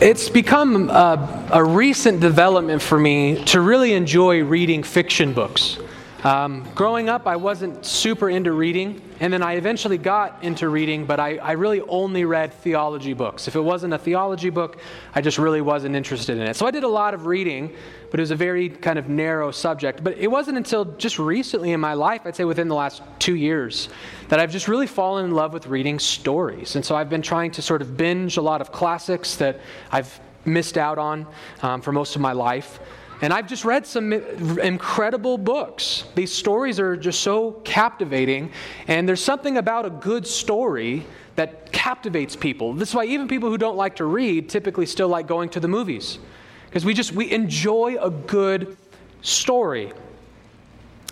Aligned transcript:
It's 0.00 0.28
become 0.28 0.90
a, 0.90 1.48
a, 1.52 1.64
recent 1.64 2.20
development 2.20 2.82
for 2.82 2.98
me 2.98 3.44
to 3.46 3.60
really 3.60 3.94
enjoy 3.94 4.42
reading 4.44 4.82
fiction 4.82 5.32
books. 5.32 5.78
Um, 6.24 6.64
growing 6.76 7.08
up, 7.08 7.26
I 7.26 7.34
wasn't 7.34 7.84
super 7.84 8.30
into 8.30 8.52
reading, 8.52 9.02
and 9.18 9.32
then 9.32 9.42
I 9.42 9.54
eventually 9.54 9.98
got 9.98 10.44
into 10.44 10.68
reading, 10.68 11.04
but 11.04 11.18
I, 11.18 11.38
I, 11.38 11.52
really 11.52 11.80
only 11.80 12.24
read 12.24 12.54
theology 12.54 13.12
books. 13.12 13.48
If 13.48 13.56
it 13.56 13.60
wasn't 13.60 13.92
a 13.92 13.98
theology 13.98 14.48
book, 14.48 14.78
I 15.16 15.20
just 15.20 15.36
really 15.36 15.60
wasn't 15.60 15.96
interested 15.96 16.38
in 16.38 16.44
it. 16.44 16.54
So 16.54 16.64
I 16.64 16.70
did 16.70 16.84
a 16.84 16.88
lot 16.88 17.12
of 17.12 17.26
reading, 17.26 17.74
but 18.12 18.20
it 18.20 18.22
was 18.22 18.30
a 18.30 18.36
very 18.36 18.68
kind 18.68 19.00
of 19.00 19.08
narrow 19.08 19.50
subject. 19.50 20.04
But 20.04 20.16
it 20.16 20.28
wasn't 20.28 20.58
until 20.58 20.84
just 20.84 21.18
recently 21.18 21.72
in 21.72 21.80
my 21.80 21.94
life, 21.94 22.20
I'd 22.24 22.36
say 22.36 22.44
within 22.44 22.68
the 22.68 22.76
last 22.76 23.02
two 23.18 23.34
years, 23.34 23.88
that 24.28 24.38
I've 24.38 24.52
just 24.52 24.68
really 24.68 24.86
fallen 24.86 25.24
in 25.24 25.32
love 25.32 25.52
with 25.52 25.66
reading 25.66 25.98
stories. 25.98 26.76
And 26.76 26.84
so 26.84 26.94
I've 26.94 27.10
been 27.10 27.22
trying 27.22 27.50
to 27.52 27.62
sort 27.62 27.82
of 27.82 27.96
binge 27.96 28.36
a 28.36 28.42
lot 28.42 28.60
of 28.60 28.70
classics 28.70 29.34
that 29.36 29.58
I've 29.90 30.20
missed 30.44 30.78
out 30.78 30.98
on 30.98 31.26
um, 31.62 31.80
for 31.80 31.90
most 31.90 32.14
of 32.14 32.20
my 32.20 32.32
life. 32.32 32.78
And 33.22 33.32
I've 33.32 33.46
just 33.46 33.64
read 33.64 33.86
some 33.86 34.12
incredible 34.12 35.38
books. 35.38 36.04
These 36.16 36.32
stories 36.32 36.80
are 36.80 36.96
just 36.96 37.20
so 37.20 37.52
captivating. 37.64 38.50
And 38.88 39.08
there's 39.08 39.22
something 39.22 39.58
about 39.58 39.86
a 39.86 39.90
good 39.90 40.26
story 40.26 41.06
that 41.36 41.70
captivates 41.70 42.34
people. 42.34 42.74
This 42.74 42.88
is 42.88 42.94
why 42.96 43.04
even 43.04 43.28
people 43.28 43.48
who 43.48 43.56
don't 43.56 43.76
like 43.76 43.96
to 43.96 44.04
read 44.04 44.48
typically 44.48 44.86
still 44.86 45.06
like 45.06 45.28
going 45.28 45.50
to 45.50 45.60
the 45.60 45.68
movies. 45.68 46.18
Because 46.66 46.84
we 46.84 46.94
just 46.94 47.12
we 47.12 47.30
enjoy 47.30 47.96
a 48.00 48.10
good 48.10 48.76
story. 49.22 49.92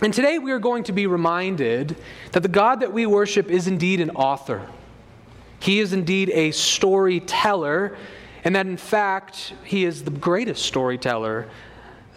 And 0.01 0.13
today 0.13 0.37
we 0.37 0.51
are 0.51 0.59
going 0.59 0.83
to 0.85 0.91
be 0.91 1.07
reminded 1.07 1.95
that 2.33 2.43
the 2.43 2.49
God 2.49 2.81
that 2.81 2.91
we 2.91 3.05
worship 3.05 3.49
is 3.49 3.67
indeed 3.67 4.01
an 4.01 4.09
author. 4.11 4.67
He 5.61 5.79
is 5.79 5.93
indeed 5.93 6.29
a 6.31 6.51
storyteller, 6.51 7.95
and 8.43 8.55
that 8.55 8.65
in 8.65 8.77
fact, 8.77 9.53
he 9.63 9.85
is 9.85 10.03
the 10.03 10.11
greatest 10.11 10.65
storyteller 10.65 11.47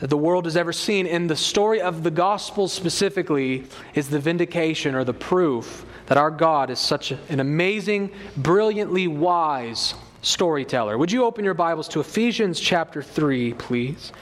that 0.00 0.11
the 0.11 0.17
world 0.17 0.45
has 0.45 0.56
ever 0.56 0.73
seen. 0.73 1.06
And 1.06 1.28
the 1.28 1.37
story 1.37 1.81
of 1.81 2.03
the 2.03 2.11
gospel 2.11 2.69
specifically 2.69 3.64
is 3.95 4.09
the 4.09 4.19
vindication 4.19 4.95
or 4.95 5.05
the 5.05 5.14
proof 5.14 5.86
that 6.06 6.19
our 6.19 6.31
God 6.31 6.70
is 6.70 6.78
such 6.78 7.12
an 7.12 7.41
amazing, 7.41 8.11
brilliantly 8.36 9.09
wise 9.09 9.95
storyteller. 10.23 10.98
Would 10.98 11.12
you 11.12 11.25
open 11.25 11.45
your 11.45 11.55
Bibles 11.55 11.89
to 11.89 12.01
Ephesians 12.01 12.61
chapter 12.61 13.03
3, 13.03 13.55
please? 13.55 14.12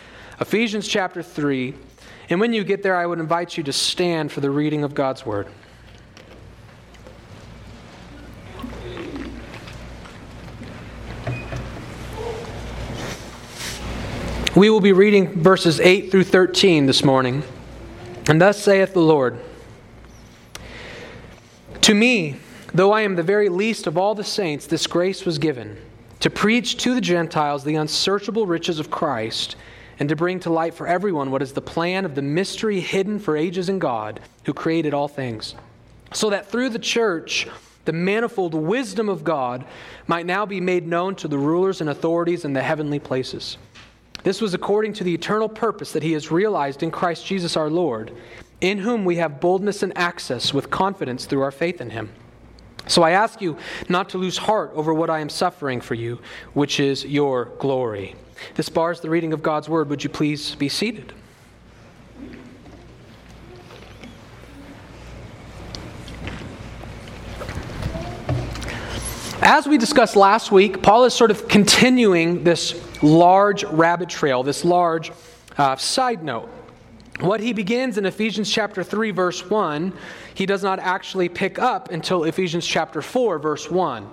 Ephesians 0.41 0.87
chapter 0.87 1.23
3. 1.23 1.75
And 2.31 2.41
when 2.41 2.53
you 2.53 2.64
get 2.64 2.83
there, 2.83 2.97
I 2.97 3.07
would 3.07 3.19
invite 3.19 3.57
you 3.57 3.62
to 3.64 3.73
stand 3.73 4.33
for 4.33 4.41
the 4.41 4.51
reading 4.51 4.84
of 4.84 4.95
God's 4.95 5.27
word. 5.27 5.48
We 14.55 14.69
will 14.69 14.83
be 14.83 14.92
reading 14.92 15.41
verses 15.41 15.81
8 15.81 16.11
through 16.11 16.25
13 16.25 16.84
this 16.84 17.03
morning. 17.03 17.42
And 18.28 18.39
thus 18.39 18.61
saith 18.61 18.92
the 18.92 19.00
Lord 19.00 19.41
To 21.81 21.95
me, 21.95 22.36
though 22.75 22.92
I 22.92 23.00
am 23.00 23.17
the 23.17 23.23
very 23.23 23.48
least 23.48 23.86
of 23.86 23.97
all 23.97 24.14
the 24.14 24.23
saints, 24.23 24.67
this 24.67 24.86
grace 24.86 25.25
was 25.25 25.39
given 25.39 25.78
to 26.20 26.28
preach 26.28 26.77
to 26.77 26.95
the 26.95 27.00
Gentiles 27.00 27.64
the 27.64 27.77
unsearchable 27.77 28.47
riches 28.47 28.78
of 28.78 28.91
Christ, 28.91 29.56
and 29.98 30.06
to 30.11 30.17
bring 30.17 30.39
to 30.41 30.50
light 30.50 30.75
for 30.75 30.86
everyone 30.86 31.30
what 31.30 31.41
is 31.41 31.55
the 31.55 31.62
plan 31.62 32.05
of 32.05 32.14
the 32.14 32.20
mystery 32.20 32.78
hidden 32.78 33.19
for 33.19 33.39
ages 33.39 33.70
in 33.70 33.78
God, 33.78 34.20
who 34.45 34.53
created 34.53 34.92
all 34.92 35.08
things, 35.08 35.55
so 36.12 36.28
that 36.28 36.50
through 36.50 36.69
the 36.69 36.78
church, 36.78 37.48
the 37.86 37.92
manifold 37.95 38.53
wisdom 38.53 39.08
of 39.08 39.25
God 39.25 39.64
might 40.06 40.27
now 40.27 40.45
be 40.45 40.61
made 40.61 40.86
known 40.86 41.14
to 41.17 41.27
the 41.27 41.39
rulers 41.39 41.80
and 41.80 41.89
authorities 41.89 42.45
in 42.45 42.53
the 42.53 42.62
heavenly 42.62 42.98
places. 42.98 43.56
This 44.25 44.41
was 44.41 44.55
according 44.55 44.92
to 44.95 45.05
the 45.05 45.14
eternal 45.14 45.48
purpose 45.48 45.92
that 45.92 46.03
he 46.03 46.13
has 46.13 46.31
realized 46.31 46.83
in 46.83 46.91
Christ 46.91 47.27
Jesus 47.27 47.57
our 47.57 47.70
Lord, 47.70 48.13
in 48.61 48.79
whom 48.79 49.05
we 49.05 49.17
have 49.17 49.41
boldness 49.41 49.83
and 49.83 49.97
access 49.98 50.55
with 50.55 50.70
confidence 50.70 51.27
through 51.27 51.42
our 51.42 51.51
faith 51.51 51.81
in 51.81 51.91
him. 51.91 52.13
So 52.86 53.03
I 53.03 53.11
ask 53.13 53.41
you 53.41 53.57
not 53.89 54.09
to 54.11 54.19
lose 54.19 54.39
heart 54.39 54.73
over 54.75 54.92
what 54.92 55.11
I 55.11 55.20
am 55.20 55.29
suffering 55.29 55.81
for 55.81 55.95
you, 55.95 56.20
which 56.53 56.81
is 56.81 57.05
your 57.05 57.47
glory. 57.59 58.14
This 58.55 58.69
bars 58.69 59.01
the 59.01 59.11
reading 59.11 59.33
of 59.33 59.42
God's 59.42 59.69
word. 59.69 59.89
Would 59.89 60.03
you 60.05 60.11
please 60.11 60.55
be 60.55 60.69
seated? 60.69 61.13
As 69.45 69.67
we 69.67 69.77
discussed 69.77 70.14
last 70.14 70.53
week, 70.53 70.83
Paul 70.83 71.05
is 71.05 71.14
sort 71.14 71.33
of 71.33 71.48
continuing 71.48 72.45
this 72.45 72.80
large 73.03 73.64
rabbit 73.64 74.08
trail, 74.08 74.45
this 74.45 74.64
large 74.64 75.11
uh, 75.58 75.75
side 75.75 76.23
note. 76.23 76.48
What 77.19 77.41
he 77.41 77.53
begins 77.53 77.98
in 77.98 78.07
Ephesians 78.07 78.48
chapter 78.48 78.85
3, 78.85 79.11
verse 79.11 79.51
1, 79.51 79.92
he 80.35 80.47
does 80.47 80.63
not 80.63 80.79
actually 80.79 81.29
pick 81.29 81.58
up 81.58 81.91
until 81.91 82.23
Ephesians 82.23 82.64
chapter 82.64 83.03
4, 83.03 83.41
verse 83.41 83.69
1. 83.69 84.08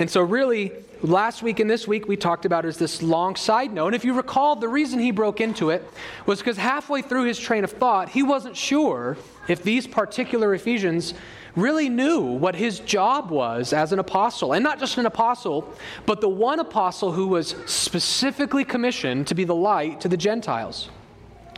And 0.00 0.10
so, 0.10 0.22
really, 0.22 0.72
last 1.02 1.40
week 1.40 1.60
and 1.60 1.70
this 1.70 1.86
week 1.86 2.08
we 2.08 2.16
talked 2.16 2.44
about 2.44 2.64
is 2.64 2.76
this 2.76 3.00
long 3.00 3.36
side 3.36 3.72
note. 3.72 3.86
And 3.86 3.94
if 3.94 4.04
you 4.04 4.12
recall, 4.12 4.56
the 4.56 4.68
reason 4.68 4.98
he 4.98 5.12
broke 5.12 5.40
into 5.40 5.70
it 5.70 5.88
was 6.26 6.40
because 6.40 6.56
halfway 6.56 7.00
through 7.00 7.26
his 7.26 7.38
train 7.38 7.62
of 7.62 7.70
thought, 7.70 8.08
he 8.08 8.24
wasn't 8.24 8.56
sure 8.56 9.16
if 9.46 9.62
these 9.62 9.86
particular 9.86 10.52
Ephesians 10.52 11.14
really 11.56 11.88
knew 11.88 12.20
what 12.20 12.54
his 12.54 12.80
job 12.80 13.30
was 13.30 13.72
as 13.72 13.92
an 13.92 13.98
apostle. 13.98 14.52
And 14.52 14.64
not 14.64 14.78
just 14.78 14.98
an 14.98 15.06
apostle, 15.06 15.72
but 16.06 16.20
the 16.20 16.28
one 16.28 16.60
apostle 16.60 17.12
who 17.12 17.28
was 17.28 17.54
specifically 17.66 18.64
commissioned 18.64 19.28
to 19.28 19.34
be 19.34 19.44
the 19.44 19.54
light 19.54 20.00
to 20.00 20.08
the 20.08 20.16
Gentiles. 20.16 20.90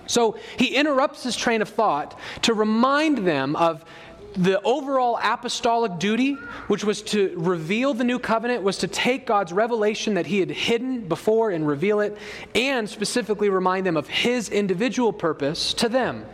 So 0.07 0.39
he 0.59 0.77
interrupts 0.77 1.23
his 1.23 1.37
train 1.37 1.63
of 1.63 1.69
thought 1.69 2.19
to 2.43 2.55
remind 2.55 3.19
them 3.19 3.57
of 3.57 3.85
the 4.35 4.61
overall 4.63 5.19
apostolic 5.23 5.99
duty, 5.99 6.35
which 6.69 6.85
was 6.85 7.01
to 7.01 7.33
reveal 7.37 7.95
the 7.95 8.05
new 8.05 8.19
covenant, 8.19 8.63
was 8.63 8.79
to 8.79 8.87
take 8.87 9.27
God's 9.27 9.53
revelation 9.53 10.15
that 10.15 10.27
he 10.27 10.41
had 10.41 10.51
hidden 10.51 11.09
before 11.09 11.51
and 11.51 11.67
reveal 11.67 12.01
it, 12.01 12.19
and 12.55 12.89
specifically 12.89 13.49
remind 13.49 13.87
them 13.87 13.97
of 13.97 14.09
his 14.09 14.51
individual 14.51 15.13
purpose 15.13 15.73
to 15.75 15.89
them 15.89 16.27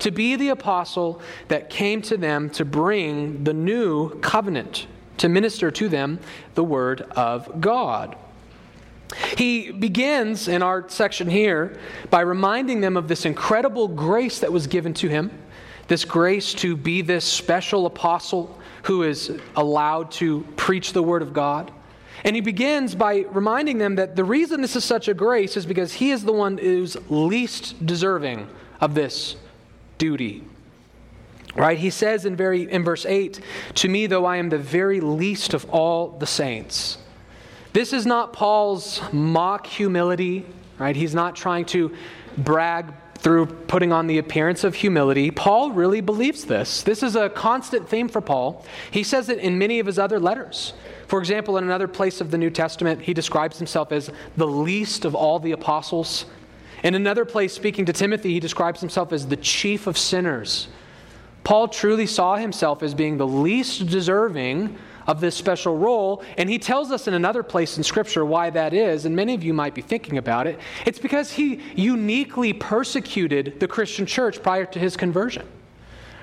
to 0.00 0.10
be 0.10 0.36
the 0.36 0.48
apostle 0.48 1.20
that 1.48 1.70
came 1.70 2.02
to 2.02 2.16
them 2.16 2.50
to 2.50 2.64
bring 2.64 3.44
the 3.44 3.54
new 3.54 4.18
covenant, 4.20 4.86
to 5.18 5.28
minister 5.28 5.70
to 5.70 5.88
them 5.88 6.18
the 6.54 6.64
word 6.64 7.02
of 7.02 7.60
God. 7.60 8.16
He 9.36 9.70
begins 9.70 10.48
in 10.48 10.62
our 10.62 10.88
section 10.88 11.28
here 11.28 11.78
by 12.10 12.20
reminding 12.20 12.80
them 12.80 12.96
of 12.96 13.08
this 13.08 13.24
incredible 13.24 13.88
grace 13.88 14.38
that 14.40 14.52
was 14.52 14.66
given 14.66 14.94
to 14.94 15.08
him, 15.08 15.30
this 15.88 16.04
grace 16.04 16.54
to 16.54 16.76
be 16.76 17.02
this 17.02 17.24
special 17.24 17.86
apostle 17.86 18.58
who 18.84 19.02
is 19.02 19.38
allowed 19.56 20.10
to 20.12 20.42
preach 20.56 20.92
the 20.92 21.02
word 21.02 21.22
of 21.22 21.32
God. 21.32 21.72
And 22.24 22.36
he 22.36 22.42
begins 22.42 22.94
by 22.94 23.24
reminding 23.30 23.78
them 23.78 23.96
that 23.96 24.14
the 24.14 24.24
reason 24.24 24.60
this 24.60 24.76
is 24.76 24.84
such 24.84 25.08
a 25.08 25.14
grace 25.14 25.56
is 25.56 25.66
because 25.66 25.94
he 25.94 26.10
is 26.10 26.24
the 26.24 26.32
one 26.32 26.58
who's 26.58 26.96
least 27.10 27.84
deserving 27.84 28.46
of 28.80 28.94
this 28.94 29.36
duty. 30.00 30.42
Right? 31.54 31.78
He 31.78 31.90
says 31.90 32.24
in, 32.24 32.34
very, 32.34 32.70
in 32.70 32.82
verse 32.82 33.06
8, 33.06 33.40
To 33.76 33.88
me, 33.88 34.06
though 34.06 34.24
I 34.24 34.38
am 34.38 34.48
the 34.48 34.58
very 34.58 35.00
least 35.00 35.54
of 35.54 35.68
all 35.70 36.08
the 36.08 36.26
saints. 36.26 36.98
This 37.72 37.92
is 37.92 38.06
not 38.06 38.32
Paul's 38.32 39.00
mock 39.12 39.66
humility, 39.66 40.44
right? 40.78 40.96
He's 40.96 41.14
not 41.14 41.36
trying 41.36 41.66
to 41.66 41.94
brag 42.38 42.92
through 43.18 43.46
putting 43.46 43.92
on 43.92 44.06
the 44.06 44.18
appearance 44.18 44.64
of 44.64 44.74
humility. 44.74 45.30
Paul 45.30 45.72
really 45.72 46.00
believes 46.00 46.46
this. 46.46 46.82
This 46.82 47.02
is 47.02 47.16
a 47.16 47.28
constant 47.28 47.88
theme 47.88 48.08
for 48.08 48.22
Paul. 48.22 48.64
He 48.90 49.02
says 49.02 49.28
it 49.28 49.38
in 49.38 49.58
many 49.58 49.78
of 49.78 49.86
his 49.86 49.98
other 49.98 50.18
letters. 50.18 50.72
For 51.06 51.18
example, 51.18 51.58
in 51.58 51.64
another 51.64 51.88
place 51.88 52.20
of 52.20 52.30
the 52.30 52.38
New 52.38 52.50
Testament, 52.50 53.02
he 53.02 53.12
describes 53.12 53.58
himself 53.58 53.92
as 53.92 54.10
the 54.36 54.46
least 54.46 55.04
of 55.04 55.14
all 55.14 55.38
the 55.38 55.52
apostles. 55.52 56.24
In 56.82 56.94
another 56.94 57.24
place, 57.24 57.52
speaking 57.52 57.84
to 57.86 57.92
Timothy, 57.92 58.32
he 58.32 58.40
describes 58.40 58.80
himself 58.80 59.12
as 59.12 59.26
the 59.26 59.36
chief 59.36 59.86
of 59.86 59.98
sinners. 59.98 60.68
Paul 61.44 61.68
truly 61.68 62.06
saw 62.06 62.36
himself 62.36 62.82
as 62.82 62.94
being 62.94 63.16
the 63.16 63.26
least 63.26 63.86
deserving 63.86 64.76
of 65.06 65.20
this 65.20 65.34
special 65.34 65.76
role, 65.76 66.22
and 66.38 66.48
he 66.48 66.58
tells 66.58 66.90
us 66.90 67.08
in 67.08 67.14
another 67.14 67.42
place 67.42 67.76
in 67.76 67.82
Scripture 67.82 68.24
why 68.24 68.50
that 68.50 68.72
is, 68.72 69.06
and 69.06 69.16
many 69.16 69.34
of 69.34 69.42
you 69.42 69.52
might 69.52 69.74
be 69.74 69.82
thinking 69.82 70.18
about 70.18 70.46
it. 70.46 70.58
It's 70.86 70.98
because 70.98 71.32
he 71.32 71.60
uniquely 71.74 72.52
persecuted 72.52 73.58
the 73.58 73.66
Christian 73.66 74.06
church 74.06 74.42
prior 74.42 74.66
to 74.66 74.78
his 74.78 74.96
conversion 74.96 75.46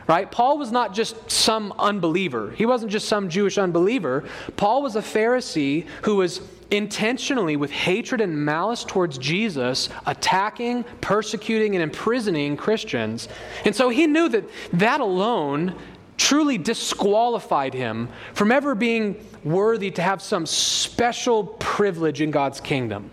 right? 0.07 0.31
Paul 0.31 0.57
was 0.57 0.71
not 0.71 0.93
just 0.93 1.29
some 1.29 1.73
unbeliever, 1.77 2.51
he 2.51 2.65
wasn't 2.65 2.91
just 2.91 3.07
some 3.07 3.29
Jewish 3.29 3.57
unbeliever. 3.57 4.23
Paul 4.55 4.81
was 4.81 4.95
a 4.95 5.01
Pharisee 5.01 5.85
who 6.03 6.15
was 6.15 6.39
intentionally, 6.71 7.55
with 7.55 7.71
hatred 7.71 8.21
and 8.21 8.45
malice 8.45 8.83
towards 8.83 9.17
Jesus, 9.17 9.89
attacking, 10.05 10.83
persecuting, 11.01 11.75
and 11.75 11.83
imprisoning 11.83 12.57
Christians. 12.57 13.29
And 13.65 13.75
so 13.75 13.89
he 13.89 14.07
knew 14.07 14.29
that 14.29 14.43
that 14.73 14.99
alone 14.99 15.75
truly 16.17 16.57
disqualified 16.57 17.73
him 17.73 18.09
from 18.33 18.51
ever 18.51 18.75
being 18.75 19.23
worthy 19.43 19.91
to 19.91 20.01
have 20.01 20.21
some 20.21 20.45
special 20.45 21.45
privilege 21.45 22.21
in 22.21 22.31
God's 22.31 22.59
kingdom. 22.59 23.11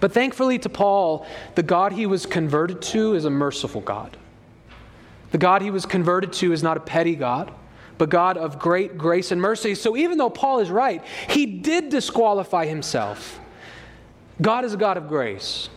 But 0.00 0.12
thankfully 0.12 0.58
to 0.60 0.68
Paul, 0.68 1.26
the 1.54 1.62
God 1.62 1.92
he 1.92 2.06
was 2.06 2.26
converted 2.26 2.80
to 2.82 3.14
is 3.14 3.24
a 3.24 3.30
merciful 3.30 3.82
God. 3.82 4.16
The 5.32 5.38
God 5.38 5.62
he 5.62 5.70
was 5.70 5.86
converted 5.86 6.32
to 6.34 6.52
is 6.52 6.62
not 6.62 6.76
a 6.76 6.80
petty 6.80 7.14
God, 7.14 7.52
but 8.02 8.10
God 8.10 8.36
of 8.36 8.58
great 8.58 8.98
grace 8.98 9.30
and 9.30 9.40
mercy. 9.40 9.76
So 9.76 9.96
even 9.96 10.18
though 10.18 10.28
Paul 10.28 10.58
is 10.58 10.72
right, 10.72 11.04
he 11.28 11.46
did 11.46 11.88
disqualify 11.88 12.66
himself. 12.66 13.38
God 14.40 14.64
is 14.64 14.74
a 14.74 14.76
God 14.76 14.96
of 14.96 15.06
grace. 15.06 15.68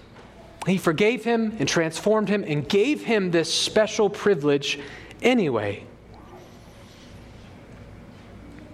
He 0.66 0.80
forgave 0.80 1.24
him 1.24 1.56
and 1.60 1.70
transformed 1.70 2.28
him 2.28 2.44
and 2.44 2.68
gave 2.68 3.04
him 3.04 3.30
this 3.30 3.54
special 3.54 4.10
privilege 4.10 4.80
anyway. 5.22 5.84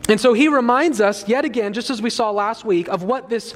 And 0.07 0.17
so 0.17 0.31
he 0.31 0.47
reminds 0.47 1.01
us 1.01 1.27
yet 1.27 1.43
again, 1.43 1.73
just 1.73 1.89
as 1.89 2.01
we 2.01 2.09
saw 2.09 2.31
last 2.31 2.63
week, 2.63 2.87
of 2.87 3.03
what 3.03 3.27
this 3.27 3.53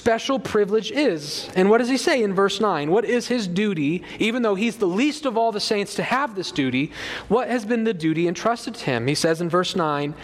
special 0.00 0.38
privilege 0.38 0.90
is. 0.90 1.50
And 1.54 1.68
what 1.68 1.76
does 1.76 1.90
he 1.90 1.98
say 1.98 2.22
in 2.22 2.32
verse 2.32 2.58
9? 2.58 2.90
What 2.90 3.04
is 3.04 3.28
his 3.28 3.46
duty, 3.46 4.02
even 4.18 4.40
though 4.40 4.54
he's 4.54 4.78
the 4.78 4.86
least 4.86 5.26
of 5.26 5.36
all 5.36 5.52
the 5.52 5.60
saints 5.60 5.94
to 5.96 6.02
have 6.02 6.34
this 6.34 6.50
duty? 6.50 6.90
What 7.28 7.48
has 7.48 7.66
been 7.66 7.84
the 7.84 7.92
duty 7.92 8.26
entrusted 8.26 8.76
to 8.76 8.84
him? 8.86 9.06
He 9.06 9.14
says 9.14 9.42
in 9.42 9.50
verse 9.50 9.76
9, 9.76 10.14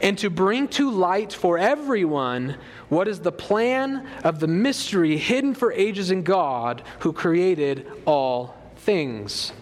and 0.00 0.16
to 0.16 0.30
bring 0.30 0.68
to 0.68 0.90
light 0.90 1.34
for 1.34 1.58
everyone 1.58 2.56
what 2.88 3.08
is 3.08 3.20
the 3.20 3.30
plan 3.30 4.08
of 4.24 4.40
the 4.40 4.46
mystery 4.46 5.18
hidden 5.18 5.54
for 5.54 5.70
ages 5.70 6.10
in 6.10 6.22
God 6.22 6.82
who 7.00 7.12
created 7.12 7.86
all 8.06 8.56
things. 8.76 9.52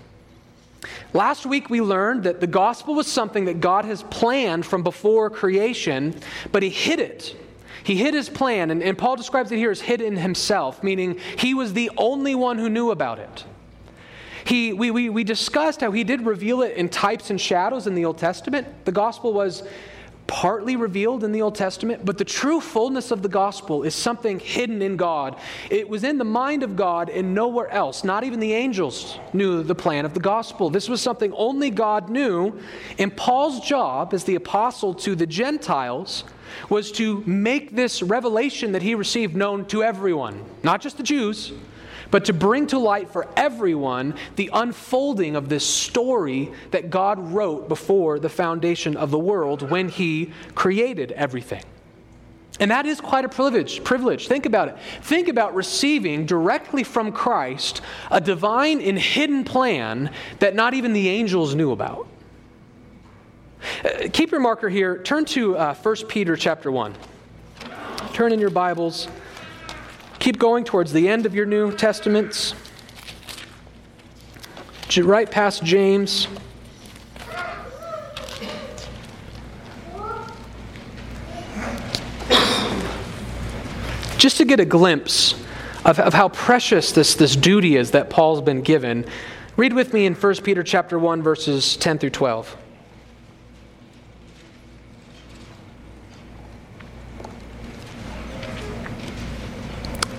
Last 1.12 1.46
week 1.46 1.68
we 1.68 1.80
learned 1.80 2.22
that 2.22 2.40
the 2.40 2.46
gospel 2.46 2.94
was 2.94 3.08
something 3.08 3.46
that 3.46 3.58
God 3.60 3.86
has 3.86 4.04
planned 4.04 4.64
from 4.64 4.84
before 4.84 5.30
creation, 5.30 6.14
but 6.52 6.62
he 6.62 6.68
hid 6.68 7.00
it. 7.00 7.34
He 7.84 7.96
hid 7.96 8.14
his 8.14 8.31
plan, 8.31 8.70
and, 8.70 8.82
and 8.82 8.96
Paul 8.96 9.14
describes 9.14 9.52
it 9.52 9.58
here 9.58 9.70
as 9.70 9.82
hid 9.82 10.00
in 10.00 10.16
himself, 10.16 10.82
meaning 10.82 11.20
he 11.36 11.52
was 11.52 11.75
the 11.75 11.90
only 11.98 12.34
one 12.34 12.58
who 12.58 12.70
knew 12.70 12.90
about 12.90 13.19
it. 13.19 13.44
He, 14.44 14.72
we, 14.72 14.90
we, 14.90 15.10
we 15.10 15.22
discussed 15.22 15.82
how 15.82 15.92
he 15.92 16.02
did 16.02 16.26
reveal 16.26 16.62
it 16.62 16.76
in 16.76 16.88
types 16.88 17.31
and 17.31 17.40
shadows 17.40 17.86
in 17.86 17.94
the 17.94 18.06
Old 18.06 18.19
Testament. 18.19 18.66
The 18.86 18.92
gospel 18.92 19.32
was 19.34 19.62
partly 20.26 20.76
revealed 20.76 21.25
in 21.25 21.32
the 21.32 21.42
Old 21.42 21.54
Testament, 21.54 22.04
but 22.04 22.16
the 22.16 22.25
true 22.25 22.60
fullness 22.60 23.10
of 23.10 23.20
the 23.20 23.28
gospel 23.28 23.82
is 23.82 23.94
something 23.94 24.38
hidden 24.38 24.81
in 24.81 24.96
God. 24.96 25.38
It 25.70 25.86
was 25.86 26.04
in 26.04 26.16
the 26.16 26.25
mind 26.25 26.62
of 26.62 26.76
God 26.76 27.10
and 27.10 27.34
nowhere 27.34 27.69
else. 27.69 28.04
Not 28.04 28.25
even 28.25 28.40
the 28.40 28.54
angels 28.54 29.19
knew 29.34 29.62
the 29.62 29.75
plan 29.75 30.06
of 30.06 30.14
the 30.14 30.20
gospel. 30.20 30.70
This 30.70 30.88
was 30.88 31.02
something 31.02 31.32
only 31.34 31.69
God 31.69 32.08
knew. 32.08 32.58
And 32.98 33.14
Paul's 33.14 33.60
job 33.60 34.14
as 34.14 34.25
the 34.25 34.34
apostle 34.34 34.94
to 34.94 35.14
the 35.14 35.26
Gentiles 35.26 36.25
was 36.68 36.92
to 36.92 37.22
make 37.26 37.74
this 37.74 38.02
revelation 38.02 38.72
that 38.72 38.82
he 38.82 38.94
received 38.94 39.36
known 39.36 39.64
to 39.66 39.82
everyone, 39.82 40.44
not 40.62 40.80
just 40.80 40.96
the 40.96 41.02
Jews 41.02 41.52
but 42.14 42.26
to 42.26 42.32
bring 42.32 42.64
to 42.68 42.78
light 42.78 43.10
for 43.10 43.26
everyone 43.36 44.14
the 44.36 44.48
unfolding 44.52 45.34
of 45.34 45.48
this 45.48 45.66
story 45.66 46.52
that 46.70 46.88
God 46.88 47.18
wrote 47.32 47.68
before 47.68 48.20
the 48.20 48.28
foundation 48.28 48.96
of 48.96 49.10
the 49.10 49.18
world 49.18 49.68
when 49.68 49.88
He 49.88 50.32
created 50.54 51.10
everything. 51.10 51.64
And 52.60 52.70
that 52.70 52.86
is 52.86 53.00
quite 53.00 53.24
a 53.24 53.28
privilege. 53.28 53.82
Privilege. 53.82 54.28
Think 54.28 54.46
about 54.46 54.68
it. 54.68 54.76
Think 55.02 55.26
about 55.26 55.56
receiving 55.56 56.24
directly 56.24 56.84
from 56.84 57.10
Christ 57.10 57.80
a 58.12 58.20
divine 58.20 58.80
and 58.80 58.96
hidden 58.96 59.42
plan 59.42 60.12
that 60.38 60.54
not 60.54 60.72
even 60.72 60.92
the 60.92 61.08
angels 61.08 61.56
knew 61.56 61.72
about. 61.72 62.06
Uh, 63.84 64.08
keep 64.12 64.31
your 64.31 64.40
marker 64.40 64.69
here. 64.69 64.99
Turn 64.99 65.25
to 65.26 65.56
uh, 65.56 65.75
1 65.75 65.96
Peter 66.08 66.37
chapter 66.37 66.70
1. 66.70 66.94
Turn 68.12 68.32
in 68.32 68.38
your 68.38 68.50
Bibles. 68.50 69.08
Keep 70.19 70.38
going 70.38 70.64
towards 70.64 70.93
the 70.93 71.08
end 71.08 71.26
of 71.26 71.34
your 71.34 71.44
New 71.44 71.70
Testaments, 71.72 72.55
right 74.96 75.31
past 75.31 75.64
James. 75.64 76.28
Just 84.17 84.38
to 84.38 84.46
get 84.46 84.60
a 84.60 84.64
glimpse 84.64 85.34
of, 85.84 85.99
of 85.99 86.14
how 86.14 86.31
precious 86.31 86.93
this, 86.93 87.14
this 87.14 87.37
duty 87.37 87.76
is 87.76 87.90
that 87.90 88.08
Paul's 88.08 88.40
been 88.40 88.62
given, 88.62 89.05
read 89.58 89.75
with 89.75 89.93
me 89.93 90.06
in 90.06 90.14
1 90.14 90.37
Peter 90.37 90.62
chapter 90.62 90.99
1, 90.99 91.22
verses 91.22 91.76
10 91.76 91.99
through 91.99 92.10
12. 92.10 92.56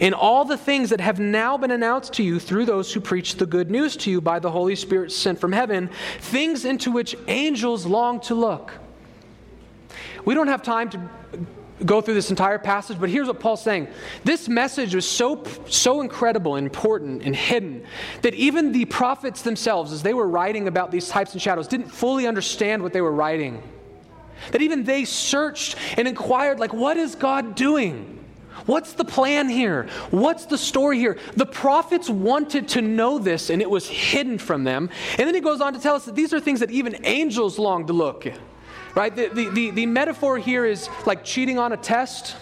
in 0.00 0.14
all 0.14 0.44
the 0.44 0.56
things 0.56 0.90
that 0.90 1.00
have 1.00 1.18
now 1.18 1.56
been 1.56 1.70
announced 1.70 2.12
to 2.14 2.22
you 2.22 2.38
through 2.38 2.64
those 2.64 2.92
who 2.92 3.00
preach 3.00 3.36
the 3.36 3.46
good 3.46 3.70
news 3.70 3.96
to 3.98 4.10
you 4.10 4.20
by 4.20 4.38
the 4.38 4.50
Holy 4.50 4.76
Spirit 4.76 5.12
sent 5.12 5.38
from 5.38 5.52
heaven, 5.52 5.90
things 6.20 6.64
into 6.64 6.90
which 6.90 7.16
angels 7.28 7.86
long 7.86 8.20
to 8.20 8.34
look. 8.34 8.72
We 10.24 10.34
don't 10.34 10.48
have 10.48 10.62
time 10.62 10.90
to 10.90 11.00
go 11.84 12.00
through 12.00 12.14
this 12.14 12.30
entire 12.30 12.58
passage, 12.58 12.98
but 13.00 13.10
here's 13.10 13.26
what 13.26 13.40
Paul's 13.40 13.62
saying. 13.62 13.88
This 14.24 14.48
message 14.48 14.94
was 14.94 15.08
so, 15.08 15.42
so 15.68 16.00
incredible 16.00 16.56
and 16.56 16.66
important 16.66 17.22
and 17.22 17.34
hidden 17.34 17.84
that 18.22 18.34
even 18.34 18.72
the 18.72 18.84
prophets 18.84 19.42
themselves, 19.42 19.92
as 19.92 20.02
they 20.02 20.14
were 20.14 20.28
writing 20.28 20.68
about 20.68 20.90
these 20.90 21.08
types 21.08 21.32
and 21.32 21.42
shadows, 21.42 21.66
didn't 21.66 21.88
fully 21.88 22.26
understand 22.26 22.82
what 22.82 22.92
they 22.92 23.00
were 23.00 23.12
writing. 23.12 23.62
That 24.52 24.62
even 24.62 24.84
they 24.84 25.04
searched 25.04 25.76
and 25.96 26.06
inquired, 26.06 26.58
like, 26.58 26.72
what 26.72 26.96
is 26.96 27.14
God 27.14 27.54
doing? 27.54 28.21
What's 28.66 28.92
the 28.92 29.04
plan 29.04 29.48
here? 29.48 29.88
What's 30.10 30.46
the 30.46 30.58
story 30.58 30.98
here? 30.98 31.18
The 31.36 31.46
prophets 31.46 32.08
wanted 32.08 32.68
to 32.68 32.82
know 32.82 33.18
this 33.18 33.50
and 33.50 33.60
it 33.60 33.68
was 33.68 33.88
hidden 33.88 34.38
from 34.38 34.64
them. 34.64 34.90
And 35.18 35.26
then 35.26 35.34
he 35.34 35.40
goes 35.40 35.60
on 35.60 35.72
to 35.72 35.80
tell 35.80 35.94
us 35.94 36.04
that 36.04 36.14
these 36.14 36.32
are 36.32 36.40
things 36.40 36.60
that 36.60 36.70
even 36.70 37.04
angels 37.04 37.58
long 37.58 37.86
to 37.86 37.92
look. 37.92 38.26
Right? 38.94 39.14
The, 39.14 39.28
the, 39.28 39.48
the, 39.48 39.70
the 39.70 39.86
metaphor 39.86 40.38
here 40.38 40.64
is 40.64 40.88
like 41.06 41.24
cheating 41.24 41.58
on 41.58 41.72
a 41.72 41.76
test. 41.76 42.36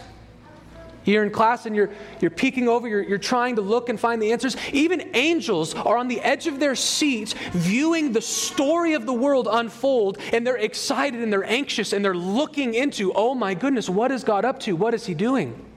You're 1.05 1.25
in 1.25 1.31
class 1.31 1.65
and 1.65 1.75
you're, 1.75 1.91
you're 2.21 2.31
peeking 2.31 2.69
over, 2.69 2.87
you're, 2.87 3.03
you're 3.03 3.19
trying 3.19 3.57
to 3.57 3.63
look 3.63 3.89
and 3.89 3.99
find 3.99 4.21
the 4.21 4.33
answers. 4.33 4.57
Even 4.73 5.11
angels 5.15 5.75
are 5.75 5.97
on 5.97 6.09
the 6.09 6.21
edge 6.21 6.47
of 6.47 6.61
their 6.61 6.75
seats 6.75 7.35
viewing 7.53 8.13
the 8.13 8.21
story 8.21 8.93
of 8.93 9.07
the 9.07 9.15
world 9.15 9.49
unfold, 9.51 10.19
and 10.33 10.47
they're 10.47 10.59
excited 10.59 11.23
and 11.23 11.33
they're 11.33 11.45
anxious 11.45 11.95
and 11.95 12.05
they're 12.05 12.15
looking 12.15 12.75
into, 12.75 13.13
oh 13.15 13.35
my 13.35 13.55
goodness, 13.55 13.89
what 13.89 14.13
is 14.13 14.25
God 14.25 14.45
up 14.45 14.61
to? 14.61 14.77
What 14.77 14.93
is 14.93 15.07
He 15.07 15.15
doing? 15.15 15.70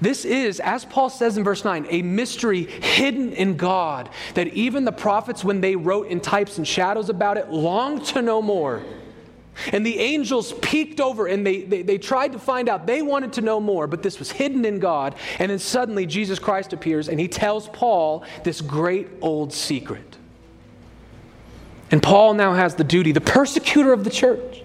This 0.00 0.24
is, 0.24 0.60
as 0.60 0.84
Paul 0.84 1.10
says 1.10 1.36
in 1.36 1.44
verse 1.44 1.64
9, 1.64 1.86
a 1.90 2.02
mystery 2.02 2.64
hidden 2.64 3.32
in 3.32 3.56
God 3.56 4.08
that 4.34 4.48
even 4.48 4.84
the 4.84 4.92
prophets, 4.92 5.42
when 5.42 5.60
they 5.60 5.74
wrote 5.74 6.06
in 6.06 6.20
types 6.20 6.58
and 6.58 6.66
shadows 6.66 7.08
about 7.08 7.36
it, 7.36 7.50
longed 7.50 8.04
to 8.06 8.22
know 8.22 8.40
more. 8.40 8.82
And 9.72 9.84
the 9.84 9.98
angels 9.98 10.52
peeked 10.62 11.00
over 11.00 11.26
and 11.26 11.44
they, 11.44 11.62
they, 11.62 11.82
they, 11.82 11.98
tried 11.98 12.32
to 12.32 12.38
find 12.38 12.68
out. 12.68 12.86
They 12.86 13.02
wanted 13.02 13.32
to 13.34 13.40
know 13.40 13.58
more, 13.58 13.88
but 13.88 14.04
this 14.04 14.20
was 14.20 14.30
hidden 14.30 14.64
in 14.64 14.78
God. 14.78 15.16
And 15.40 15.50
then 15.50 15.58
suddenly 15.58 16.06
Jesus 16.06 16.38
Christ 16.38 16.72
appears 16.72 17.08
and 17.08 17.18
he 17.18 17.26
tells 17.26 17.68
Paul 17.68 18.24
this 18.44 18.60
great 18.60 19.08
old 19.20 19.52
secret. 19.52 20.16
And 21.90 22.02
Paul 22.02 22.34
now 22.34 22.54
has 22.54 22.76
the 22.76 22.84
duty, 22.84 23.12
the 23.12 23.20
persecutor 23.20 23.92
of 23.92 24.04
the 24.04 24.10
church, 24.10 24.62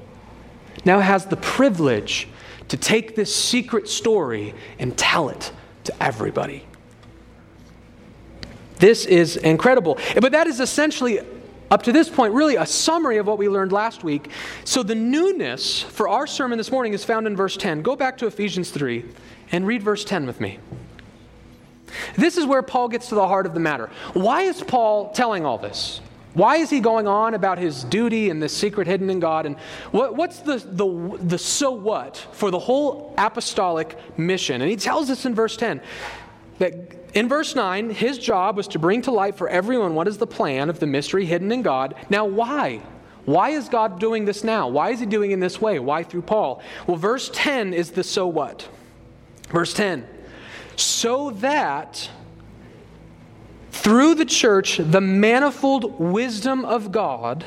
now 0.86 1.00
has 1.00 1.26
the 1.26 1.38
privilege 1.38 2.28
to 2.70 2.78
take 2.78 3.16
this 3.16 3.36
secret 3.36 3.88
story 3.88 4.54
and 4.80 4.98
tell 4.98 5.30
it 5.30 5.52
to 5.86 6.04
everybody. 6.04 6.66
This 8.78 9.06
is 9.06 9.38
incredible. 9.38 9.98
But 10.20 10.32
that 10.34 10.48
is 10.48 10.60
essentially, 10.60 11.20
up 11.72 11.84
to 11.84 11.92
this 11.92 12.10
point, 12.10 12.34
really 12.34 12.56
a 12.56 12.66
summary 12.66 13.18
of 13.18 13.28
what 13.28 13.38
we 13.38 13.48
learned 13.48 13.72
last 13.72 14.04
week. 14.04 14.30
So 14.66 14.84
the 14.84 14.96
newness 14.96 15.82
for 15.82 16.10
our 16.10 16.28
sermon 16.28 16.58
this 16.58 16.72
morning 16.72 16.94
is 16.94 17.06
found 17.06 17.28
in 17.28 17.36
verse 17.36 17.56
10. 17.56 17.82
Go 17.82 17.96
back 17.96 18.18
to 18.18 18.28
Ephesians 18.28 18.72
3 18.72 19.06
and 19.52 19.66
read 19.66 19.84
verse 19.84 20.04
10 20.04 20.26
with 20.26 20.42
me. 20.42 20.60
This 22.18 22.38
is 22.38 22.46
where 22.46 22.62
Paul 22.62 22.90
gets 22.90 23.10
to 23.10 23.16
the 23.16 23.28
heart 23.28 23.46
of 23.46 23.54
the 23.54 23.60
matter. 23.60 23.90
Why 24.14 24.42
is 24.42 24.62
Paul 24.62 25.12
telling 25.12 25.46
all 25.46 25.58
this? 25.58 26.02
Why 26.34 26.58
is 26.58 26.70
he 26.70 26.80
going 26.80 27.08
on 27.08 27.34
about 27.34 27.58
his 27.60 27.84
duty 27.84 28.30
and 28.30 28.42
the 28.42 28.50
secret 28.50 28.88
hidden 28.88 29.10
in 29.10 29.20
God? 29.20 29.46
And 29.46 29.58
what, 29.92 30.16
what's 30.16 30.40
the, 30.40 30.58
the, 30.58 31.18
the 31.22 31.38
so 31.38 31.72
what 31.72 32.18
for 32.32 32.50
the 32.50 32.60
whole 32.60 33.14
apostolic 33.18 33.98
mission? 34.18 34.62
And 34.62 34.70
he 34.70 34.78
tells 34.78 35.10
us 35.10 35.26
in 35.26 35.36
verse 35.36 35.56
10 35.58 35.82
that 36.58 36.74
in 37.14 37.30
verse 37.30 37.56
9, 37.56 37.92
his 37.92 38.18
job 38.18 38.58
was 38.58 38.68
to 38.70 38.80
bring 38.80 39.04
to 39.04 39.12
light 39.12 39.36
for 39.36 39.48
everyone 39.48 39.94
what 39.94 40.08
is 40.08 40.18
the 40.18 40.28
plan 40.28 40.70
of 40.70 40.80
the 40.80 40.88
mystery 40.88 41.26
hidden 41.26 41.52
in 41.52 41.62
God. 41.62 41.94
Now, 42.10 42.26
why? 42.26 42.82
Why 43.26 43.50
is 43.50 43.70
God 43.70 44.00
doing 44.00 44.26
this 44.26 44.44
now? 44.44 44.68
Why 44.68 44.90
is 44.90 45.00
he 45.00 45.06
doing 45.06 45.32
it 45.32 45.36
in 45.36 45.40
this 45.40 45.62
way? 45.62 45.78
Why 45.80 46.04
through 46.04 46.24
Paul? 46.24 46.62
Well, 46.88 46.98
verse 46.98 47.30
10 47.34 47.74
is 47.74 47.92
the 47.92 48.04
so 48.04 48.28
what. 48.28 48.68
Verse 49.50 49.74
10 49.74 50.08
so 50.76 51.32
that 51.32 52.10
through 53.74 54.14
the 54.16 54.26
church 54.26 54.78
the 54.78 55.02
manifold 55.02 56.00
wisdom 56.00 56.64
of 56.64 56.92
God 56.92 57.44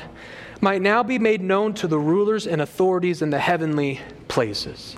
might 0.59 0.81
now 0.81 1.01
be 1.01 1.17
made 1.17 1.41
known 1.41 1.73
to 1.75 1.87
the 1.87 1.97
rulers 1.97 2.45
and 2.45 2.61
authorities 2.61 3.21
in 3.21 3.29
the 3.29 3.39
heavenly 3.39 4.01
places. 4.27 4.97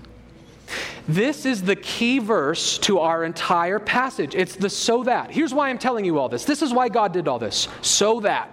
This 1.08 1.46
is 1.46 1.64
the 1.64 1.76
key 1.76 2.20
verse 2.20 2.78
to 2.80 3.00
our 3.00 3.24
entire 3.24 3.80
passage. 3.80 4.36
It's 4.36 4.56
the 4.56 4.70
so 4.70 5.04
that. 5.04 5.32
Here's 5.32 5.54
why 5.54 5.70
I'm 5.70 5.78
telling 5.78 6.06
you 6.06 6.20
all 6.20 6.30
this. 6.30 6.46
This 6.46 6.62
is 6.62 6.74
why 6.74 6.90
God 6.90 7.14
did 7.14 7.28
all 7.28 7.40
this. 7.40 7.68
So 7.82 8.20
that. 8.22 8.52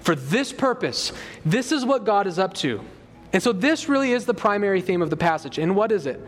For 0.00 0.14
this 0.14 0.52
purpose, 0.52 1.12
this 1.44 1.70
is 1.70 1.84
what 1.84 2.04
God 2.04 2.26
is 2.26 2.38
up 2.38 2.54
to. 2.54 2.80
And 3.32 3.42
so 3.42 3.52
this 3.52 3.88
really 3.88 4.12
is 4.12 4.24
the 4.24 4.34
primary 4.34 4.80
theme 4.80 5.02
of 5.02 5.10
the 5.10 5.16
passage. 5.16 5.58
And 5.58 5.76
what 5.76 5.92
is 5.92 6.06
it? 6.06 6.20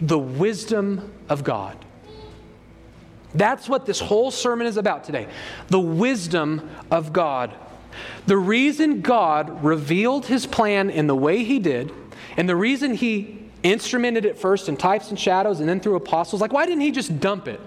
The 0.00 0.18
wisdom 0.18 1.12
of 1.28 1.44
God. 1.44 1.83
That's 3.34 3.68
what 3.68 3.86
this 3.86 4.00
whole 4.00 4.30
sermon 4.30 4.66
is 4.66 4.76
about 4.76 5.04
today. 5.04 5.28
The 5.68 5.80
wisdom 5.80 6.70
of 6.90 7.12
God. 7.12 7.54
The 8.26 8.36
reason 8.36 9.00
God 9.00 9.64
revealed 9.64 10.26
his 10.26 10.46
plan 10.46 10.90
in 10.90 11.06
the 11.06 11.16
way 11.16 11.44
he 11.44 11.58
did, 11.58 11.92
and 12.36 12.48
the 12.48 12.56
reason 12.56 12.94
he 12.94 13.44
instrumented 13.62 14.24
it 14.24 14.38
first 14.38 14.68
in 14.68 14.76
types 14.76 15.10
and 15.10 15.18
shadows 15.18 15.60
and 15.60 15.68
then 15.68 15.80
through 15.80 15.96
apostles, 15.96 16.40
like 16.40 16.52
why 16.52 16.66
didn't 16.66 16.82
he 16.82 16.90
just 16.90 17.18
dump 17.20 17.48
it? 17.48 17.60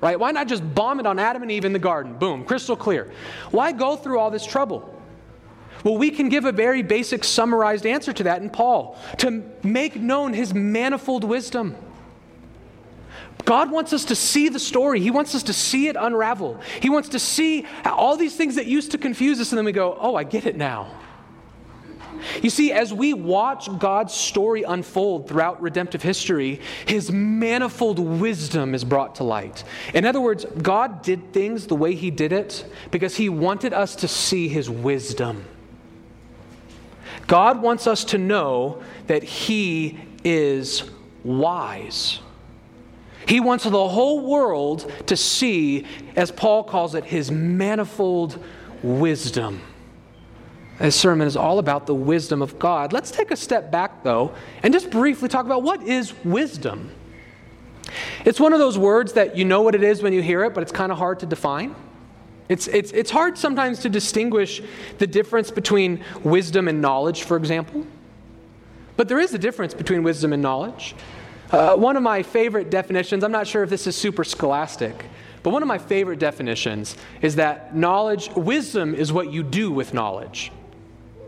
Right? 0.00 0.18
Why 0.18 0.30
not 0.30 0.48
just 0.48 0.74
bomb 0.74 0.98
it 0.98 1.06
on 1.06 1.18
Adam 1.18 1.42
and 1.42 1.52
Eve 1.52 1.64
in 1.64 1.72
the 1.72 1.78
garden? 1.78 2.14
Boom, 2.14 2.44
crystal 2.44 2.74
clear. 2.74 3.12
Why 3.50 3.72
go 3.72 3.96
through 3.96 4.18
all 4.18 4.30
this 4.30 4.46
trouble? 4.46 4.96
Well, 5.84 5.96
we 5.96 6.10
can 6.10 6.28
give 6.28 6.44
a 6.44 6.52
very 6.52 6.82
basic 6.82 7.24
summarized 7.24 7.86
answer 7.86 8.12
to 8.14 8.24
that 8.24 8.42
in 8.42 8.50
Paul 8.50 8.98
to 9.18 9.42
make 9.62 9.96
known 9.96 10.32
his 10.32 10.52
manifold 10.52 11.24
wisdom. 11.24 11.76
God 13.44 13.70
wants 13.70 13.92
us 13.92 14.04
to 14.06 14.14
see 14.14 14.48
the 14.48 14.58
story. 14.58 15.00
He 15.00 15.10
wants 15.10 15.34
us 15.34 15.42
to 15.44 15.52
see 15.52 15.88
it 15.88 15.96
unravel. 15.98 16.60
He 16.80 16.90
wants 16.90 17.08
to 17.10 17.18
see 17.18 17.66
all 17.84 18.16
these 18.16 18.36
things 18.36 18.56
that 18.56 18.66
used 18.66 18.90
to 18.92 18.98
confuse 18.98 19.40
us, 19.40 19.52
and 19.52 19.58
then 19.58 19.64
we 19.64 19.72
go, 19.72 19.96
oh, 19.98 20.14
I 20.14 20.24
get 20.24 20.46
it 20.46 20.56
now. 20.56 20.92
You 22.42 22.50
see, 22.50 22.72
as 22.72 22.92
we 22.92 23.14
watch 23.14 23.68
God's 23.78 24.12
story 24.12 24.62
unfold 24.62 25.28
throughout 25.28 25.62
redemptive 25.62 26.02
history, 26.02 26.60
his 26.86 27.10
manifold 27.10 27.98
wisdom 27.98 28.74
is 28.74 28.84
brought 28.84 29.14
to 29.16 29.24
light. 29.24 29.64
In 29.94 30.04
other 30.04 30.20
words, 30.20 30.44
God 30.60 31.02
did 31.02 31.32
things 31.32 31.66
the 31.66 31.76
way 31.76 31.94
he 31.94 32.10
did 32.10 32.32
it 32.32 32.70
because 32.90 33.16
he 33.16 33.28
wanted 33.28 33.72
us 33.72 33.96
to 33.96 34.08
see 34.08 34.48
his 34.48 34.68
wisdom. 34.68 35.44
God 37.26 37.62
wants 37.62 37.86
us 37.86 38.04
to 38.06 38.18
know 38.18 38.82
that 39.06 39.22
he 39.22 39.98
is 40.24 40.82
wise. 41.24 42.20
He 43.30 43.38
wants 43.38 43.62
the 43.62 43.70
whole 43.70 44.26
world 44.26 44.90
to 45.06 45.16
see, 45.16 45.86
as 46.16 46.32
Paul 46.32 46.64
calls 46.64 46.96
it, 46.96 47.04
his 47.04 47.30
manifold 47.30 48.42
wisdom. 48.82 49.62
This 50.80 50.96
sermon 50.96 51.28
is 51.28 51.36
all 51.36 51.60
about 51.60 51.86
the 51.86 51.94
wisdom 51.94 52.42
of 52.42 52.58
God. 52.58 52.92
Let's 52.92 53.12
take 53.12 53.30
a 53.30 53.36
step 53.36 53.70
back, 53.70 54.02
though, 54.02 54.34
and 54.64 54.74
just 54.74 54.90
briefly 54.90 55.28
talk 55.28 55.46
about 55.46 55.62
what 55.62 55.80
is 55.84 56.12
wisdom. 56.24 56.90
It's 58.24 58.40
one 58.40 58.52
of 58.52 58.58
those 58.58 58.76
words 58.76 59.12
that 59.12 59.36
you 59.36 59.44
know 59.44 59.62
what 59.62 59.76
it 59.76 59.84
is 59.84 60.02
when 60.02 60.12
you 60.12 60.22
hear 60.22 60.42
it, 60.42 60.52
but 60.52 60.62
it's 60.62 60.72
kind 60.72 60.90
of 60.90 60.98
hard 60.98 61.20
to 61.20 61.26
define. 61.26 61.76
It's, 62.48 62.66
it's, 62.66 62.90
it's 62.90 63.12
hard 63.12 63.38
sometimes 63.38 63.78
to 63.82 63.88
distinguish 63.88 64.60
the 64.98 65.06
difference 65.06 65.52
between 65.52 66.02
wisdom 66.24 66.66
and 66.66 66.82
knowledge, 66.82 67.22
for 67.22 67.36
example. 67.36 67.86
But 68.96 69.06
there 69.06 69.20
is 69.20 69.32
a 69.34 69.38
difference 69.38 69.72
between 69.72 70.02
wisdom 70.02 70.32
and 70.32 70.42
knowledge. 70.42 70.96
Uh, 71.50 71.74
one 71.74 71.96
of 71.96 72.02
my 72.02 72.22
favorite 72.22 72.70
definitions, 72.70 73.24
I'm 73.24 73.32
not 73.32 73.46
sure 73.46 73.64
if 73.64 73.70
this 73.70 73.86
is 73.86 73.96
super 73.96 74.22
scholastic, 74.22 75.06
but 75.42 75.50
one 75.50 75.62
of 75.62 75.68
my 75.68 75.78
favorite 75.78 76.20
definitions 76.20 76.96
is 77.22 77.36
that 77.36 77.74
knowledge, 77.74 78.30
wisdom 78.36 78.94
is 78.94 79.12
what 79.12 79.32
you 79.32 79.42
do 79.42 79.72
with 79.72 79.92
knowledge. 79.92 80.52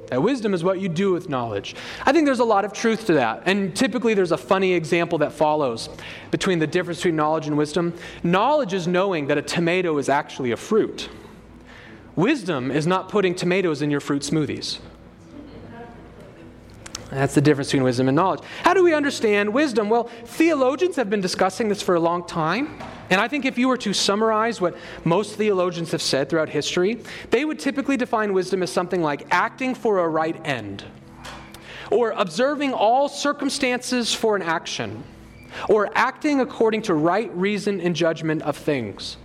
That 0.08 0.22
wisdom 0.22 0.52
is 0.52 0.62
what 0.62 0.78
you 0.78 0.88
do 0.88 1.12
with 1.12 1.28
knowledge. 1.28 1.74
I 2.04 2.12
think 2.12 2.26
there's 2.26 2.38
a 2.38 2.44
lot 2.44 2.64
of 2.64 2.72
truth 2.72 3.06
to 3.06 3.14
that. 3.14 3.44
And 3.46 3.74
typically 3.74 4.14
there's 4.14 4.30
a 4.30 4.36
funny 4.36 4.74
example 4.74 5.18
that 5.18 5.32
follows 5.32 5.88
between 6.30 6.58
the 6.58 6.66
difference 6.66 6.98
between 6.98 7.16
knowledge 7.16 7.46
and 7.46 7.56
wisdom. 7.56 7.94
Knowledge 8.22 8.74
is 8.74 8.86
knowing 8.86 9.28
that 9.28 9.38
a 9.38 9.42
tomato 9.42 9.96
is 9.98 10.08
actually 10.08 10.52
a 10.52 10.56
fruit. 10.56 11.08
Wisdom 12.14 12.70
is 12.70 12.86
not 12.86 13.08
putting 13.08 13.34
tomatoes 13.34 13.80
in 13.80 13.90
your 13.90 14.00
fruit 14.00 14.22
smoothies. 14.22 14.80
That's 17.12 17.34
the 17.34 17.42
difference 17.42 17.68
between 17.68 17.82
wisdom 17.82 18.08
and 18.08 18.16
knowledge. 18.16 18.40
How 18.62 18.72
do 18.72 18.82
we 18.82 18.94
understand 18.94 19.52
wisdom? 19.52 19.90
Well, 19.90 20.04
theologians 20.24 20.96
have 20.96 21.10
been 21.10 21.20
discussing 21.20 21.68
this 21.68 21.82
for 21.82 21.94
a 21.94 22.00
long 22.00 22.26
time. 22.26 22.80
And 23.10 23.20
I 23.20 23.28
think 23.28 23.44
if 23.44 23.58
you 23.58 23.68
were 23.68 23.76
to 23.78 23.92
summarize 23.92 24.62
what 24.62 24.78
most 25.04 25.36
theologians 25.36 25.90
have 25.92 26.00
said 26.00 26.30
throughout 26.30 26.48
history, 26.48 27.02
they 27.28 27.44
would 27.44 27.58
typically 27.58 27.98
define 27.98 28.32
wisdom 28.32 28.62
as 28.62 28.72
something 28.72 29.02
like 29.02 29.26
acting 29.30 29.74
for 29.74 29.98
a 29.98 30.08
right 30.08 30.40
end, 30.46 30.84
or 31.90 32.12
observing 32.12 32.72
all 32.72 33.10
circumstances 33.10 34.14
for 34.14 34.34
an 34.34 34.40
action, 34.40 35.04
or 35.68 35.90
acting 35.94 36.40
according 36.40 36.80
to 36.82 36.94
right 36.94 37.30
reason 37.36 37.78
and 37.82 37.94
judgment 37.94 38.40
of 38.40 38.56
things. 38.56 39.18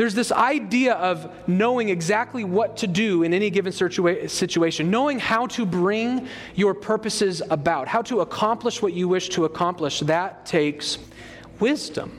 There's 0.00 0.14
this 0.14 0.32
idea 0.32 0.94
of 0.94 1.30
knowing 1.46 1.90
exactly 1.90 2.42
what 2.42 2.78
to 2.78 2.86
do 2.86 3.22
in 3.22 3.34
any 3.34 3.50
given 3.50 3.70
situa- 3.70 4.30
situation, 4.30 4.90
knowing 4.90 5.18
how 5.18 5.46
to 5.48 5.66
bring 5.66 6.26
your 6.54 6.72
purposes 6.72 7.42
about, 7.50 7.86
how 7.86 8.00
to 8.00 8.22
accomplish 8.22 8.80
what 8.80 8.94
you 8.94 9.08
wish 9.08 9.28
to 9.28 9.44
accomplish. 9.44 10.00
That 10.00 10.46
takes 10.46 10.96
wisdom. 11.58 12.18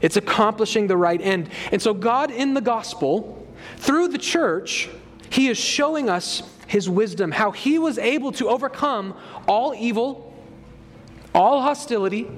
It's 0.00 0.16
accomplishing 0.16 0.86
the 0.86 0.96
right 0.96 1.20
end. 1.20 1.50
And 1.72 1.82
so, 1.82 1.92
God 1.94 2.30
in 2.30 2.54
the 2.54 2.60
gospel, 2.60 3.44
through 3.78 4.06
the 4.06 4.18
church, 4.18 4.88
He 5.28 5.48
is 5.48 5.58
showing 5.58 6.08
us 6.08 6.44
His 6.68 6.88
wisdom, 6.88 7.32
how 7.32 7.50
He 7.50 7.80
was 7.80 7.98
able 7.98 8.30
to 8.34 8.48
overcome 8.48 9.16
all 9.48 9.74
evil, 9.74 10.32
all 11.34 11.60
hostility, 11.60 12.28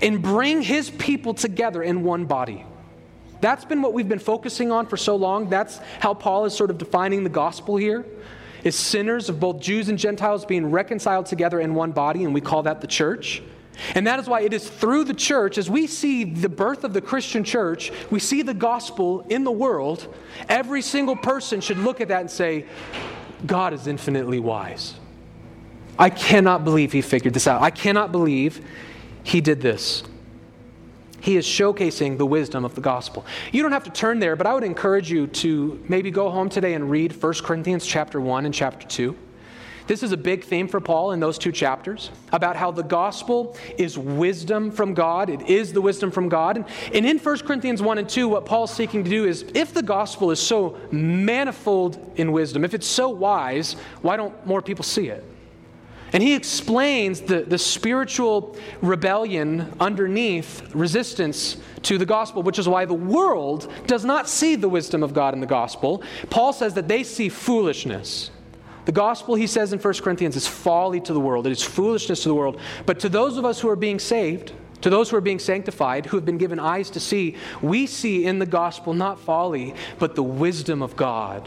and 0.00 0.22
bring 0.22 0.62
His 0.62 0.88
people 0.88 1.34
together 1.34 1.82
in 1.82 2.02
one 2.02 2.24
body. 2.24 2.64
That's 3.46 3.64
been 3.64 3.80
what 3.80 3.92
we've 3.92 4.08
been 4.08 4.18
focusing 4.18 4.72
on 4.72 4.88
for 4.88 4.96
so 4.96 5.14
long. 5.14 5.48
That's 5.48 5.78
how 6.00 6.14
Paul 6.14 6.46
is 6.46 6.52
sort 6.52 6.68
of 6.68 6.78
defining 6.78 7.22
the 7.22 7.30
gospel 7.30 7.76
here. 7.76 8.04
Is 8.64 8.74
sinners 8.74 9.28
of 9.28 9.38
both 9.38 9.60
Jews 9.60 9.88
and 9.88 9.96
Gentiles 9.96 10.44
being 10.44 10.72
reconciled 10.72 11.26
together 11.26 11.60
in 11.60 11.72
one 11.72 11.92
body, 11.92 12.24
and 12.24 12.34
we 12.34 12.40
call 12.40 12.64
that 12.64 12.80
the 12.80 12.88
church. 12.88 13.44
And 13.94 14.04
that 14.08 14.18
is 14.18 14.26
why 14.26 14.40
it 14.40 14.52
is 14.52 14.68
through 14.68 15.04
the 15.04 15.14
church, 15.14 15.58
as 15.58 15.70
we 15.70 15.86
see 15.86 16.24
the 16.24 16.48
birth 16.48 16.82
of 16.82 16.92
the 16.92 17.00
Christian 17.00 17.44
church, 17.44 17.92
we 18.10 18.18
see 18.18 18.42
the 18.42 18.52
gospel 18.52 19.24
in 19.28 19.44
the 19.44 19.52
world, 19.52 20.12
every 20.48 20.82
single 20.82 21.14
person 21.14 21.60
should 21.60 21.78
look 21.78 22.00
at 22.00 22.08
that 22.08 22.22
and 22.22 22.30
say, 22.30 22.66
God 23.46 23.72
is 23.72 23.86
infinitely 23.86 24.40
wise. 24.40 24.94
I 26.00 26.10
cannot 26.10 26.64
believe 26.64 26.90
he 26.90 27.00
figured 27.00 27.32
this 27.32 27.46
out. 27.46 27.62
I 27.62 27.70
cannot 27.70 28.10
believe 28.10 28.60
he 29.22 29.40
did 29.40 29.60
this. 29.60 30.02
He 31.26 31.36
is 31.36 31.44
showcasing 31.44 32.18
the 32.18 32.24
wisdom 32.24 32.64
of 32.64 32.76
the 32.76 32.80
gospel. 32.80 33.26
You 33.50 33.60
don't 33.60 33.72
have 33.72 33.82
to 33.82 33.90
turn 33.90 34.20
there, 34.20 34.36
but 34.36 34.46
I 34.46 34.54
would 34.54 34.62
encourage 34.62 35.10
you 35.10 35.26
to 35.26 35.84
maybe 35.88 36.12
go 36.12 36.30
home 36.30 36.48
today 36.48 36.74
and 36.74 36.88
read 36.88 37.20
1 37.20 37.34
Corinthians 37.42 37.84
chapter 37.84 38.20
1 38.20 38.46
and 38.46 38.54
chapter 38.54 38.86
2. 38.86 39.16
This 39.88 40.04
is 40.04 40.12
a 40.12 40.16
big 40.16 40.44
theme 40.44 40.68
for 40.68 40.80
Paul 40.80 41.10
in 41.10 41.18
those 41.18 41.36
two 41.36 41.50
chapters 41.50 42.12
about 42.30 42.54
how 42.54 42.70
the 42.70 42.84
gospel 42.84 43.56
is 43.76 43.98
wisdom 43.98 44.70
from 44.70 44.94
God. 44.94 45.28
It 45.28 45.42
is 45.48 45.72
the 45.72 45.80
wisdom 45.80 46.12
from 46.12 46.28
God. 46.28 46.64
And 46.94 47.04
in 47.04 47.18
1 47.18 47.38
Corinthians 47.38 47.82
1 47.82 47.98
and 47.98 48.08
2, 48.08 48.28
what 48.28 48.46
Paul's 48.46 48.72
seeking 48.72 49.02
to 49.02 49.10
do 49.10 49.24
is 49.24 49.46
if 49.52 49.74
the 49.74 49.82
gospel 49.82 50.30
is 50.30 50.38
so 50.38 50.78
manifold 50.92 51.98
in 52.14 52.30
wisdom, 52.30 52.64
if 52.64 52.72
it's 52.72 52.86
so 52.86 53.08
wise, 53.08 53.72
why 54.00 54.16
don't 54.16 54.46
more 54.46 54.62
people 54.62 54.84
see 54.84 55.08
it? 55.08 55.24
And 56.16 56.22
he 56.22 56.34
explains 56.34 57.20
the, 57.20 57.42
the 57.42 57.58
spiritual 57.58 58.56
rebellion 58.80 59.70
underneath 59.78 60.74
resistance 60.74 61.58
to 61.82 61.98
the 61.98 62.06
gospel, 62.06 62.42
which 62.42 62.58
is 62.58 62.66
why 62.66 62.86
the 62.86 62.94
world 62.94 63.70
does 63.86 64.02
not 64.02 64.26
see 64.26 64.56
the 64.56 64.66
wisdom 64.66 65.02
of 65.02 65.12
God 65.12 65.34
in 65.34 65.40
the 65.40 65.46
gospel. 65.46 66.02
Paul 66.30 66.54
says 66.54 66.72
that 66.72 66.88
they 66.88 67.02
see 67.02 67.28
foolishness. 67.28 68.30
The 68.86 68.92
gospel, 68.92 69.34
he 69.34 69.46
says 69.46 69.74
in 69.74 69.78
1 69.78 69.92
Corinthians, 69.96 70.36
is 70.36 70.48
folly 70.48 71.02
to 71.02 71.12
the 71.12 71.20
world. 71.20 71.46
It 71.46 71.52
is 71.52 71.62
foolishness 71.62 72.22
to 72.22 72.30
the 72.30 72.34
world. 72.34 72.58
But 72.86 72.98
to 73.00 73.10
those 73.10 73.36
of 73.36 73.44
us 73.44 73.60
who 73.60 73.68
are 73.68 73.76
being 73.76 73.98
saved, 73.98 74.54
to 74.80 74.88
those 74.88 75.10
who 75.10 75.18
are 75.18 75.20
being 75.20 75.38
sanctified, 75.38 76.06
who 76.06 76.16
have 76.16 76.24
been 76.24 76.38
given 76.38 76.58
eyes 76.58 76.88
to 76.92 77.00
see, 77.00 77.36
we 77.60 77.86
see 77.86 78.24
in 78.24 78.38
the 78.38 78.46
gospel 78.46 78.94
not 78.94 79.20
folly, 79.20 79.74
but 79.98 80.14
the 80.14 80.22
wisdom 80.22 80.80
of 80.80 80.96
God. 80.96 81.46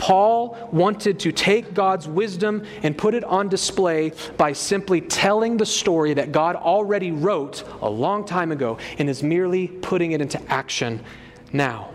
Paul 0.00 0.56
wanted 0.72 1.20
to 1.20 1.30
take 1.30 1.74
God's 1.74 2.08
wisdom 2.08 2.64
and 2.82 2.96
put 2.96 3.12
it 3.12 3.22
on 3.22 3.50
display 3.50 4.12
by 4.38 4.54
simply 4.54 5.02
telling 5.02 5.58
the 5.58 5.66
story 5.66 6.14
that 6.14 6.32
God 6.32 6.56
already 6.56 7.12
wrote 7.12 7.62
a 7.82 7.90
long 7.90 8.24
time 8.24 8.50
ago 8.50 8.78
and 8.98 9.10
is 9.10 9.22
merely 9.22 9.68
putting 9.68 10.12
it 10.12 10.22
into 10.22 10.40
action 10.50 11.04
now. 11.52 11.90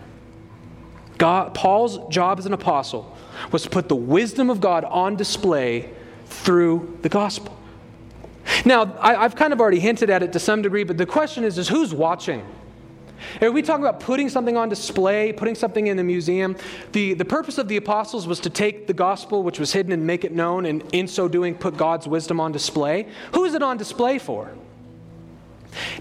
God, 1.18 1.56
Paul's 1.56 1.98
job 2.14 2.38
as 2.38 2.46
an 2.46 2.54
apostle 2.54 3.18
was 3.52 3.64
to 3.64 3.72
put 3.72 3.90
the 3.90 3.96
wisdom 3.96 4.52
of 4.52 4.62
God 4.62 4.84
on 4.84 5.16
display 5.16 5.90
through 6.28 7.00
the 7.02 7.10
gospel. 7.10 7.58
Now, 8.66 8.96
I, 9.00 9.24
have 9.24 9.36
kind 9.36 9.52
of 9.52 9.60
already 9.60 9.80
hinted 9.80 10.12
at 10.12 10.22
it 10.22 10.32
to 10.34 10.40
some 10.40 10.62
degree, 10.62 10.84
but 10.84 11.00
the 11.00 11.08
question 11.08 11.44
is, 11.44 11.58
is 11.58 11.70
who's 11.70 11.92
watching? 11.92 12.46
If 13.42 13.54
we 13.54 13.62
talk 13.62 13.80
about 13.80 14.00
putting 14.00 14.30
something 14.30 14.58
on 14.58 14.70
display, 14.70 15.34
putting 15.34 15.56
something 15.56 15.88
in 15.88 16.00
a 16.00 16.04
museum, 16.04 16.56
the, 16.92 17.14
the 17.14 17.26
purpose 17.26 17.58
of 17.58 17.68
the 17.68 17.78
apostles 17.78 18.28
was 18.28 18.40
to 18.42 18.50
take 18.50 18.88
the 18.88 18.94
gospel, 18.94 19.44
which 19.44 19.60
was 19.60 19.74
hidden, 19.74 19.92
and 19.92 20.06
make 20.06 20.24
it 20.24 20.34
known, 20.34 20.66
and 20.66 20.84
in 20.94 21.08
so 21.08 21.28
doing, 21.28 21.56
put 21.56 21.78
God's 21.78 22.08
wisdom 22.08 22.40
on 22.40 22.52
display. 22.52 23.08
Who 23.34 23.46
is 23.46 23.54
it 23.54 23.62
on 23.62 23.78
display 23.78 24.20
for? 24.20 24.52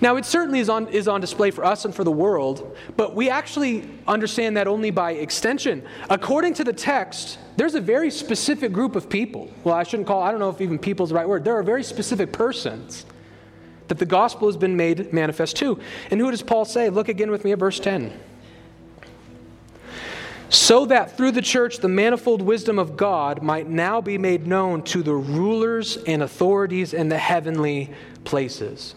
Now, 0.01 0.17
it 0.17 0.25
certainly 0.25 0.61
is 0.61 0.69
on, 0.69 0.89
is 0.89 1.09
on 1.09 1.21
display 1.21 1.51
for 1.51 1.65
us 1.65 1.85
and 1.85 1.95
for 1.95 2.05
the 2.05 2.13
world, 2.13 2.77
but 2.97 3.15
we 3.15 3.29
actually 3.29 3.89
understand 4.07 4.57
that 4.57 4.67
only 4.67 4.91
by 4.91 5.13
extension. 5.13 5.83
According 6.11 6.55
to 6.55 6.65
the 6.65 6.73
text, 6.73 7.39
there's 7.57 7.75
a 7.75 7.81
very 7.81 8.11
specific 8.11 8.73
group 8.73 8.97
of 8.97 9.09
people. 9.09 9.51
Well, 9.65 9.75
I 9.75 9.83
shouldn't 9.83 10.07
call, 10.07 10.23
I 10.23 10.31
don't 10.31 10.41
know 10.41 10.51
if 10.51 10.61
even 10.61 10.79
people 10.79 11.05
is 11.05 11.11
the 11.11 11.17
right 11.17 11.29
word. 11.29 11.45
There 11.45 11.57
are 11.57 11.63
very 11.63 11.83
specific 11.83 12.33
persons 12.33 13.07
that 13.89 13.99
the 13.99 14.07
gospel 14.07 14.49
has 14.49 14.57
been 14.57 14.77
made 14.77 15.13
manifest 15.13 15.57
to. 15.59 15.79
And 16.11 16.21
who 16.21 16.31
does 16.31 16.43
Paul 16.43 16.65
say? 16.65 16.91
Look 16.91 17.09
again 17.09 17.31
with 17.31 17.45
me 17.45 17.53
at 17.53 17.59
verse 17.59 17.79
10. 17.81 18.19
So 20.49 20.87
that 20.87 21.17
through 21.17 21.33
the 21.33 21.43
church 21.43 21.79
the 21.79 21.89
manifold 21.89 22.41
wisdom 22.41 22.79
of 22.79 22.97
God 22.97 23.43
might 23.43 23.69
now 23.69 24.01
be 24.01 24.19
made 24.19 24.47
known 24.47 24.83
to 24.85 25.03
the 25.03 25.15
rulers 25.15 25.97
and 25.97 26.23
authorities 26.23 26.95
in 26.95 27.09
the 27.09 27.19
heavenly 27.19 27.91
places. 28.25 28.95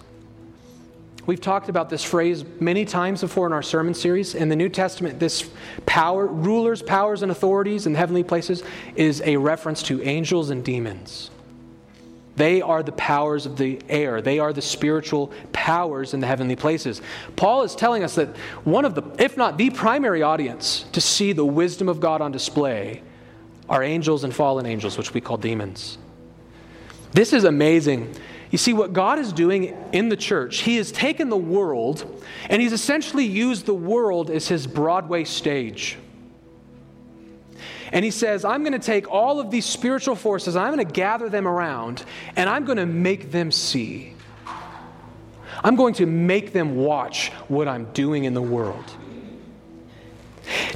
We've 1.25 1.41
talked 1.41 1.67
about 1.67 1.89
this 1.89 2.06
phrase 2.06 2.46
many 2.62 2.86
times 2.86 3.20
before 3.20 3.48
in 3.48 3.53
our 3.53 3.62
sermon 3.62 3.94
series. 3.94 4.34
In 4.34 4.48
the 4.48 4.56
New 4.56 4.70
Testament, 4.70 5.20
this 5.20 5.50
power, 5.86 6.25
rulers, 6.25 6.82
powers, 6.82 7.22
and 7.22 7.29
authorities 7.32 7.86
in 7.86 7.91
the 7.91 8.00
heavenly 8.00 8.24
places, 8.24 8.63
is 8.96 9.22
a 9.25 9.36
reference 9.36 9.84
to 9.84 10.01
angels 10.03 10.51
and 10.51 10.63
demons. 10.63 11.29
They 12.38 12.62
are 12.62 12.84
the 12.84 12.91
powers 12.91 13.48
of 13.48 13.58
the 13.58 13.79
air. 13.89 14.22
They 14.22 14.38
are 14.38 14.53
the 14.53 14.62
spiritual 14.62 15.32
powers 15.53 16.13
in 16.13 16.20
the 16.20 16.27
heavenly 16.27 16.56
places. 16.56 17.01
Paul 17.36 17.63
is 17.63 17.74
telling 17.75 18.03
us 18.03 18.13
that 18.13 18.38
one 18.63 18.86
of 18.86 18.94
the, 18.94 19.01
if 19.17 19.38
not 19.38 19.58
the 19.58 19.72
primary 19.72 20.22
audience 20.22 20.86
to 20.91 21.01
see 21.01 21.34
the 21.34 21.44
wisdom 21.44 21.89
of 21.89 22.00
God 22.00 22.22
on 22.22 22.32
display 22.32 23.01
are 23.67 23.82
angels 23.82 24.24
and 24.24 24.34
fallen 24.34 24.67
angels, 24.67 25.00
which 25.00 25.15
we 25.15 25.20
call 25.20 25.38
demons. 25.38 25.98
This 27.12 27.34
is 27.34 27.44
amazing. 27.44 28.13
You 28.51 28.60
see, 28.60 28.72
what 28.72 28.94
God 28.94 29.17
is 29.17 29.34
doing 29.34 29.75
in 29.91 30.10
the 30.10 30.15
church, 30.15 30.60
He 30.60 30.77
has 30.77 30.91
taken 30.91 31.29
the 31.29 31.36
world 31.36 32.24
and 32.50 32.62
He's 32.62 32.72
essentially 32.72 33.25
used 33.25 33.65
the 33.65 33.74
world 33.74 34.29
as 34.29 34.48
His 34.48 34.67
Broadway 34.67 35.24
stage. 35.24 35.98
And 37.91 38.03
he 38.03 38.12
says, 38.12 38.44
I'm 38.46 38.63
going 38.63 38.74
to 38.74 38.86
take 38.86 39.10
all 39.10 39.39
of 39.39 39.51
these 39.51 39.65
spiritual 39.65 40.15
forces, 40.15 40.56
I'm 40.56 40.74
going 40.74 40.86
to 40.86 40.94
gather 40.94 41.29
them 41.29 41.48
around, 41.48 42.03
and 42.36 42.50
I'm 42.50 42.65
going 42.65 42.77
to 42.77 42.86
make 42.86 43.32
them 43.32 43.51
see. 43.51 44.13
I'm 45.63 45.75
going 45.75 45.96
to 45.96 46.06
make 46.06 46.53
them 46.53 46.75
watch 46.75 47.29
what 47.48 47.67
I'm 47.67 47.86
doing 47.94 48.25
in 48.25 48.34
the 48.34 48.41
world. 48.41 48.86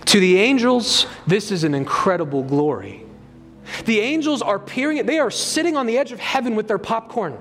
To 0.05 0.19
the 0.19 0.39
angels, 0.39 1.07
this 1.27 1.51
is 1.51 1.63
an 1.63 1.75
incredible 1.75 2.43
glory. 2.43 3.05
The 3.85 3.99
angels 3.99 4.41
are 4.41 4.59
peering, 4.59 5.05
they 5.05 5.19
are 5.19 5.31
sitting 5.31 5.77
on 5.77 5.85
the 5.85 5.97
edge 5.97 6.11
of 6.11 6.19
heaven 6.19 6.55
with 6.55 6.67
their 6.67 6.77
popcorn. 6.77 7.37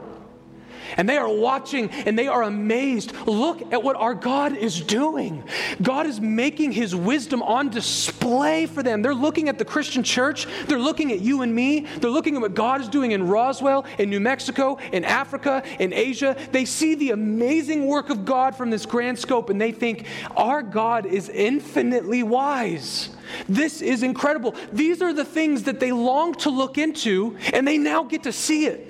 And 0.96 1.08
they 1.08 1.16
are 1.16 1.28
watching 1.28 1.90
and 1.90 2.18
they 2.18 2.28
are 2.28 2.42
amazed. 2.42 3.14
Look 3.26 3.72
at 3.72 3.82
what 3.82 3.96
our 3.96 4.14
God 4.14 4.56
is 4.56 4.80
doing. 4.80 5.44
God 5.82 6.06
is 6.06 6.20
making 6.20 6.72
his 6.72 6.94
wisdom 6.94 7.42
on 7.42 7.70
display 7.70 8.66
for 8.66 8.82
them. 8.82 9.02
They're 9.02 9.14
looking 9.14 9.48
at 9.48 9.58
the 9.58 9.64
Christian 9.64 10.02
church, 10.02 10.46
they're 10.66 10.78
looking 10.78 11.12
at 11.12 11.20
you 11.20 11.42
and 11.42 11.54
me, 11.54 11.86
they're 11.98 12.10
looking 12.10 12.36
at 12.36 12.42
what 12.42 12.54
God 12.54 12.80
is 12.80 12.88
doing 12.88 13.12
in 13.12 13.28
Roswell, 13.28 13.84
in 13.98 14.10
New 14.10 14.20
Mexico, 14.20 14.78
in 14.92 15.04
Africa, 15.04 15.62
in 15.78 15.92
Asia. 15.92 16.36
They 16.52 16.64
see 16.64 16.94
the 16.94 17.10
amazing 17.10 17.86
work 17.86 18.10
of 18.10 18.24
God 18.24 18.54
from 18.54 18.70
this 18.70 18.86
grand 18.86 19.18
scope 19.18 19.50
and 19.50 19.60
they 19.60 19.72
think, 19.72 20.06
our 20.36 20.62
God 20.62 21.06
is 21.06 21.28
infinitely 21.28 22.22
wise. 22.22 23.10
This 23.48 23.80
is 23.80 24.02
incredible. 24.02 24.54
These 24.72 25.02
are 25.02 25.12
the 25.12 25.24
things 25.24 25.64
that 25.64 25.80
they 25.80 25.92
long 25.92 26.34
to 26.34 26.50
look 26.50 26.78
into, 26.78 27.36
and 27.52 27.66
they 27.66 27.78
now 27.78 28.02
get 28.02 28.24
to 28.24 28.32
see 28.32 28.66
it. 28.66 28.89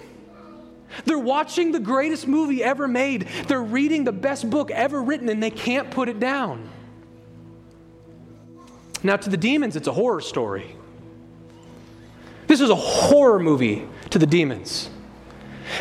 They're 1.05 1.19
watching 1.19 1.73
the 1.73 1.81
greatest 1.81 2.27
movie 2.27 2.63
ever 2.63 2.89
made. 2.89 3.29
They're 3.47 3.63
reading 3.63 4.05
the 4.05 4.13
best 4.13 4.49
book 4.51 4.71
ever 4.71 5.03
written, 5.03 5.29
and 5.29 5.43
they 5.43 5.51
can't 5.51 5.91
put 5.91 6.09
it 6.09 6.21
down. 6.21 6.69
Now, 9.03 9.17
to 9.17 9.31
the 9.31 9.37
demons, 9.37 9.77
it's 9.77 9.89
a 9.89 9.93
horror 9.93 10.21
story. 10.21 10.77
This 12.47 12.61
is 12.61 12.71
a 12.71 12.75
horror 12.75 13.39
movie 13.39 13.87
to 14.11 14.19
the 14.19 14.27
demons 14.27 14.91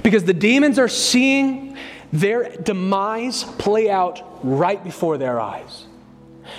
because 0.03 0.23
the 0.23 0.33
demons 0.33 0.77
are 0.77 0.87
seeing 0.87 1.75
their 2.13 2.55
demise 2.57 3.43
play 3.43 3.89
out 3.89 4.39
right 4.43 4.83
before 4.83 5.17
their 5.17 5.39
eyes. 5.39 5.85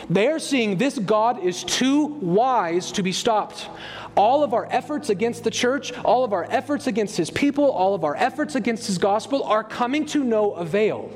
They 0.09 0.29
are 0.29 0.39
seeing 0.39 0.77
this 0.77 0.99
God 0.99 1.43
is 1.45 1.65
too 1.65 2.07
wise 2.07 2.93
to 2.93 3.03
be 3.03 3.13
stopped 3.13 3.69
all 4.20 4.44
of 4.44 4.52
our 4.52 4.68
efforts 4.70 5.09
against 5.09 5.44
the 5.44 5.50
church, 5.50 5.94
all 6.04 6.24
of 6.24 6.35
our 6.35 6.44
efforts 6.50 6.87
against 6.87 7.16
his 7.16 7.30
people, 7.30 7.70
all 7.70 7.94
of 7.94 8.04
our 8.04 8.14
efforts 8.14 8.54
against 8.54 8.87
his 8.87 8.98
gospel 8.98 9.42
are 9.44 9.64
coming 9.64 10.04
to 10.04 10.22
no 10.22 10.52
avail. 10.52 11.11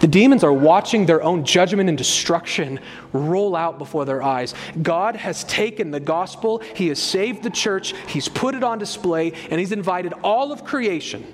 The 0.00 0.08
demons 0.08 0.42
are 0.42 0.52
watching 0.52 1.06
their 1.06 1.22
own 1.22 1.44
judgment 1.44 1.88
and 1.88 1.96
destruction 1.96 2.80
roll 3.12 3.54
out 3.54 3.78
before 3.78 4.04
their 4.04 4.20
eyes. 4.20 4.54
God 4.82 5.14
has 5.14 5.44
taken 5.44 5.92
the 5.92 6.00
gospel, 6.00 6.58
He 6.74 6.88
has 6.88 7.00
saved 7.00 7.44
the 7.44 7.50
church, 7.50 7.94
He's 8.08 8.28
put 8.28 8.56
it 8.56 8.64
on 8.64 8.78
display, 8.78 9.32
and 9.50 9.60
He's 9.60 9.72
invited 9.72 10.12
all 10.24 10.50
of 10.50 10.64
creation 10.64 11.24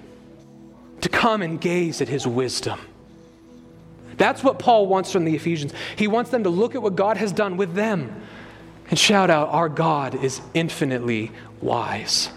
to 1.00 1.08
come 1.08 1.40
and 1.40 1.58
gaze 1.58 2.02
at 2.02 2.08
His 2.08 2.26
wisdom. 2.26 2.78
That's 4.18 4.42
what 4.42 4.58
Paul 4.58 4.86
wants 4.86 5.10
from 5.12 5.24
the 5.24 5.34
Ephesians. 5.34 5.72
He 5.96 6.06
wants 6.06 6.30
them 6.30 6.44
to 6.44 6.50
look 6.50 6.74
at 6.74 6.82
what 6.82 6.96
God 6.96 7.16
has 7.16 7.32
done 7.32 7.56
with 7.56 7.74
them, 7.74 8.22
and 8.90 8.98
shout 8.98 9.30
out, 9.30 9.48
Our 9.48 9.68
God 9.68 10.14
is 10.22 10.40
infinitely 10.54 11.32
wise. 11.60 12.30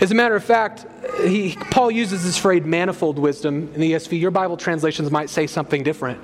As 0.00 0.10
a 0.10 0.14
matter 0.14 0.34
of 0.34 0.44
fact, 0.44 0.86
he, 1.26 1.56
Paul 1.70 1.90
uses 1.90 2.24
this 2.24 2.38
phrase 2.38 2.64
manifold 2.64 3.18
wisdom 3.18 3.70
in 3.74 3.80
the 3.80 3.92
ESV. 3.92 4.18
Your 4.18 4.30
Bible 4.30 4.56
translations 4.56 5.10
might 5.10 5.30
say 5.30 5.46
something 5.46 5.82
different. 5.82 6.20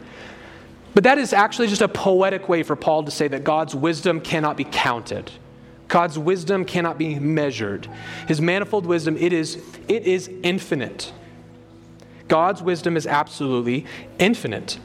But 0.94 1.04
that 1.04 1.18
is 1.18 1.32
actually 1.32 1.68
just 1.68 1.82
a 1.82 1.88
poetic 1.88 2.48
way 2.48 2.62
for 2.62 2.74
Paul 2.74 3.04
to 3.04 3.10
say 3.10 3.28
that 3.28 3.44
God's 3.44 3.74
wisdom 3.74 4.20
cannot 4.20 4.56
be 4.56 4.64
counted. 4.64 5.30
God's 5.88 6.18
wisdom 6.18 6.64
cannot 6.64 6.98
be 6.98 7.18
measured. 7.18 7.88
His 8.28 8.40
manifold 8.40 8.86
wisdom, 8.86 9.16
it 9.16 9.32
is, 9.32 9.62
it 9.88 10.04
is 10.06 10.28
infinite. 10.42 11.12
God's 12.28 12.62
wisdom 12.62 12.96
is 12.96 13.06
absolutely 13.06 13.86
infinite. 14.18 14.78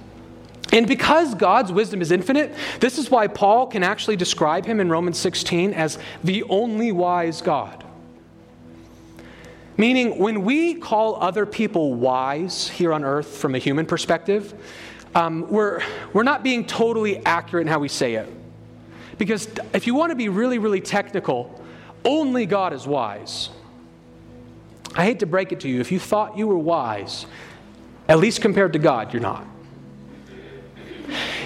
And 0.71 0.87
because 0.87 1.35
God's 1.35 1.71
wisdom 1.71 2.01
is 2.01 2.11
infinite, 2.11 2.53
this 2.79 2.97
is 2.97 3.11
why 3.11 3.27
Paul 3.27 3.67
can 3.67 3.83
actually 3.83 4.15
describe 4.15 4.65
him 4.65 4.79
in 4.79 4.89
Romans 4.89 5.17
16 5.17 5.73
as 5.73 5.99
the 6.23 6.43
only 6.43 6.91
wise 6.91 7.41
God. 7.41 7.83
Meaning, 9.77 10.19
when 10.19 10.43
we 10.43 10.75
call 10.75 11.21
other 11.21 11.45
people 11.45 11.93
wise 11.93 12.69
here 12.69 12.93
on 12.93 13.03
earth 13.03 13.37
from 13.37 13.55
a 13.55 13.57
human 13.57 13.85
perspective, 13.85 14.53
um, 15.13 15.49
we're, 15.49 15.81
we're 16.13 16.23
not 16.23 16.43
being 16.43 16.65
totally 16.65 17.23
accurate 17.25 17.63
in 17.63 17.67
how 17.67 17.79
we 17.79 17.89
say 17.89 18.15
it. 18.15 18.29
Because 19.17 19.49
if 19.73 19.85
you 19.87 19.95
want 19.95 20.11
to 20.11 20.15
be 20.15 20.29
really, 20.29 20.59
really 20.59 20.81
technical, 20.81 21.61
only 22.03 22.45
God 22.45 22.73
is 22.73 22.87
wise. 22.87 23.49
I 24.95 25.03
hate 25.03 25.19
to 25.19 25.25
break 25.25 25.51
it 25.51 25.61
to 25.61 25.69
you. 25.69 25.81
If 25.81 25.91
you 25.91 25.99
thought 25.99 26.37
you 26.37 26.47
were 26.47 26.57
wise, 26.57 27.25
at 28.07 28.19
least 28.19 28.41
compared 28.41 28.73
to 28.73 28.79
God, 28.79 29.13
you're 29.13 29.21
not. 29.21 29.45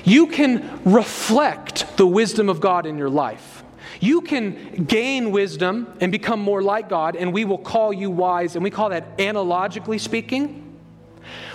You 0.09 0.25
can 0.25 0.81
reflect 0.85 1.95
the 1.97 2.07
wisdom 2.07 2.49
of 2.49 2.59
God 2.59 2.87
in 2.87 2.97
your 2.97 3.11
life. 3.11 3.63
You 3.99 4.21
can 4.21 4.85
gain 4.85 5.29
wisdom 5.29 5.95
and 6.01 6.11
become 6.11 6.39
more 6.39 6.63
like 6.63 6.89
God, 6.89 7.15
and 7.15 7.31
we 7.31 7.45
will 7.45 7.59
call 7.59 7.93
you 7.93 8.09
wise, 8.09 8.55
and 8.55 8.63
we 8.63 8.71
call 8.71 8.89
that 8.89 9.19
analogically 9.19 9.99
speaking, 9.99 10.79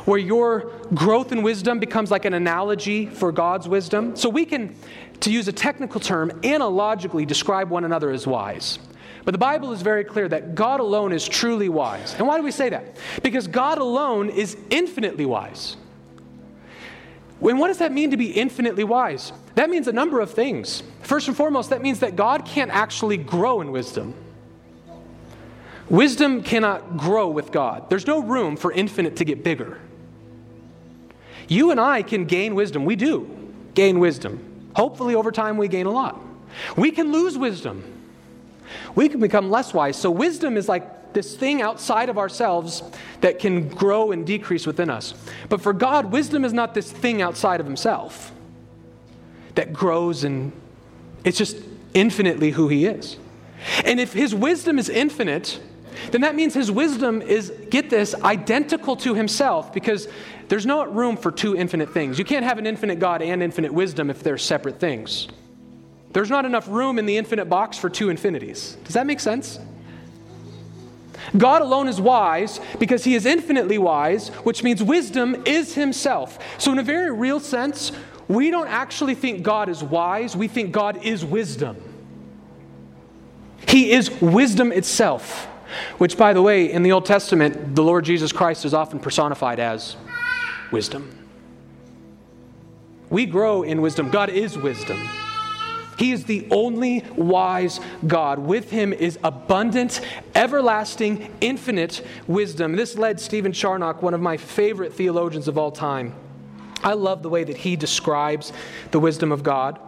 where 0.05 0.21
your 0.21 0.71
growth 0.95 1.33
in 1.33 1.43
wisdom 1.43 1.81
becomes 1.81 2.13
like 2.13 2.27
an 2.27 2.35
analogy 2.35 3.07
for 3.07 3.33
God's 3.33 3.69
wisdom. 3.69 4.15
So 4.15 4.29
we 4.29 4.45
can, 4.45 4.77
to 5.21 5.33
use 5.33 5.49
a 5.49 5.53
technical 5.53 6.01
term, 6.01 6.41
analogically 6.45 7.27
describe 7.27 7.71
one 7.71 7.85
another 7.85 8.11
as 8.13 8.25
wise. 8.25 8.79
But 9.25 9.33
the 9.33 9.39
Bible 9.39 9.73
is 9.73 9.83
very 9.83 10.05
clear 10.05 10.29
that 10.29 10.55
God 10.55 10.79
alone 10.79 11.13
is 11.13 11.27
truly 11.27 11.69
wise. 11.69 12.15
And 12.15 12.29
why 12.29 12.37
do 12.37 12.45
we 12.45 12.53
say 12.53 12.69
that? 12.69 12.99
Because 13.25 13.49
God 13.49 13.79
alone 13.79 14.31
is 14.31 14.57
infinitely 14.71 15.27
wise. 15.27 15.77
And 17.41 17.59
what 17.59 17.69
does 17.69 17.79
that 17.79 17.93
mean 17.93 18.11
to 18.11 18.17
be 18.17 18.31
infinitely 18.31 18.85
wise? 18.85 19.33
That 19.55 19.71
means 19.71 19.89
a 19.89 19.93
number 19.93 20.21
of 20.21 20.31
things. 20.31 20.83
First 21.03 21.29
and 21.29 21.37
foremost, 21.37 21.71
that 21.71 21.83
means 21.83 22.01
that 22.01 22.17
God 22.17 22.47
can't 22.47 22.71
actually 22.71 23.17
grow 23.17 23.61
in 23.61 23.71
wisdom. 23.71 24.15
Wisdom 25.89 26.43
cannot 26.43 26.97
grow 26.97 27.29
with 27.29 27.53
God. 27.53 27.91
There's 27.91 28.07
no 28.07 28.23
room 28.23 28.57
for 28.57 28.73
infinite 28.73 29.17
to 29.17 29.25
get 29.25 29.45
bigger. 29.45 29.79
You 31.47 31.71
and 31.71 31.81
I 31.81 32.03
can 32.03 32.25
gain 32.25 32.55
wisdom. 32.55 32.85
We 32.85 32.97
do 32.97 33.53
gain 33.75 33.99
wisdom. 33.99 34.71
Hopefully, 34.75 35.15
over 35.15 35.31
time, 35.31 35.57
we 35.57 35.69
gain 35.69 35.87
a 35.87 35.91
lot. 35.91 36.19
We 36.77 36.91
can 36.91 37.13
lose 37.13 37.37
wisdom. 37.37 37.85
We 38.95 39.09
can 39.09 39.21
become 39.21 39.51
less 39.51 39.75
wise. 39.75 39.97
So, 39.97 40.11
wisdom 40.11 40.57
is 40.57 40.69
like 40.69 40.89
this 41.15 41.37
thing 41.37 41.63
outside 41.63 42.09
of 42.09 42.19
ourselves 42.19 42.83
that 43.21 43.39
can 43.39 43.69
grow 43.69 44.13
and 44.13 44.27
decrease 44.27 44.67
within 44.67 44.91
us. 44.91 45.15
But 45.49 45.61
for 45.61 45.73
God, 45.73 46.13
wisdom 46.13 46.45
is 46.45 46.53
not 46.53 46.75
this 46.75 46.91
thing 46.91 47.23
outside 47.23 47.61
of 47.61 47.67
Himself 47.67 48.33
that 49.55 49.73
grows 49.73 50.25
and 50.25 50.53
it's 51.25 51.39
just 51.39 51.57
infinitely 51.95 52.51
who 52.51 52.69
He 52.69 52.87
is. 52.87 53.17
And 53.85 53.99
if 53.99 54.13
His 54.13 54.35
wisdom 54.35 54.79
is 54.79 54.89
infinite, 54.89 55.61
then 56.11 56.21
that 56.23 56.35
means 56.35 56.55
His 56.55 56.71
wisdom 56.71 57.23
is, 57.23 57.51
get 57.71 57.89
this, 57.89 58.15
identical 58.23 58.97
to 58.97 59.15
Himself 59.15 59.73
because 59.73 60.09
there's 60.49 60.67
no 60.67 60.85
room 60.85 61.17
for 61.17 61.31
two 61.31 61.57
infinite 61.57 61.93
things. 61.93 62.19
You 62.19 62.25
can't 62.25 62.45
have 62.45 62.59
an 62.59 62.67
infinite 62.67 62.99
God 62.99 63.23
and 63.23 63.43
infinite 63.43 63.73
wisdom 63.73 64.11
if 64.11 64.23
they're 64.23 64.39
separate 64.39 64.79
things. 64.79 65.29
There's 66.13 66.31
not 66.31 66.45
enough 66.45 66.69
room 66.69 66.99
in 66.99 67.07
the 67.07 67.17
infinite 67.17 67.47
box 67.47 67.77
for 67.77 67.89
two 67.89 68.09
infinities. 68.09 68.77
Does 68.85 68.95
that 68.95 69.07
make 69.07 69.21
sense? 69.21 69.59
God 71.37 71.63
alone 71.63 71.89
is 71.89 72.01
wise 72.01 72.61
because 72.79 73.05
he 73.05 73.15
is 73.15 73.27
infinitely 73.27 73.79
wise, 73.79 74.29
which 74.45 74.63
means 74.63 74.83
wisdom 74.83 75.43
is 75.45 75.75
himself. 75.75 76.39
So, 76.59 76.73
in 76.73 76.79
a 76.79 76.83
very 76.83 77.11
real 77.11 77.41
sense, 77.41 77.93
we 78.29 78.51
don't 78.51 78.69
actually 78.69 79.15
think 79.15 79.43
God 79.43 79.69
is 79.69 79.83
wise, 79.83 80.37
we 80.37 80.49
think 80.49 80.73
God 80.73 81.05
is 81.05 81.25
wisdom. 81.25 81.77
He 83.69 83.93
is 83.93 84.11
wisdom 84.21 84.73
itself, 84.73 85.47
which, 85.99 86.17
by 86.17 86.33
the 86.33 86.43
way, 86.43 86.71
in 86.71 86.83
the 86.83 86.93
Old 86.93 87.07
Testament, 87.07 87.75
the 87.75 87.83
Lord 87.83 88.05
Jesus 88.05 88.33
Christ 88.33 88.65
is 88.65 88.75
often 88.75 88.99
personified 88.99 89.59
as 89.59 89.97
wisdom. 90.71 91.11
We 93.11 93.27
grow 93.27 93.63
in 93.63 93.81
wisdom. 93.81 94.11
God 94.11 94.31
is 94.31 94.57
wisdom. 94.59 95.09
He 95.99 96.13
is 96.13 96.25
the 96.25 96.47
only 96.51 97.05
wise 97.17 97.81
God. 98.07 98.39
With 98.39 98.71
him 98.71 98.93
is 98.93 99.19
abundant, 99.23 100.01
everlasting, 100.35 101.33
infinite 101.41 102.05
wisdom. 102.27 102.77
This 102.77 102.97
led 102.97 103.21
Stephen 103.21 103.53
Charnock, 103.53 104.03
one 104.03 104.15
of 104.15 104.21
my 104.21 104.37
favorite 104.37 104.93
theologians 104.93 105.49
of 105.49 105.59
all 105.59 105.71
time. 105.71 106.15
I 106.83 106.93
love 106.93 107.23
the 107.23 107.31
way 107.31 107.45
that 107.45 107.57
he 107.57 107.77
describes 107.77 108.53
the 108.91 109.01
wisdom 109.01 109.33
of 109.33 109.43
God. 109.43 109.79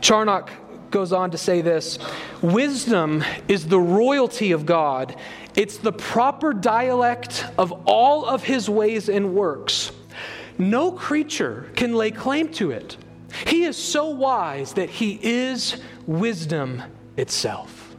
Charnock 0.00 0.50
goes 0.90 1.12
on 1.12 1.30
to 1.30 1.38
say 1.38 1.60
this 1.60 1.98
Wisdom 2.42 3.24
is 3.48 3.68
the 3.68 3.80
royalty 3.80 4.52
of 4.52 4.66
God, 4.66 5.16
it's 5.54 5.78
the 5.78 5.92
proper 5.92 6.52
dialect 6.52 7.44
of 7.56 7.72
all 7.86 8.24
of 8.24 8.44
his 8.44 8.68
ways 8.68 9.08
and 9.08 9.34
works. 9.34 9.92
No 10.58 10.90
creature 10.90 11.70
can 11.76 11.94
lay 11.94 12.10
claim 12.10 12.48
to 12.54 12.70
it. 12.70 12.96
He 13.46 13.64
is 13.64 13.76
so 13.76 14.10
wise 14.10 14.74
that 14.74 14.88
he 14.88 15.18
is 15.22 15.76
wisdom 16.06 16.82
itself. 17.16 17.94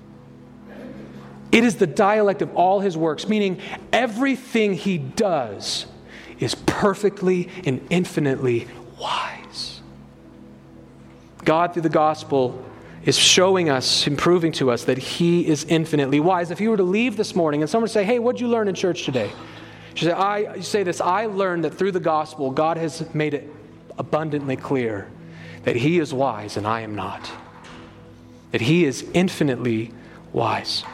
It 1.52 1.63
is 1.63 1.78
the 1.78 1.88
dialect 1.88 2.41
of 2.41 2.56
all 2.56 2.80
his 2.80 2.97
works, 2.97 3.28
meaning 3.28 3.60
everything 3.93 4.73
he 4.73 4.97
does 4.97 5.86
is 6.39 6.56
perfectly 6.56 7.50
and 7.65 7.86
infinitely 7.89 8.67
wise. 9.00 9.82
God, 11.45 11.73
through 11.73 11.84
the 11.84 11.89
gospel, 11.89 12.63
is 13.06 13.17
showing 13.17 13.69
us 13.69 14.08
proving 14.17 14.52
to 14.52 14.69
us 14.69 14.84
that 14.84 14.97
he 14.97 15.47
is 15.47 15.63
infinitely 15.65 16.19
wise. 16.19 16.52
If 16.52 16.60
you 16.60 16.69
were 16.69 16.78
to 16.78 16.84
leave 16.84 17.15
this 17.15 17.36
morning 17.36 17.62
and 17.62 17.69
someone 17.69 17.88
say, 17.88 18.04
Hey, 18.04 18.19
what'd 18.19 18.41
you 18.41 18.50
learn 18.50 18.67
in 18.67 18.76
church 18.76 19.06
today? 19.06 19.32
You 19.95 20.02
say, 20.04 20.12
I, 20.12 20.56
you 20.56 20.62
say 20.62 20.84
this, 20.84 21.00
I 21.00 21.26
learned 21.26 21.63
that 21.63 21.73
through 21.73 21.93
the 21.93 22.00
gospel, 22.00 22.52
God 22.52 22.78
has 22.78 23.12
made 23.15 23.34
it 23.34 23.52
abundantly 23.97 24.58
clear 24.58 25.10
that 25.67 25.75
he 25.75 25.99
is 25.99 26.13
wise 26.13 26.56
and 26.56 26.65
I 26.65 26.80
am 26.80 26.95
not, 26.95 27.30
that 28.51 28.62
he 28.62 28.86
is 28.86 29.06
infinitely 29.13 29.91
wise. 30.32 30.86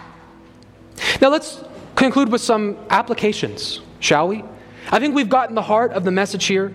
Now 1.22 1.30
let's 1.30 1.64
conclude 1.96 2.32
with 2.32 2.42
some 2.42 2.80
applications, 2.90 3.82
shall 4.00 4.28
we? 4.28 4.44
I 4.90 4.98
think 5.00 5.14
we've 5.14 5.30
gotten 5.30 5.54
the 5.54 5.62
heart 5.62 5.92
of 5.92 6.04
the 6.04 6.10
message 6.10 6.46
here 6.46 6.74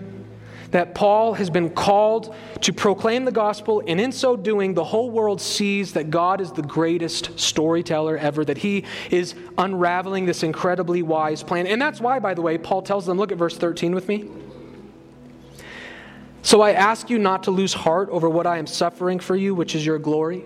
that 0.71 0.95
Paul 0.95 1.33
has 1.33 1.49
been 1.49 1.71
called 1.71 2.33
to 2.61 2.71
proclaim 2.71 3.25
the 3.25 3.33
gospel, 3.33 3.83
and 3.85 3.99
in 3.99 4.13
so 4.13 4.37
doing, 4.37 4.75
the 4.75 4.83
whole 4.85 5.09
world 5.09 5.41
sees 5.41 5.91
that 5.91 6.09
God 6.09 6.39
is 6.39 6.53
the 6.53 6.61
greatest 6.61 7.37
storyteller 7.37 8.17
ever, 8.17 8.45
that 8.45 8.59
he 8.59 8.85
is 9.11 9.35
unraveling 9.57 10.25
this 10.25 10.41
incredibly 10.41 11.01
wise 11.01 11.43
plan. 11.43 11.67
And 11.67 11.81
that's 11.81 11.99
why, 11.99 12.19
by 12.19 12.33
the 12.33 12.41
way, 12.41 12.57
Paul 12.57 12.81
tells 12.81 13.05
them 13.05 13.17
look 13.17 13.33
at 13.33 13.37
verse 13.37 13.57
13 13.57 13.93
with 13.93 14.07
me. 14.07 14.29
So 16.41 16.61
I 16.61 16.71
ask 16.71 17.09
you 17.09 17.19
not 17.19 17.43
to 17.43 17.51
lose 17.51 17.73
heart 17.73 18.09
over 18.09 18.29
what 18.29 18.47
I 18.47 18.57
am 18.57 18.67
suffering 18.67 19.19
for 19.19 19.35
you, 19.35 19.53
which 19.53 19.75
is 19.75 19.85
your 19.85 19.99
glory. 19.99 20.45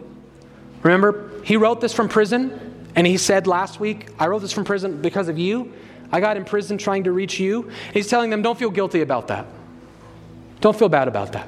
Remember, 0.81 1.31
he 1.43 1.55
wrote 1.55 1.81
this 1.81 1.93
from 1.93 2.09
prison, 2.09 2.87
and 2.95 3.07
he 3.07 3.17
said 3.17 3.47
last 3.47 3.79
week, 3.79 4.09
I 4.19 4.27
wrote 4.27 4.39
this 4.39 4.51
from 4.51 4.65
prison 4.65 5.01
because 5.01 5.29
of 5.29 5.37
you. 5.37 5.73
I 6.11 6.19
got 6.19 6.37
in 6.37 6.45
prison 6.45 6.77
trying 6.77 7.05
to 7.05 7.11
reach 7.11 7.39
you. 7.39 7.71
He's 7.93 8.07
telling 8.07 8.29
them, 8.29 8.41
don't 8.41 8.57
feel 8.57 8.69
guilty 8.69 9.01
about 9.01 9.29
that. 9.29 9.45
Don't 10.61 10.77
feel 10.77 10.89
bad 10.89 11.07
about 11.07 11.33
that. 11.33 11.47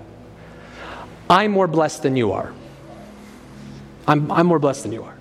I'm 1.30 1.52
more 1.52 1.68
blessed 1.68 2.04
than 2.04 2.16
you 2.16 2.32
are. 2.34 2.54
I'm, 4.08 4.32
I'm 4.32 4.48
more 4.48 4.60
blessed 4.60 4.84
than 4.84 4.92
you 4.92 5.04
are. 5.04 5.16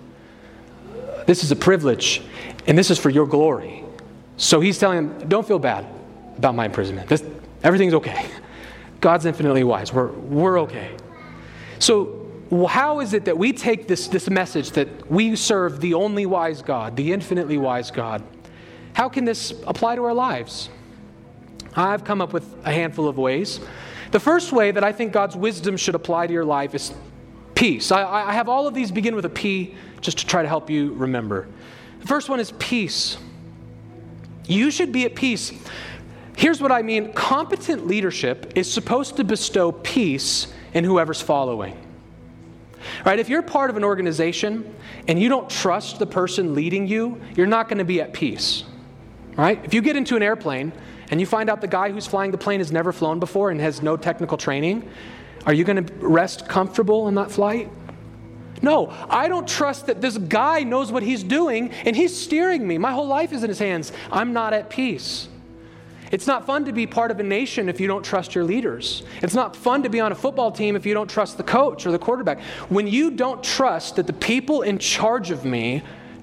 This 1.26 1.42
is 1.42 1.50
a 1.50 1.56
privilege, 1.56 2.22
and 2.66 2.76
this 2.76 2.90
is 2.90 2.98
for 2.98 3.08
your 3.08 3.26
glory. 3.26 3.82
So 4.37 4.60
he's 4.60 4.78
telling 4.78 5.08
them, 5.08 5.28
don't 5.28 5.46
feel 5.46 5.58
bad 5.58 5.87
about 6.37 6.54
my 6.54 6.66
imprisonment. 6.66 7.08
This, 7.08 7.24
everything's 7.62 7.94
okay. 7.94 8.26
God's 9.04 9.26
infinitely 9.26 9.64
wise. 9.64 9.92
We're, 9.92 10.06
we're 10.12 10.60
okay. 10.62 10.96
So, 11.78 12.26
how 12.66 13.00
is 13.00 13.12
it 13.12 13.26
that 13.26 13.36
we 13.36 13.52
take 13.52 13.86
this, 13.86 14.08
this 14.08 14.30
message 14.30 14.70
that 14.70 15.10
we 15.10 15.36
serve 15.36 15.82
the 15.82 15.92
only 15.92 16.24
wise 16.24 16.62
God, 16.62 16.96
the 16.96 17.12
infinitely 17.12 17.58
wise 17.58 17.90
God? 17.90 18.22
How 18.94 19.10
can 19.10 19.26
this 19.26 19.52
apply 19.66 19.96
to 19.96 20.04
our 20.04 20.14
lives? 20.14 20.70
I've 21.76 22.02
come 22.04 22.22
up 22.22 22.32
with 22.32 22.46
a 22.64 22.72
handful 22.72 23.06
of 23.06 23.18
ways. 23.18 23.60
The 24.10 24.20
first 24.20 24.52
way 24.52 24.70
that 24.70 24.82
I 24.82 24.92
think 24.92 25.12
God's 25.12 25.36
wisdom 25.36 25.76
should 25.76 25.94
apply 25.94 26.28
to 26.28 26.32
your 26.32 26.46
life 26.46 26.74
is 26.74 26.94
peace. 27.54 27.92
I, 27.92 28.30
I 28.30 28.32
have 28.32 28.48
all 28.48 28.66
of 28.66 28.72
these 28.72 28.90
begin 28.90 29.14
with 29.14 29.26
a 29.26 29.30
P 29.30 29.74
just 30.00 30.16
to 30.20 30.26
try 30.26 30.40
to 30.40 30.48
help 30.48 30.70
you 30.70 30.94
remember. 30.94 31.46
The 32.00 32.06
first 32.06 32.30
one 32.30 32.40
is 32.40 32.52
peace. 32.52 33.18
You 34.46 34.70
should 34.70 34.92
be 34.92 35.04
at 35.04 35.14
peace 35.14 35.52
Here's 36.44 36.61
what 36.61 36.72
I 36.72 36.83
mean 36.83 37.11
competent 37.14 37.87
leadership 37.87 38.52
is 38.54 38.70
supposed 38.70 39.16
to 39.16 39.24
bestow 39.24 39.72
peace 39.72 40.46
in 40.74 40.85
whoever's 40.85 41.22
following. 41.22 41.74
Right? 43.07 43.18
If 43.18 43.30
you're 43.30 43.40
part 43.40 43.70
of 43.70 43.78
an 43.78 43.83
organization 43.83 44.74
and 45.09 45.18
you 45.18 45.30
don't 45.30 45.48
trust 45.48 45.98
the 45.98 46.07
person 46.07 46.54
leading 46.54 46.87
you, 46.87 47.18
you're 47.35 47.46
not 47.46 47.70
going 47.70 47.78
to 47.78 47.85
be 47.87 48.02
at 48.02 48.12
peace. 48.12 48.64
Right? 49.37 49.59
If 49.64 49.72
you 49.72 49.80
get 49.80 49.96
into 49.96 50.16
an 50.16 50.22
airplane 50.22 50.74
and 51.11 51.18
you 51.18 51.24
find 51.24 51.48
out 51.48 51.62
the 51.62 51.66
guy 51.66 51.90
who's 51.90 52.07
flying 52.07 52.30
the 52.30 52.37
plane 52.37 52.61
has 52.61 52.70
never 52.70 52.92
flown 52.92 53.20
before 53.20 53.50
and 53.50 53.59
has 53.59 53.80
no 53.80 53.96
technical 53.96 54.37
training, 54.37 54.87
are 55.46 55.54
you 55.54 55.64
going 55.64 55.83
to 55.83 55.94
rest 55.94 56.46
comfortable 56.46 57.09
in 57.09 57.14
that 57.14 57.30
flight? 57.30 57.70
No, 58.61 58.88
I 59.09 59.28
don't 59.28 59.48
trust 59.48 59.87
that 59.87 60.02
this 60.02 60.18
guy 60.18 60.62
knows 60.62 60.92
what 60.92 61.04
he's 61.04 61.22
doing 61.22 61.70
and 61.87 61.96
he's 61.96 62.14
steering 62.14 62.68
me. 62.68 62.76
My 62.76 62.92
whole 62.92 63.07
life 63.07 63.33
is 63.33 63.42
in 63.44 63.48
his 63.48 63.61
hands. 63.61 63.92
I'm 64.12 64.35
not 64.35 64.52
at 64.52 64.68
peace. 64.68 65.28
It's 66.14 66.29
not 66.29 66.46
fun 66.46 66.64
to 66.66 66.72
be 66.72 66.87
part 66.87 67.11
of 67.11 67.18
a 67.18 67.24
nation 67.24 67.68
if 67.68 67.81
you 67.81 67.88
don't 67.88 68.05
trust 68.05 68.37
your 68.37 68.44
leaders. 68.44 69.03
It's 69.20 69.35
not 69.35 69.57
fun 69.57 69.83
to 69.83 69.88
be 69.88 69.98
on 69.98 70.12
a 70.12 70.14
football 70.14 70.53
team 70.53 70.77
if 70.77 70.87
you 70.87 70.94
don't 70.94 71.11
trust 71.11 71.38
the 71.38 71.42
coach 71.42 71.87
or 71.87 71.90
the 71.90 71.98
quarterback. 71.98 72.40
When 72.68 72.87
you 72.87 73.11
don't 73.11 73.42
trust 73.42 73.96
that 73.96 74.07
the 74.07 74.12
people 74.12 74.62
in 74.62 74.79
charge 74.79 75.33
of 75.33 75.44
me 75.44 75.83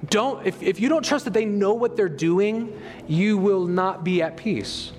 don't, 0.09 0.47
if, 0.47 0.63
if 0.63 0.79
you 0.79 0.87
don't 0.87 1.03
trust 1.03 1.25
that 1.25 1.33
they 1.33 1.43
know 1.43 1.73
what 1.73 1.97
they're 1.97 2.07
doing, 2.07 2.81
you 3.05 3.37
will 3.37 3.65
not 3.65 4.05
be 4.05 4.21
at 4.21 4.37
peace. 4.37 4.93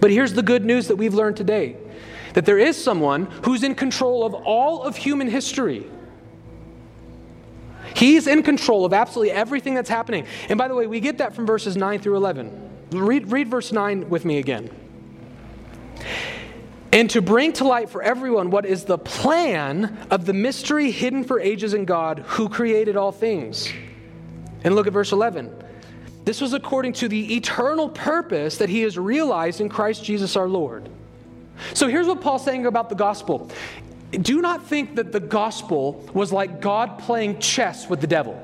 But 0.00 0.10
here's 0.10 0.32
the 0.32 0.42
good 0.42 0.64
news 0.64 0.88
that 0.88 0.96
we've 0.96 1.12
learned 1.12 1.36
today 1.36 1.76
that 2.32 2.46
there 2.46 2.58
is 2.58 2.82
someone 2.82 3.26
who's 3.44 3.62
in 3.62 3.74
control 3.74 4.24
of 4.24 4.32
all 4.32 4.84
of 4.84 4.96
human 4.96 5.28
history. 5.28 5.84
He's 7.94 8.26
in 8.26 8.42
control 8.42 8.86
of 8.86 8.94
absolutely 8.94 9.32
everything 9.32 9.74
that's 9.74 9.90
happening. 9.90 10.26
And 10.48 10.56
by 10.56 10.68
the 10.68 10.74
way, 10.74 10.86
we 10.86 10.98
get 10.98 11.18
that 11.18 11.34
from 11.34 11.44
verses 11.44 11.76
9 11.76 12.00
through 12.00 12.16
11. 12.16 12.71
Read, 12.92 13.30
read 13.30 13.48
verse 13.48 13.72
9 13.72 14.08
with 14.08 14.24
me 14.24 14.38
again. 14.38 14.70
And 16.92 17.08
to 17.10 17.22
bring 17.22 17.54
to 17.54 17.64
light 17.64 17.88
for 17.88 18.02
everyone 18.02 18.50
what 18.50 18.66
is 18.66 18.84
the 18.84 18.98
plan 18.98 20.06
of 20.10 20.26
the 20.26 20.34
mystery 20.34 20.90
hidden 20.90 21.24
for 21.24 21.40
ages 21.40 21.72
in 21.72 21.86
God 21.86 22.18
who 22.20 22.48
created 22.48 22.96
all 22.96 23.12
things. 23.12 23.72
And 24.62 24.74
look 24.74 24.86
at 24.86 24.92
verse 24.92 25.12
11. 25.12 25.54
This 26.24 26.40
was 26.40 26.52
according 26.52 26.92
to 26.94 27.08
the 27.08 27.34
eternal 27.34 27.88
purpose 27.88 28.58
that 28.58 28.68
he 28.68 28.82
has 28.82 28.98
realized 28.98 29.60
in 29.60 29.68
Christ 29.68 30.04
Jesus 30.04 30.36
our 30.36 30.48
Lord. 30.48 30.88
So 31.74 31.88
here's 31.88 32.06
what 32.06 32.20
Paul's 32.20 32.44
saying 32.44 32.66
about 32.66 32.88
the 32.88 32.94
gospel 32.94 33.50
do 34.10 34.42
not 34.42 34.66
think 34.66 34.96
that 34.96 35.10
the 35.10 35.20
gospel 35.20 36.06
was 36.12 36.32
like 36.32 36.60
God 36.60 36.98
playing 36.98 37.38
chess 37.38 37.88
with 37.88 38.02
the 38.02 38.06
devil. 38.06 38.38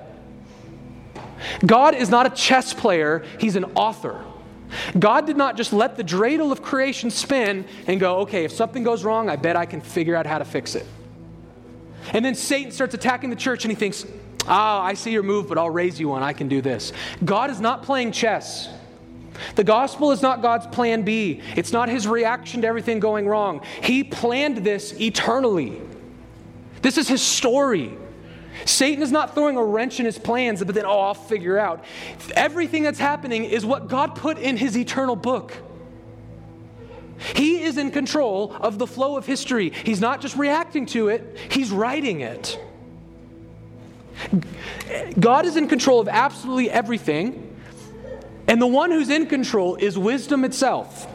God 1.67 1.95
is 1.95 2.09
not 2.09 2.25
a 2.25 2.31
chess 2.31 2.73
player, 2.73 3.25
he's 3.39 3.55
an 3.55 3.65
author. 3.75 4.25
God 4.98 5.26
did 5.26 5.37
not 5.37 5.57
just 5.57 5.72
let 5.72 5.96
the 5.96 6.04
dreidel 6.04 6.52
of 6.52 6.62
creation 6.62 7.11
spin 7.11 7.64
and 7.87 7.98
go, 7.98 8.18
okay, 8.20 8.44
if 8.44 8.52
something 8.52 8.83
goes 8.83 9.04
wrong, 9.04 9.28
I 9.28 9.37
bet 9.37 9.57
I 9.57 9.66
can 9.66 9.81
figure 9.81 10.14
out 10.14 10.26
how 10.26 10.38
to 10.38 10.44
fix 10.44 10.74
it. 10.74 10.87
And 12.12 12.24
then 12.24 12.35
Satan 12.35 12.72
starts 12.72 12.94
attacking 12.94 13.31
the 13.31 13.37
church 13.37 13.64
and 13.64 13.72
he 13.72 13.76
thinks, 13.76 14.07
oh, 14.46 14.48
I 14.48 14.94
see 14.94 15.12
your 15.12 15.22
move, 15.22 15.48
but 15.48 15.59
I'll 15.59 15.70
raise 15.70 16.00
you 16.00 16.09
one. 16.09 16.22
I 16.22 16.33
can 16.33 16.48
do 16.48 16.61
this. 16.61 16.92
God 17.24 17.50
is 17.50 17.61
not 17.61 17.83
playing 17.83 18.12
chess. 18.12 18.68
The 19.54 19.64
gospel 19.64 20.11
is 20.11 20.20
not 20.20 20.42
God's 20.42 20.66
plan 20.66 21.02
B, 21.02 21.40
it's 21.54 21.72
not 21.72 21.88
his 21.88 22.09
reaction 22.09 22.62
to 22.62 22.66
everything 22.66 22.98
going 22.98 23.26
wrong. 23.28 23.62
He 23.83 24.02
planned 24.02 24.59
this 24.59 24.92
eternally. 25.00 25.81
This 26.83 26.98
is 26.98 27.09
his 27.09 27.22
story. 27.22 27.96
Satan 28.64 29.03
is 29.03 29.12
not 29.12 29.35
throwing 29.35 29.57
a 29.57 29.64
wrench 29.64 30.01
in 30.01 30.07
his 30.07 30.18
plans, 30.18 30.62
but 30.64 30.75
then, 30.75 30.85
oh, 30.87 31.01
I'll 31.01 31.14
figure 31.14 31.59
out. 31.59 31.85
Everything 32.35 32.83
that's 32.83 32.99
happening 32.99 33.44
is 33.44 33.64
what 33.64 33.88
God 33.88 34.14
put 34.14 34.38
in 34.38 34.57
his 34.57 34.77
eternal 34.77 35.16
book. 35.16 35.55
He 37.35 37.62
is 37.62 37.79
in 37.79 37.90
control 37.90 38.55
of 38.61 38.79
the 38.79 38.87
flow 38.87 39.16
of 39.16 39.27
history. 39.27 39.71
He's 39.71 40.01
not 40.01 40.21
just 40.21 40.37
reacting 40.37 40.87
to 40.87 41.09
it, 41.09 41.37
he's 41.51 41.71
writing 41.71 42.21
it. 42.21 42.59
God 45.18 45.47
is 45.47 45.57
in 45.57 45.68
control 45.68 46.01
of 46.01 46.09
absolutely 46.09 46.71
everything. 46.71 47.44
And 48.49 48.61
the 48.62 48.66
one 48.66 48.90
who's 48.90 49.11
in 49.11 49.27
control 49.27 49.77
is 49.77 49.99
wisdom 49.99 50.44
itself. 50.44 51.07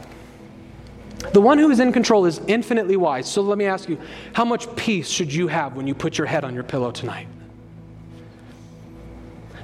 The 1.32 1.40
one 1.40 1.58
who 1.58 1.70
is 1.70 1.80
in 1.80 1.92
control 1.92 2.26
is 2.26 2.40
infinitely 2.46 2.96
wise. 2.96 3.30
So 3.30 3.42
let 3.42 3.58
me 3.58 3.64
ask 3.64 3.88
you 3.88 3.98
how 4.34 4.44
much 4.44 4.74
peace 4.76 5.08
should 5.08 5.32
you 5.32 5.48
have 5.48 5.74
when 5.74 5.86
you 5.86 5.94
put 5.94 6.16
your 6.16 6.26
head 6.26 6.44
on 6.44 6.54
your 6.54 6.62
pillow 6.62 6.90
tonight? 6.90 7.26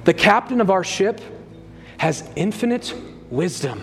The 0.03 0.13
captain 0.13 0.61
of 0.61 0.69
our 0.69 0.83
ship 0.83 1.21
has 1.97 2.27
infinite 2.35 2.93
wisdom. 3.29 3.81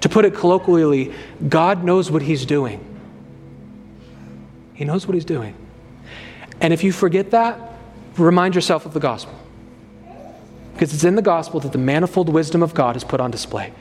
To 0.00 0.08
put 0.08 0.24
it 0.24 0.34
colloquially, 0.34 1.12
God 1.48 1.84
knows 1.84 2.10
what 2.10 2.22
he's 2.22 2.46
doing. 2.46 2.82
He 4.74 4.84
knows 4.84 5.06
what 5.06 5.14
he's 5.14 5.24
doing. 5.24 5.54
And 6.60 6.72
if 6.72 6.84
you 6.84 6.92
forget 6.92 7.30
that, 7.32 7.58
remind 8.16 8.54
yourself 8.54 8.86
of 8.86 8.94
the 8.94 9.00
gospel. 9.00 9.34
Because 10.72 10.92
it's 10.92 11.04
in 11.04 11.16
the 11.16 11.22
gospel 11.22 11.60
that 11.60 11.72
the 11.72 11.78
manifold 11.78 12.28
wisdom 12.28 12.62
of 12.62 12.74
God 12.74 12.96
is 12.96 13.04
put 13.04 13.20
on 13.20 13.30
display. 13.30 13.72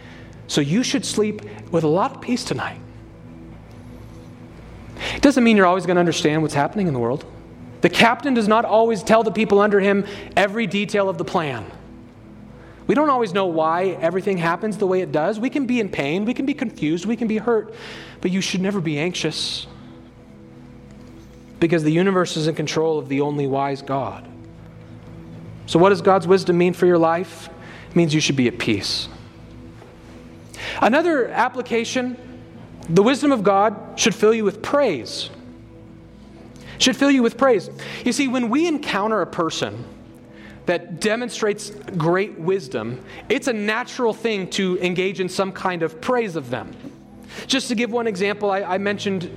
So 0.48 0.62
you 0.62 0.84
should 0.84 1.06
sleep 1.06 1.42
with 1.72 1.84
a 1.84 1.88
lot 1.88 2.16
of 2.16 2.22
peace 2.22 2.44
tonight. 2.44 2.80
It 5.14 5.22
doesn't 5.22 5.44
mean 5.44 5.58
you're 5.58 5.66
always 5.66 5.86
going 5.86 5.96
to 5.96 6.00
understand 6.00 6.42
what's 6.42 6.54
happening 6.54 6.88
in 6.88 6.94
the 6.94 7.00
world. 7.00 7.26
The 7.86 7.90
captain 7.90 8.34
does 8.34 8.48
not 8.48 8.66
always 8.66 9.04
tell 9.04 9.22
the 9.22 9.30
people 9.30 9.60
under 9.60 9.80
him 9.80 10.08
every 10.36 10.66
detail 10.66 11.08
of 11.08 11.20
the 11.20 11.24
plan. 11.24 11.64
We 12.88 12.96
don't 12.96 13.12
always 13.12 13.32
know 13.32 13.46
why 13.46 13.90
everything 13.90 14.40
happens 14.40 14.80
the 14.80 14.88
way 14.88 15.02
it 15.02 15.12
does. 15.12 15.40
We 15.40 15.52
can 15.52 15.68
be 15.68 15.80
in 15.80 15.90
pain, 15.90 16.26
we 16.26 16.34
can 16.34 16.48
be 16.48 16.56
confused, 16.56 17.06
we 17.06 17.16
can 17.16 17.28
be 17.28 17.38
hurt, 17.38 17.76
but 18.22 18.32
you 18.32 18.42
should 18.42 18.60
never 18.60 18.82
be 18.82 18.98
anxious 18.98 19.68
because 21.60 21.84
the 21.84 21.92
universe 21.92 22.36
is 22.38 22.48
in 22.48 22.56
control 22.56 22.98
of 22.98 23.08
the 23.08 23.22
only 23.22 23.46
wise 23.46 23.84
God. 23.84 24.28
So, 25.68 25.78
what 25.78 25.90
does 25.90 26.02
God's 26.02 26.26
wisdom 26.26 26.58
mean 26.58 26.74
for 26.74 26.88
your 26.88 26.98
life? 26.98 27.50
It 27.92 27.96
means 27.96 28.16
you 28.16 28.20
should 28.20 28.36
be 28.36 28.48
at 28.48 28.58
peace. 28.58 29.10
Another 30.82 31.28
application 31.28 32.18
the 32.90 33.04
wisdom 33.04 33.32
of 33.32 33.44
God 33.44 34.00
should 34.00 34.16
fill 34.16 34.34
you 34.34 34.44
with 34.44 34.64
praise. 34.64 35.30
Should 36.78 36.96
fill 36.96 37.12
you 37.12 37.24
with 37.24 37.38
praise. 37.38 37.70
You 38.04 38.12
see, 38.12 38.28
when 38.28 38.50
we 38.50 38.68
encounter 38.68 39.22
a 39.22 39.28
person 39.28 39.84
that 40.66 41.00
demonstrates 41.00 41.70
great 41.98 42.40
wisdom, 42.40 43.04
it's 43.30 43.48
a 43.48 43.54
natural 43.54 44.14
thing 44.14 44.50
to 44.52 44.78
engage 44.80 45.20
in 45.20 45.30
some 45.30 45.52
kind 45.52 45.84
of 45.84 46.02
praise 46.02 46.36
of 46.36 46.50
them. 46.50 46.76
Just 47.48 47.68
to 47.68 47.76
give 47.76 47.92
one 47.92 48.08
example, 48.08 48.52
I, 48.52 48.62
I 48.62 48.78
mentioned 48.78 49.30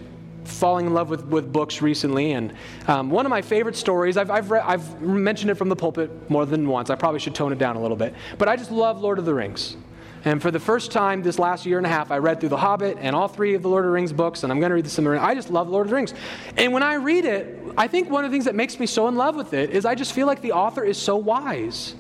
falling 0.44 0.86
in 0.86 0.94
love 0.94 1.10
with, 1.10 1.26
with 1.26 1.52
books 1.52 1.82
recently, 1.82 2.32
and 2.32 2.54
um, 2.86 3.10
one 3.10 3.26
of 3.26 3.30
my 3.30 3.42
favorite 3.42 3.76
stories, 3.76 4.16
I've, 4.16 4.30
I've, 4.30 4.50
re- 4.50 4.60
I've 4.60 5.02
mentioned 5.02 5.50
it 5.50 5.56
from 5.56 5.68
the 5.68 5.76
pulpit 5.76 6.30
more 6.30 6.46
than 6.46 6.66
once. 6.66 6.88
I 6.88 6.94
probably 6.94 7.20
should 7.20 7.34
tone 7.34 7.52
it 7.52 7.58
down 7.58 7.76
a 7.76 7.82
little 7.82 7.96
bit, 7.96 8.14
but 8.38 8.48
I 8.48 8.56
just 8.56 8.70
love 8.70 9.00
Lord 9.00 9.18
of 9.18 9.26
the 9.26 9.34
Rings. 9.34 9.76
And 10.24 10.42
for 10.42 10.50
the 10.50 10.60
first 10.60 10.90
time 10.90 11.22
this 11.22 11.38
last 11.38 11.64
year 11.64 11.78
and 11.78 11.86
a 11.86 11.90
half, 11.90 12.10
I 12.10 12.18
read 12.18 12.40
through 12.40 12.48
The 12.48 12.56
Hobbit 12.56 12.98
and 13.00 13.14
all 13.14 13.28
three 13.28 13.54
of 13.54 13.62
the 13.62 13.68
Lord 13.68 13.84
of 13.84 13.90
the 13.90 13.94
Rings 13.94 14.12
books, 14.12 14.42
and 14.42 14.52
I'm 14.52 14.58
going 14.58 14.70
to 14.70 14.74
read 14.74 14.84
the 14.84 14.90
Silmarillion. 14.90 15.20
I 15.20 15.34
just 15.34 15.50
love 15.50 15.68
Lord 15.68 15.86
of 15.86 15.90
the 15.90 15.96
Rings. 15.96 16.14
And 16.56 16.72
when 16.72 16.82
I 16.82 16.94
read 16.94 17.24
it, 17.24 17.60
I 17.76 17.86
think 17.86 18.10
one 18.10 18.24
of 18.24 18.30
the 18.30 18.34
things 18.34 18.46
that 18.46 18.54
makes 18.54 18.80
me 18.80 18.86
so 18.86 19.08
in 19.08 19.16
love 19.16 19.36
with 19.36 19.54
it 19.54 19.70
is 19.70 19.84
I 19.84 19.94
just 19.94 20.12
feel 20.12 20.26
like 20.26 20.40
the 20.40 20.52
author 20.52 20.82
is 20.82 20.98
so 20.98 21.16
wise. 21.16 21.94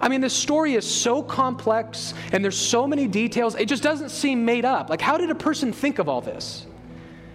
I 0.00 0.08
mean, 0.08 0.22
the 0.22 0.30
story 0.30 0.74
is 0.74 0.90
so 0.90 1.22
complex 1.22 2.14
and 2.32 2.42
there's 2.42 2.58
so 2.58 2.86
many 2.86 3.06
details, 3.06 3.54
it 3.54 3.66
just 3.66 3.82
doesn't 3.82 4.08
seem 4.08 4.44
made 4.44 4.64
up. 4.64 4.88
Like, 4.88 5.02
how 5.02 5.18
did 5.18 5.30
a 5.30 5.34
person 5.34 5.72
think 5.72 5.98
of 5.98 6.08
all 6.08 6.22
this? 6.22 6.66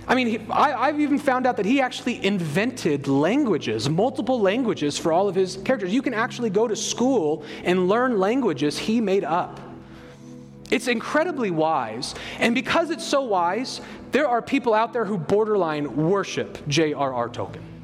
I 0.08 0.16
mean, 0.16 0.28
he, 0.28 0.40
I, 0.52 0.88
have 0.88 1.00
even 1.00 1.18
found 1.18 1.48
out 1.48 1.58
that 1.58 1.66
he 1.66 1.82
actually 1.82 2.24
invented 2.24 3.08
languages, 3.08 3.90
multiple 3.90 4.40
languages 4.40 4.98
for 5.00 5.12
all 5.12 5.28
of 5.28 5.34
his 5.34 5.58
characters. 5.58 5.92
You 5.92 6.04
can 6.04 6.14
actually 6.14 6.52
go 6.52 6.68
to 6.68 6.76
school 6.76 7.44
and 7.64 7.88
learn 7.88 8.20
languages 8.20 8.78
he 8.78 9.02
made 9.02 9.24
up. 9.24 9.60
It's 10.72 10.88
incredibly 10.88 11.52
wise. 11.52 12.16
And 12.40 12.56
because 12.56 12.90
it's 12.90 13.04
so 13.04 13.22
wise, 13.22 13.82
there 14.12 14.28
are 14.28 14.42
people 14.42 14.74
out 14.74 14.94
there 14.94 15.06
who 15.06 15.18
borderline 15.18 15.96
worship 15.96 16.68
J.R.R. 16.68 17.30
Tolkien. 17.30 17.75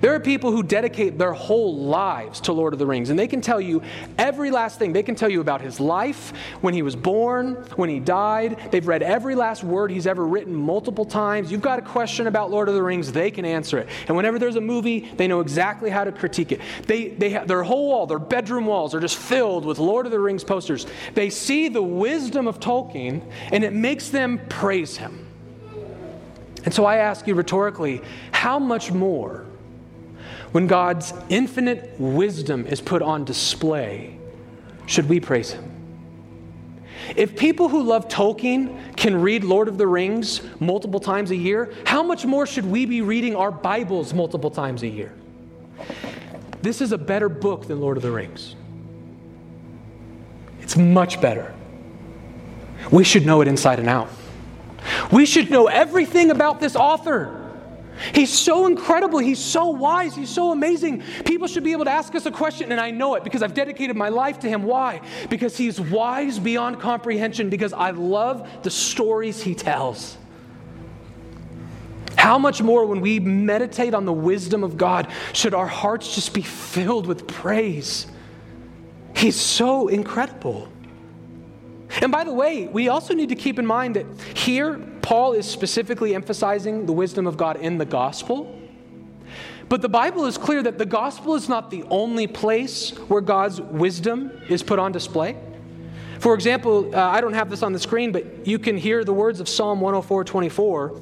There 0.00 0.14
are 0.14 0.20
people 0.20 0.52
who 0.52 0.62
dedicate 0.62 1.18
their 1.18 1.32
whole 1.32 1.76
lives 1.76 2.40
to 2.42 2.52
Lord 2.52 2.72
of 2.72 2.78
the 2.78 2.86
Rings, 2.86 3.10
and 3.10 3.18
they 3.18 3.26
can 3.26 3.40
tell 3.40 3.60
you 3.60 3.82
every 4.16 4.50
last 4.50 4.78
thing. 4.78 4.92
They 4.92 5.02
can 5.02 5.14
tell 5.14 5.28
you 5.28 5.40
about 5.40 5.60
his 5.60 5.80
life, 5.80 6.32
when 6.60 6.74
he 6.74 6.82
was 6.82 6.94
born, 6.94 7.54
when 7.76 7.88
he 7.88 8.00
died. 8.00 8.58
They've 8.70 8.86
read 8.86 9.02
every 9.02 9.34
last 9.34 9.64
word 9.64 9.90
he's 9.90 10.06
ever 10.06 10.24
written 10.26 10.54
multiple 10.54 11.04
times. 11.04 11.50
You've 11.50 11.62
got 11.62 11.78
a 11.78 11.82
question 11.82 12.26
about 12.26 12.50
Lord 12.50 12.68
of 12.68 12.74
the 12.74 12.82
Rings, 12.82 13.12
they 13.12 13.30
can 13.30 13.44
answer 13.44 13.78
it. 13.78 13.88
And 14.06 14.16
whenever 14.16 14.38
there's 14.38 14.56
a 14.56 14.60
movie, 14.60 15.10
they 15.16 15.26
know 15.26 15.40
exactly 15.40 15.90
how 15.90 16.04
to 16.04 16.12
critique 16.12 16.52
it. 16.52 16.60
They, 16.86 17.08
they 17.08 17.30
have, 17.30 17.48
their 17.48 17.62
whole 17.62 17.88
wall, 17.88 18.06
their 18.06 18.18
bedroom 18.18 18.66
walls 18.66 18.94
are 18.94 19.00
just 19.00 19.16
filled 19.16 19.64
with 19.64 19.78
Lord 19.78 20.06
of 20.06 20.12
the 20.12 20.20
Rings 20.20 20.44
posters. 20.44 20.86
They 21.14 21.30
see 21.30 21.68
the 21.68 21.82
wisdom 21.82 22.46
of 22.46 22.60
Tolkien, 22.60 23.22
and 23.52 23.64
it 23.64 23.72
makes 23.72 24.10
them 24.10 24.40
praise 24.48 24.96
him. 24.96 25.26
And 26.64 26.74
so 26.74 26.84
I 26.84 26.96
ask 26.96 27.26
you 27.26 27.34
rhetorically, 27.34 28.02
how 28.32 28.58
much 28.58 28.92
more? 28.92 29.47
When 30.52 30.66
God's 30.66 31.12
infinite 31.28 31.94
wisdom 31.98 32.66
is 32.66 32.80
put 32.80 33.02
on 33.02 33.24
display, 33.24 34.18
should 34.86 35.08
we 35.08 35.20
praise 35.20 35.50
Him? 35.52 35.78
If 37.16 37.36
people 37.36 37.68
who 37.68 37.82
love 37.82 38.08
Tolkien 38.08 38.96
can 38.96 39.20
read 39.20 39.44
Lord 39.44 39.68
of 39.68 39.78
the 39.78 39.86
Rings 39.86 40.42
multiple 40.60 41.00
times 41.00 41.30
a 41.30 41.36
year, 41.36 41.72
how 41.84 42.02
much 42.02 42.24
more 42.24 42.46
should 42.46 42.66
we 42.66 42.86
be 42.86 43.02
reading 43.02 43.36
our 43.36 43.50
Bibles 43.50 44.12
multiple 44.12 44.50
times 44.50 44.82
a 44.82 44.88
year? 44.88 45.12
This 46.60 46.80
is 46.80 46.92
a 46.92 46.98
better 46.98 47.28
book 47.28 47.66
than 47.66 47.80
Lord 47.80 47.96
of 47.96 48.02
the 48.02 48.10
Rings. 48.10 48.56
It's 50.60 50.76
much 50.76 51.20
better. 51.20 51.54
We 52.90 53.04
should 53.04 53.24
know 53.24 53.40
it 53.40 53.48
inside 53.48 53.78
and 53.78 53.88
out. 53.88 54.08
We 55.12 55.24
should 55.24 55.50
know 55.50 55.66
everything 55.66 56.30
about 56.30 56.60
this 56.60 56.74
author. 56.76 57.37
He's 58.14 58.32
so 58.32 58.66
incredible. 58.66 59.18
He's 59.18 59.38
so 59.38 59.68
wise. 59.68 60.14
He's 60.14 60.30
so 60.30 60.52
amazing. 60.52 61.02
People 61.24 61.48
should 61.48 61.64
be 61.64 61.72
able 61.72 61.84
to 61.84 61.90
ask 61.90 62.14
us 62.14 62.26
a 62.26 62.30
question, 62.30 62.72
and 62.72 62.80
I 62.80 62.90
know 62.90 63.14
it 63.14 63.24
because 63.24 63.42
I've 63.42 63.54
dedicated 63.54 63.96
my 63.96 64.08
life 64.08 64.40
to 64.40 64.48
him. 64.48 64.62
Why? 64.62 65.00
Because 65.28 65.56
he's 65.56 65.80
wise 65.80 66.38
beyond 66.38 66.80
comprehension, 66.80 67.50
because 67.50 67.72
I 67.72 67.90
love 67.90 68.48
the 68.62 68.70
stories 68.70 69.42
he 69.42 69.54
tells. 69.54 70.16
How 72.16 72.38
much 72.38 72.60
more, 72.60 72.84
when 72.84 73.00
we 73.00 73.20
meditate 73.20 73.94
on 73.94 74.04
the 74.04 74.12
wisdom 74.12 74.64
of 74.64 74.76
God, 74.76 75.08
should 75.32 75.54
our 75.54 75.68
hearts 75.68 76.14
just 76.14 76.34
be 76.34 76.42
filled 76.42 77.06
with 77.06 77.26
praise? 77.26 78.06
He's 79.14 79.36
so 79.36 79.88
incredible. 79.88 80.68
And 82.02 82.12
by 82.12 82.24
the 82.24 82.32
way, 82.32 82.66
we 82.66 82.88
also 82.88 83.14
need 83.14 83.30
to 83.30 83.34
keep 83.34 83.58
in 83.58 83.66
mind 83.66 83.96
that 83.96 84.06
here, 84.34 84.80
Paul 85.08 85.32
is 85.32 85.46
specifically 85.46 86.14
emphasizing 86.14 86.84
the 86.84 86.92
wisdom 86.92 87.26
of 87.26 87.38
God 87.38 87.56
in 87.56 87.78
the 87.78 87.86
gospel. 87.86 88.54
But 89.70 89.80
the 89.80 89.88
Bible 89.88 90.26
is 90.26 90.36
clear 90.36 90.62
that 90.62 90.76
the 90.76 90.84
gospel 90.84 91.34
is 91.34 91.48
not 91.48 91.70
the 91.70 91.82
only 91.84 92.26
place 92.26 92.90
where 93.08 93.22
God's 93.22 93.58
wisdom 93.58 94.30
is 94.50 94.62
put 94.62 94.78
on 94.78 94.92
display. 94.92 95.34
For 96.18 96.34
example, 96.34 96.94
uh, 96.94 97.00
I 97.00 97.22
don't 97.22 97.32
have 97.32 97.48
this 97.48 97.62
on 97.62 97.72
the 97.72 97.78
screen, 97.78 98.12
but 98.12 98.46
you 98.46 98.58
can 98.58 98.76
hear 98.76 99.02
the 99.02 99.14
words 99.14 99.40
of 99.40 99.48
Psalm 99.48 99.80
104 99.80 100.24
24. 100.24 101.00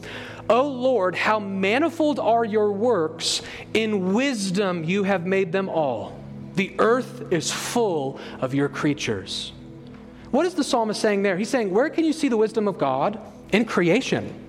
O 0.51 0.69
Lord, 0.69 1.17
how 1.17 1.41
manifold 1.41 2.21
are 2.21 2.45
your 2.45 2.71
works! 2.71 3.43
In 3.75 4.15
wisdom 4.15 4.85
you 4.85 5.03
have 5.03 5.27
made 5.27 5.51
them 5.51 5.69
all. 5.69 6.17
The 6.55 6.77
earth 6.79 7.33
is 7.33 7.51
full 7.51 8.21
of 8.41 8.55
your 8.55 8.69
creatures. 8.69 9.53
What 10.31 10.47
is 10.47 10.55
the 10.55 10.63
psalmist 10.63 11.01
saying 11.01 11.25
there? 11.25 11.37
He's 11.37 11.51
saying, 11.51 11.73
Where 11.73 11.91
can 11.91 12.05
you 12.05 12.13
see 12.13 12.29
the 12.29 12.37
wisdom 12.37 12.69
of 12.69 12.79
God? 12.79 13.33
In 13.53 13.65
creation. 13.65 14.43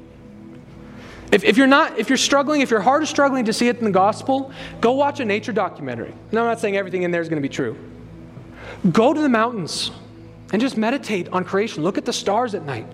If, 1.31 1.43
if, 1.43 1.57
you're 1.57 1.67
not, 1.67 1.99
if 1.99 2.09
you're 2.09 2.17
struggling, 2.17 2.61
if 2.61 2.71
your 2.71 2.79
heart 2.79 3.03
is 3.03 3.09
struggling 3.09 3.45
to 3.45 3.53
see 3.53 3.67
it 3.67 3.77
in 3.79 3.83
the 3.83 3.91
gospel, 3.91 4.51
go 4.79 4.93
watch 4.93 5.19
a 5.19 5.25
nature 5.25 5.51
documentary. 5.51 6.13
No, 6.31 6.41
I'm 6.41 6.47
not 6.47 6.59
saying 6.59 6.77
everything 6.77 7.03
in 7.03 7.11
there 7.11 7.21
is 7.21 7.27
going 7.27 7.41
to 7.41 7.47
be 7.47 7.53
true. 7.53 7.77
Go 8.91 9.13
to 9.13 9.19
the 9.19 9.29
mountains 9.29 9.91
and 10.53 10.61
just 10.61 10.77
meditate 10.77 11.27
on 11.29 11.43
creation. 11.43 11.83
Look 11.83 11.97
at 11.97 12.05
the 12.05 12.13
stars 12.13 12.55
at 12.55 12.65
night. 12.65 12.87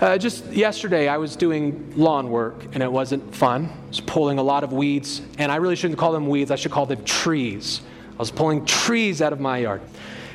Uh, 0.00 0.16
just 0.16 0.46
yesterday, 0.46 1.08
I 1.08 1.18
was 1.18 1.36
doing 1.36 1.92
lawn 1.96 2.30
work 2.30 2.64
and 2.72 2.82
it 2.82 2.90
wasn't 2.90 3.34
fun. 3.34 3.66
I 3.66 3.88
was 3.88 4.00
pulling 4.00 4.38
a 4.38 4.42
lot 4.42 4.64
of 4.64 4.72
weeds, 4.72 5.20
and 5.36 5.50
I 5.50 5.56
really 5.56 5.76
shouldn't 5.76 5.98
call 5.98 6.12
them 6.12 6.28
weeds, 6.28 6.50
I 6.50 6.56
should 6.56 6.72
call 6.72 6.86
them 6.86 7.04
trees. 7.04 7.82
I 8.14 8.16
was 8.16 8.30
pulling 8.30 8.64
trees 8.64 9.20
out 9.20 9.32
of 9.32 9.40
my 9.40 9.58
yard. 9.58 9.82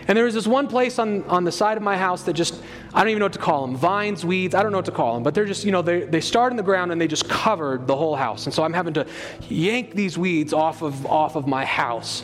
And 0.07 0.17
there 0.17 0.25
was 0.25 0.33
this 0.33 0.47
one 0.47 0.67
place 0.67 0.99
on, 0.99 1.23
on 1.25 1.43
the 1.43 1.51
side 1.51 1.77
of 1.77 1.83
my 1.83 1.95
house 1.95 2.23
that 2.23 2.33
just, 2.33 2.61
I 2.93 3.01
don't 3.01 3.09
even 3.09 3.19
know 3.19 3.25
what 3.25 3.33
to 3.33 3.39
call 3.39 3.67
them 3.67 3.75
vines, 3.75 4.25
weeds, 4.25 4.55
I 4.55 4.63
don't 4.63 4.71
know 4.71 4.79
what 4.79 4.85
to 4.85 4.91
call 4.91 5.13
them, 5.13 5.23
but 5.23 5.35
they're 5.35 5.45
just, 5.45 5.63
you 5.63 5.71
know, 5.71 5.81
they, 5.81 6.01
they 6.01 6.21
start 6.21 6.51
in 6.51 6.57
the 6.57 6.63
ground 6.63 6.91
and 6.91 6.99
they 6.99 7.07
just 7.07 7.29
covered 7.29 7.85
the 7.85 7.95
whole 7.95 8.15
house. 8.15 8.45
And 8.45 8.53
so 8.53 8.63
I'm 8.63 8.73
having 8.73 8.93
to 8.95 9.05
yank 9.47 9.93
these 9.93 10.17
weeds 10.17 10.53
off 10.53 10.81
of, 10.81 11.05
off 11.05 11.35
of 11.35 11.45
my 11.45 11.65
house. 11.65 12.23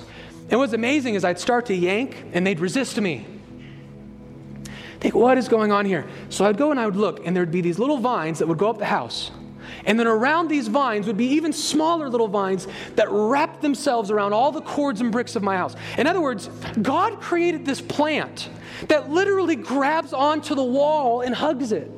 And 0.50 0.60
what's 0.60 0.74
amazing 0.74 1.16
is 1.16 1.24
I'd 1.24 1.40
start 1.40 1.68
to 1.68 1.76
yank 1.76 2.26
and 2.34 2.46
they'd 2.46 2.60
resist 2.60 3.00
me. 3.00 3.26
Think, 5.00 5.14
what 5.14 5.38
is 5.38 5.48
going 5.48 5.72
on 5.72 5.86
here? 5.86 6.08
So 6.30 6.46
I'd 6.46 6.58
go 6.58 6.72
and 6.72 6.80
I 6.80 6.86
would 6.86 6.96
look, 6.96 7.26
and 7.28 7.36
there'd 7.36 7.52
be 7.52 7.62
these 7.62 7.78
little 7.78 7.98
vines 7.98 8.40
that 8.40 8.48
would 8.48 8.58
go 8.58 8.70
up 8.70 8.80
the 8.80 8.86
house. 8.86 9.30
And 9.86 10.00
then 10.00 10.08
around 10.08 10.48
these 10.48 10.68
vines 10.68 11.08
would 11.08 11.18
be 11.18 11.28
even 11.28 11.54
smaller 11.54 12.10
little 12.10 12.28
vines 12.28 12.68
that 12.96 13.08
wrapped 13.10 13.62
themselves 13.62 14.12
around 14.12 14.34
all 14.34 14.52
the 14.52 14.62
cords 14.62 15.02
and 15.02 15.12
bricks 15.12 15.36
of 15.36 15.44
my 15.44 15.58
house. 15.58 15.76
In 15.98 16.08
other 16.08 16.22
words, 16.22 16.48
God 16.82 17.22
created 17.22 17.66
this 17.66 17.82
plant 17.82 18.50
that 18.88 19.10
literally 19.10 19.56
grabs 19.56 20.14
onto 20.14 20.56
the 20.56 20.64
wall 20.64 21.22
and 21.22 21.34
hugs 21.34 21.72
it. 21.72 21.92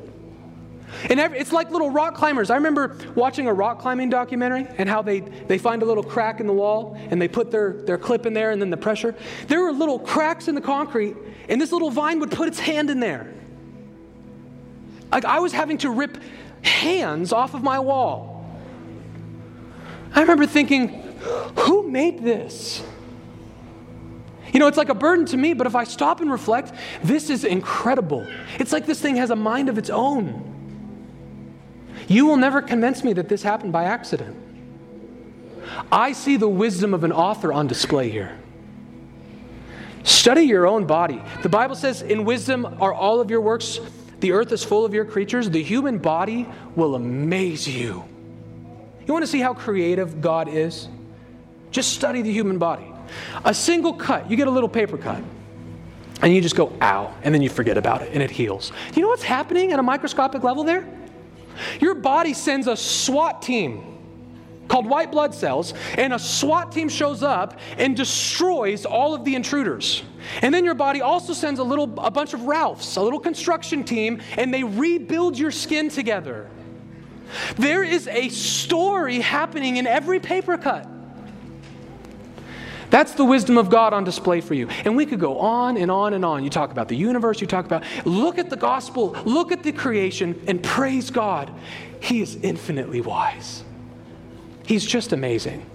And 1.09 1.19
every, 1.19 1.37
it's 1.37 1.51
like 1.51 1.69
little 1.69 1.89
rock 1.89 2.15
climbers. 2.15 2.49
I 2.49 2.55
remember 2.55 2.97
watching 3.13 3.47
a 3.47 3.53
rock 3.53 3.79
climbing 3.79 4.09
documentary 4.09 4.67
and 4.77 4.87
how 4.87 5.01
they, 5.01 5.19
they 5.19 5.57
find 5.57 5.81
a 5.81 5.85
little 5.85 6.03
crack 6.03 6.39
in 6.39 6.47
the 6.47 6.53
wall 6.53 6.97
and 7.09 7.21
they 7.21 7.27
put 7.27 7.51
their, 7.51 7.73
their 7.83 7.97
clip 7.97 8.25
in 8.25 8.33
there 8.33 8.51
and 8.51 8.61
then 8.61 8.69
the 8.69 8.77
pressure. 8.77 9.13
There 9.47 9.61
were 9.61 9.71
little 9.71 9.99
cracks 9.99 10.47
in 10.47 10.55
the 10.55 10.61
concrete, 10.61 11.15
and 11.49 11.59
this 11.59 11.71
little 11.71 11.91
vine 11.91 12.19
would 12.19 12.31
put 12.31 12.47
its 12.47 12.59
hand 12.59 12.89
in 12.89 12.99
there. 12.99 13.33
Like 15.11 15.25
I 15.25 15.39
was 15.39 15.51
having 15.51 15.77
to 15.79 15.89
rip 15.89 16.17
hands 16.67 17.33
off 17.33 17.53
of 17.53 17.63
my 17.63 17.79
wall. 17.79 18.45
I 20.13 20.21
remember 20.21 20.45
thinking, 20.45 20.89
who 21.59 21.89
made 21.89 22.23
this? 22.23 22.83
You 24.53 24.59
know, 24.59 24.67
it's 24.67 24.77
like 24.77 24.89
a 24.89 24.95
burden 24.95 25.25
to 25.27 25.37
me, 25.37 25.53
but 25.53 25.67
if 25.67 25.75
I 25.75 25.83
stop 25.83 26.21
and 26.21 26.31
reflect, 26.31 26.73
this 27.03 27.29
is 27.29 27.43
incredible. 27.43 28.25
It's 28.59 28.71
like 28.71 28.85
this 28.85 29.01
thing 29.01 29.17
has 29.17 29.29
a 29.29 29.35
mind 29.35 29.69
of 29.69 29.77
its 29.77 29.89
own. 29.89 30.43
You 32.07 32.25
will 32.25 32.37
never 32.37 32.61
convince 32.61 33.03
me 33.03 33.13
that 33.13 33.27
this 33.27 33.43
happened 33.43 33.73
by 33.73 33.83
accident. 33.85 34.35
I 35.91 36.13
see 36.13 36.37
the 36.37 36.47
wisdom 36.47 36.93
of 36.93 37.03
an 37.03 37.11
author 37.11 37.51
on 37.51 37.67
display 37.67 38.09
here. 38.09 38.39
Study 40.03 40.43
your 40.43 40.65
own 40.65 40.85
body. 40.85 41.21
The 41.43 41.49
Bible 41.49 41.75
says, 41.75 42.01
In 42.01 42.23
wisdom 42.23 42.65
are 42.79 42.93
all 42.93 43.19
of 43.19 43.29
your 43.29 43.41
works 43.41 43.79
the 44.19 44.31
earth 44.31 44.51
is 44.51 44.63
full 44.63 44.85
of 44.85 44.93
your 44.93 45.05
creatures. 45.05 45.49
The 45.49 45.61
human 45.61 45.97
body 45.97 46.47
will 46.75 46.95
amaze 46.95 47.67
you. 47.67 48.03
You 49.05 49.13
want 49.13 49.23
to 49.23 49.27
see 49.27 49.39
how 49.39 49.53
creative 49.53 50.21
God 50.21 50.49
is? 50.49 50.87
Just 51.71 51.93
study 51.93 52.21
the 52.21 52.31
human 52.31 52.57
body. 52.57 52.91
A 53.45 53.53
single 53.53 53.93
cut, 53.93 54.29
you 54.29 54.35
get 54.35 54.47
a 54.47 54.51
little 54.51 54.69
paper 54.69 54.97
cut, 54.97 55.21
and 56.21 56.33
you 56.33 56.41
just 56.41 56.55
go, 56.55 56.73
ow, 56.81 57.13
and 57.23 57.33
then 57.33 57.41
you 57.41 57.49
forget 57.49 57.77
about 57.77 58.01
it, 58.01 58.11
and 58.13 58.21
it 58.21 58.31
heals. 58.31 58.71
You 58.93 59.01
know 59.01 59.07
what's 59.07 59.23
happening 59.23 59.71
at 59.71 59.79
a 59.79 59.83
microscopic 59.83 60.43
level 60.43 60.63
there? 60.63 60.87
Your 61.79 61.95
body 61.95 62.33
sends 62.33 62.67
a 62.67 62.75
SWAT 62.75 63.41
team 63.41 63.96
called 64.67 64.85
white 64.85 65.11
blood 65.11 65.33
cells, 65.33 65.73
and 65.97 66.13
a 66.13 66.19
SWAT 66.19 66.71
team 66.71 66.89
shows 66.89 67.23
up 67.23 67.59
and 67.77 67.95
destroys 67.95 68.85
all 68.85 69.13
of 69.13 69.23
the 69.23 69.35
intruders. 69.35 70.03
And 70.41 70.53
then 70.53 70.65
your 70.65 70.75
body 70.75 71.01
also 71.01 71.33
sends 71.33 71.59
a 71.59 71.63
little 71.63 71.93
a 71.99 72.11
bunch 72.11 72.33
of 72.33 72.43
Ralphs, 72.43 72.97
a 72.97 73.01
little 73.01 73.19
construction 73.19 73.83
team, 73.83 74.21
and 74.37 74.53
they 74.53 74.63
rebuild 74.63 75.37
your 75.37 75.51
skin 75.51 75.89
together. 75.89 76.49
There 77.57 77.83
is 77.83 78.07
a 78.07 78.29
story 78.29 79.19
happening 79.19 79.77
in 79.77 79.87
every 79.87 80.19
paper 80.19 80.57
cut. 80.57 80.87
That's 82.89 83.13
the 83.13 83.25
wisdom 83.25 83.57
of 83.57 83.69
God 83.69 83.91
on 83.91 84.05
display 84.05 84.39
for 84.39 84.53
you. 84.53 84.69
And 84.85 84.95
we 84.95 85.05
could 85.05 85.19
go 85.19 85.39
on 85.39 85.75
and 85.75 85.91
on 85.91 86.13
and 86.13 86.23
on. 86.23 86.43
You 86.43 86.49
talk 86.49 86.71
about 86.71 86.87
the 86.87 86.95
universe, 86.95 87.41
you 87.41 87.47
talk 87.47 87.65
about, 87.65 87.83
look 88.05 88.37
at 88.37 88.49
the 88.49 88.55
gospel, 88.55 89.15
look 89.25 89.51
at 89.51 89.61
the 89.61 89.73
creation, 89.73 90.41
and 90.47 90.63
praise 90.63 91.09
God. 91.09 91.51
He 91.99 92.21
is 92.21 92.37
infinitely 92.37 93.01
wise. 93.01 93.63
He's 94.67 94.85
just 94.85 95.13
amazing. 95.13 95.65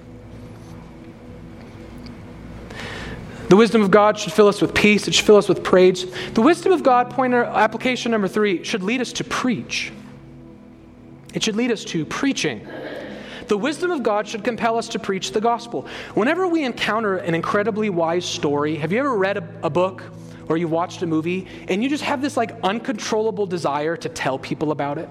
The 3.48 3.56
wisdom 3.56 3.80
of 3.80 3.90
God 3.90 4.18
should 4.18 4.34
fill 4.34 4.48
us 4.48 4.60
with 4.60 4.74
peace. 4.74 5.08
It 5.08 5.14
should 5.14 5.24
fill 5.24 5.38
us 5.38 5.48
with 5.48 5.64
praise. 5.64 6.04
The 6.34 6.42
wisdom 6.42 6.72
of 6.72 6.82
God, 6.82 7.08
pointer 7.08 7.42
application 7.42 8.12
number 8.12 8.28
three, 8.28 8.62
should 8.64 8.82
lead 8.82 9.00
us 9.00 9.14
to 9.14 9.24
preach. 9.24 9.92
It 11.32 11.42
should 11.42 11.56
lead 11.56 11.70
us 11.70 11.84
to 11.86 12.04
preaching. 12.04 12.68
The 13.48 13.56
wisdom 13.56 13.90
of 13.90 14.02
God 14.02 14.28
should 14.28 14.44
compel 14.44 14.76
us 14.76 14.88
to 14.88 14.98
preach 14.98 15.32
the 15.32 15.40
gospel. 15.40 15.86
Whenever 16.12 16.46
we 16.46 16.62
encounter 16.62 17.16
an 17.16 17.34
incredibly 17.34 17.88
wise 17.88 18.26
story, 18.26 18.76
have 18.76 18.92
you 18.92 18.98
ever 18.98 19.16
read 19.16 19.38
a, 19.38 19.48
a 19.62 19.70
book 19.70 20.02
or 20.50 20.58
you 20.58 20.68
watched 20.68 21.00
a 21.00 21.06
movie 21.06 21.46
and 21.68 21.82
you 21.82 21.88
just 21.88 22.04
have 22.04 22.20
this 22.20 22.36
like 22.36 22.52
uncontrollable 22.62 23.46
desire 23.46 23.96
to 23.96 24.10
tell 24.10 24.38
people 24.38 24.70
about 24.70 24.98
it? 24.98 25.08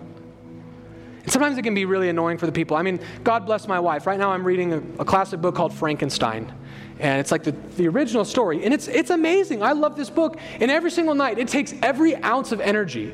And 1.24 1.32
sometimes 1.32 1.58
it 1.58 1.62
can 1.62 1.76
be 1.76 1.86
really 1.86 2.10
annoying 2.10 2.38
for 2.38 2.46
the 2.46 2.52
people. 2.52 2.76
I 2.78 2.82
mean, 2.82 3.00
God 3.24 3.46
bless 3.46 3.68
my 3.68 3.80
wife. 3.80 4.08
Right 4.08 4.18
now 4.18 4.32
I'm 4.32 4.44
reading 4.44 4.74
a, 4.74 4.78
a 5.00 5.06
classic 5.06 5.42
book 5.42 5.56
called 5.56 5.74
Frankenstein. 5.74 6.54
And 7.00 7.20
it's 7.20 7.32
like 7.32 7.44
the, 7.44 7.52
the 7.52 7.88
original 7.88 8.26
story. 8.26 8.64
And 8.64 8.74
it's, 8.74 8.88
it's 8.88 9.10
amazing. 9.10 9.64
I 9.64 9.72
love 9.74 9.96
this 9.96 10.10
book. 10.10 10.40
And 10.60 10.70
every 10.70 10.92
single 10.92 11.16
night, 11.16 11.40
it 11.40 11.48
takes 11.48 11.74
every 11.82 12.16
ounce 12.24 12.52
of 12.52 12.62
energy 12.62 13.14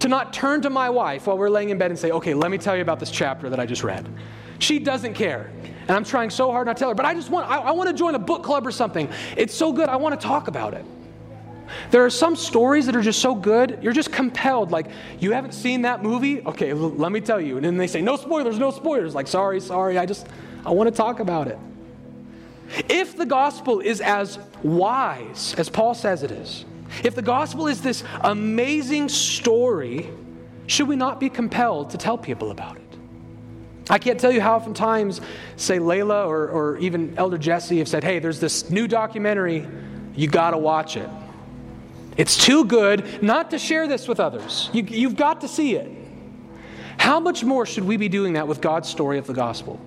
to 0.00 0.08
not 0.08 0.32
turn 0.32 0.62
to 0.62 0.70
my 0.70 0.88
wife 0.90 1.26
while 1.26 1.36
we're 1.36 1.50
laying 1.50 1.70
in 1.70 1.78
bed 1.78 1.90
and 1.90 1.98
say, 1.98 2.10
okay, 2.12 2.34
let 2.34 2.50
me 2.50 2.58
tell 2.58 2.76
you 2.76 2.82
about 2.82 3.00
this 3.00 3.10
chapter 3.10 3.50
that 3.50 3.58
I 3.58 3.66
just 3.66 3.82
read. 3.82 4.08
She 4.60 4.78
doesn't 4.78 5.14
care. 5.14 5.50
And 5.82 5.90
I'm 5.90 6.04
trying 6.04 6.30
so 6.30 6.52
hard 6.52 6.66
not 6.66 6.76
to 6.76 6.80
tell 6.80 6.88
her, 6.90 6.94
but 6.94 7.06
I 7.06 7.14
just 7.14 7.30
want, 7.30 7.48
I, 7.50 7.58
I 7.58 7.70
want 7.72 7.88
to 7.88 7.94
join 7.94 8.14
a 8.14 8.18
book 8.18 8.42
club 8.42 8.66
or 8.66 8.70
something. 8.70 9.08
It's 9.36 9.54
so 9.54 9.72
good, 9.72 9.88
I 9.88 9.96
want 9.96 10.20
to 10.20 10.26
talk 10.26 10.48
about 10.48 10.74
it. 10.74 10.84
There 11.90 12.04
are 12.04 12.10
some 12.10 12.36
stories 12.36 12.86
that 12.86 12.96
are 12.96 13.02
just 13.02 13.20
so 13.20 13.34
good, 13.34 13.78
you're 13.82 13.92
just 13.92 14.12
compelled. 14.12 14.70
Like, 14.70 14.86
you 15.20 15.32
haven't 15.32 15.52
seen 15.52 15.82
that 15.82 16.02
movie? 16.02 16.40
Okay, 16.42 16.70
l- 16.70 16.90
let 16.90 17.12
me 17.12 17.20
tell 17.20 17.40
you. 17.40 17.56
And 17.56 17.64
then 17.64 17.76
they 17.76 17.86
say, 17.86 18.00
no 18.00 18.16
spoilers, 18.16 18.58
no 18.58 18.70
spoilers. 18.70 19.14
Like, 19.14 19.26
sorry, 19.26 19.60
sorry, 19.60 19.98
I 19.98 20.06
just, 20.06 20.26
I 20.64 20.70
want 20.70 20.88
to 20.88 20.96
talk 20.96 21.20
about 21.20 21.48
it. 21.48 21.58
If 22.88 23.16
the 23.16 23.26
gospel 23.26 23.80
is 23.80 24.00
as 24.00 24.38
wise 24.62 25.54
as 25.56 25.68
Paul 25.68 25.94
says 25.94 26.22
it 26.22 26.30
is, 26.30 26.64
if 27.04 27.14
the 27.14 27.22
gospel 27.22 27.66
is 27.66 27.82
this 27.82 28.04
amazing 28.22 29.08
story, 29.08 30.10
should 30.66 30.88
we 30.88 30.96
not 30.96 31.20
be 31.20 31.30
compelled 31.30 31.90
to 31.90 31.98
tell 31.98 32.18
people 32.18 32.50
about 32.50 32.76
it? 32.76 32.82
I 33.90 33.98
can't 33.98 34.20
tell 34.20 34.30
you 34.30 34.42
how 34.42 34.56
often 34.56 34.74
times, 34.74 35.20
say, 35.56 35.78
Layla 35.78 36.26
or, 36.26 36.48
or 36.48 36.76
even 36.78 37.14
Elder 37.16 37.38
Jesse 37.38 37.78
have 37.78 37.88
said, 37.88 38.04
hey, 38.04 38.18
there's 38.18 38.38
this 38.38 38.68
new 38.68 38.86
documentary, 38.86 39.66
you 40.14 40.28
got 40.28 40.50
to 40.50 40.58
watch 40.58 40.96
it. 40.96 41.08
It's 42.18 42.36
too 42.36 42.64
good 42.64 43.22
not 43.22 43.52
to 43.52 43.58
share 43.58 43.86
this 43.86 44.08
with 44.08 44.18
others. 44.18 44.68
You, 44.72 44.82
you've 44.82 45.16
got 45.16 45.40
to 45.42 45.48
see 45.48 45.76
it. 45.76 45.90
How 46.98 47.20
much 47.20 47.44
more 47.44 47.64
should 47.64 47.84
we 47.84 47.96
be 47.96 48.08
doing 48.08 48.32
that 48.32 48.48
with 48.48 48.60
God's 48.60 48.88
story 48.88 49.18
of 49.18 49.26
the 49.26 49.32
gospel? 49.32 49.80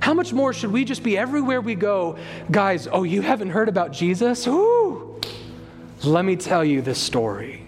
How 0.00 0.14
much 0.14 0.32
more 0.32 0.54
should 0.54 0.72
we 0.72 0.84
just 0.84 1.02
be 1.02 1.18
everywhere 1.18 1.60
we 1.60 1.74
go? 1.74 2.16
Guys, 2.50 2.88
oh, 2.90 3.02
you 3.02 3.20
haven't 3.20 3.50
heard 3.50 3.68
about 3.68 3.92
Jesus? 3.92 4.46
Ooh, 4.46 5.20
let 6.04 6.24
me 6.24 6.36
tell 6.36 6.64
you 6.64 6.80
this 6.80 6.98
story. 6.98 7.66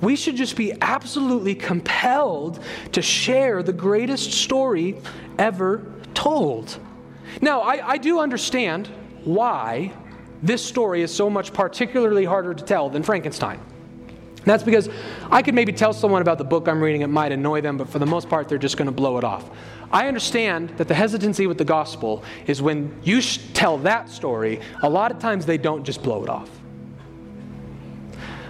We 0.00 0.14
should 0.14 0.36
just 0.36 0.56
be 0.56 0.74
absolutely 0.80 1.54
compelled 1.56 2.62
to 2.92 3.02
share 3.02 3.62
the 3.62 3.72
greatest 3.72 4.32
story 4.32 4.96
ever 5.38 5.90
told. 6.14 6.78
Now, 7.40 7.62
I, 7.62 7.88
I 7.88 7.98
do 7.98 8.20
understand 8.20 8.88
why 9.24 9.92
this 10.42 10.64
story 10.64 11.02
is 11.02 11.14
so 11.14 11.30
much 11.30 11.52
particularly 11.52 12.24
harder 12.24 12.54
to 12.54 12.64
tell 12.64 12.90
than 12.90 13.02
Frankenstein. 13.02 13.60
that's 14.44 14.62
because 14.62 14.88
I 15.30 15.42
could 15.42 15.54
maybe 15.54 15.72
tell 15.72 15.92
someone 15.92 16.22
about 16.22 16.38
the 16.38 16.44
book 16.44 16.68
I'm 16.68 16.80
reading, 16.80 17.02
it 17.02 17.08
might 17.08 17.32
annoy 17.32 17.62
them, 17.62 17.76
but 17.76 17.88
for 17.88 17.98
the 17.98 18.06
most 18.06 18.28
part, 18.28 18.48
they're 18.48 18.58
just 18.58 18.76
going 18.76 18.86
to 18.86 18.92
blow 18.92 19.18
it 19.18 19.24
off. 19.24 19.50
I 19.90 20.08
understand 20.08 20.70
that 20.76 20.88
the 20.88 20.94
hesitancy 20.94 21.46
with 21.46 21.58
the 21.58 21.64
gospel 21.64 22.22
is 22.46 22.62
when 22.62 22.94
you 23.02 23.20
tell 23.22 23.78
that 23.78 24.08
story, 24.08 24.60
a 24.82 24.88
lot 24.88 25.10
of 25.10 25.18
times 25.18 25.46
they 25.46 25.58
don't 25.58 25.84
just 25.84 26.02
blow 26.02 26.22
it 26.22 26.28
off. 26.28 26.50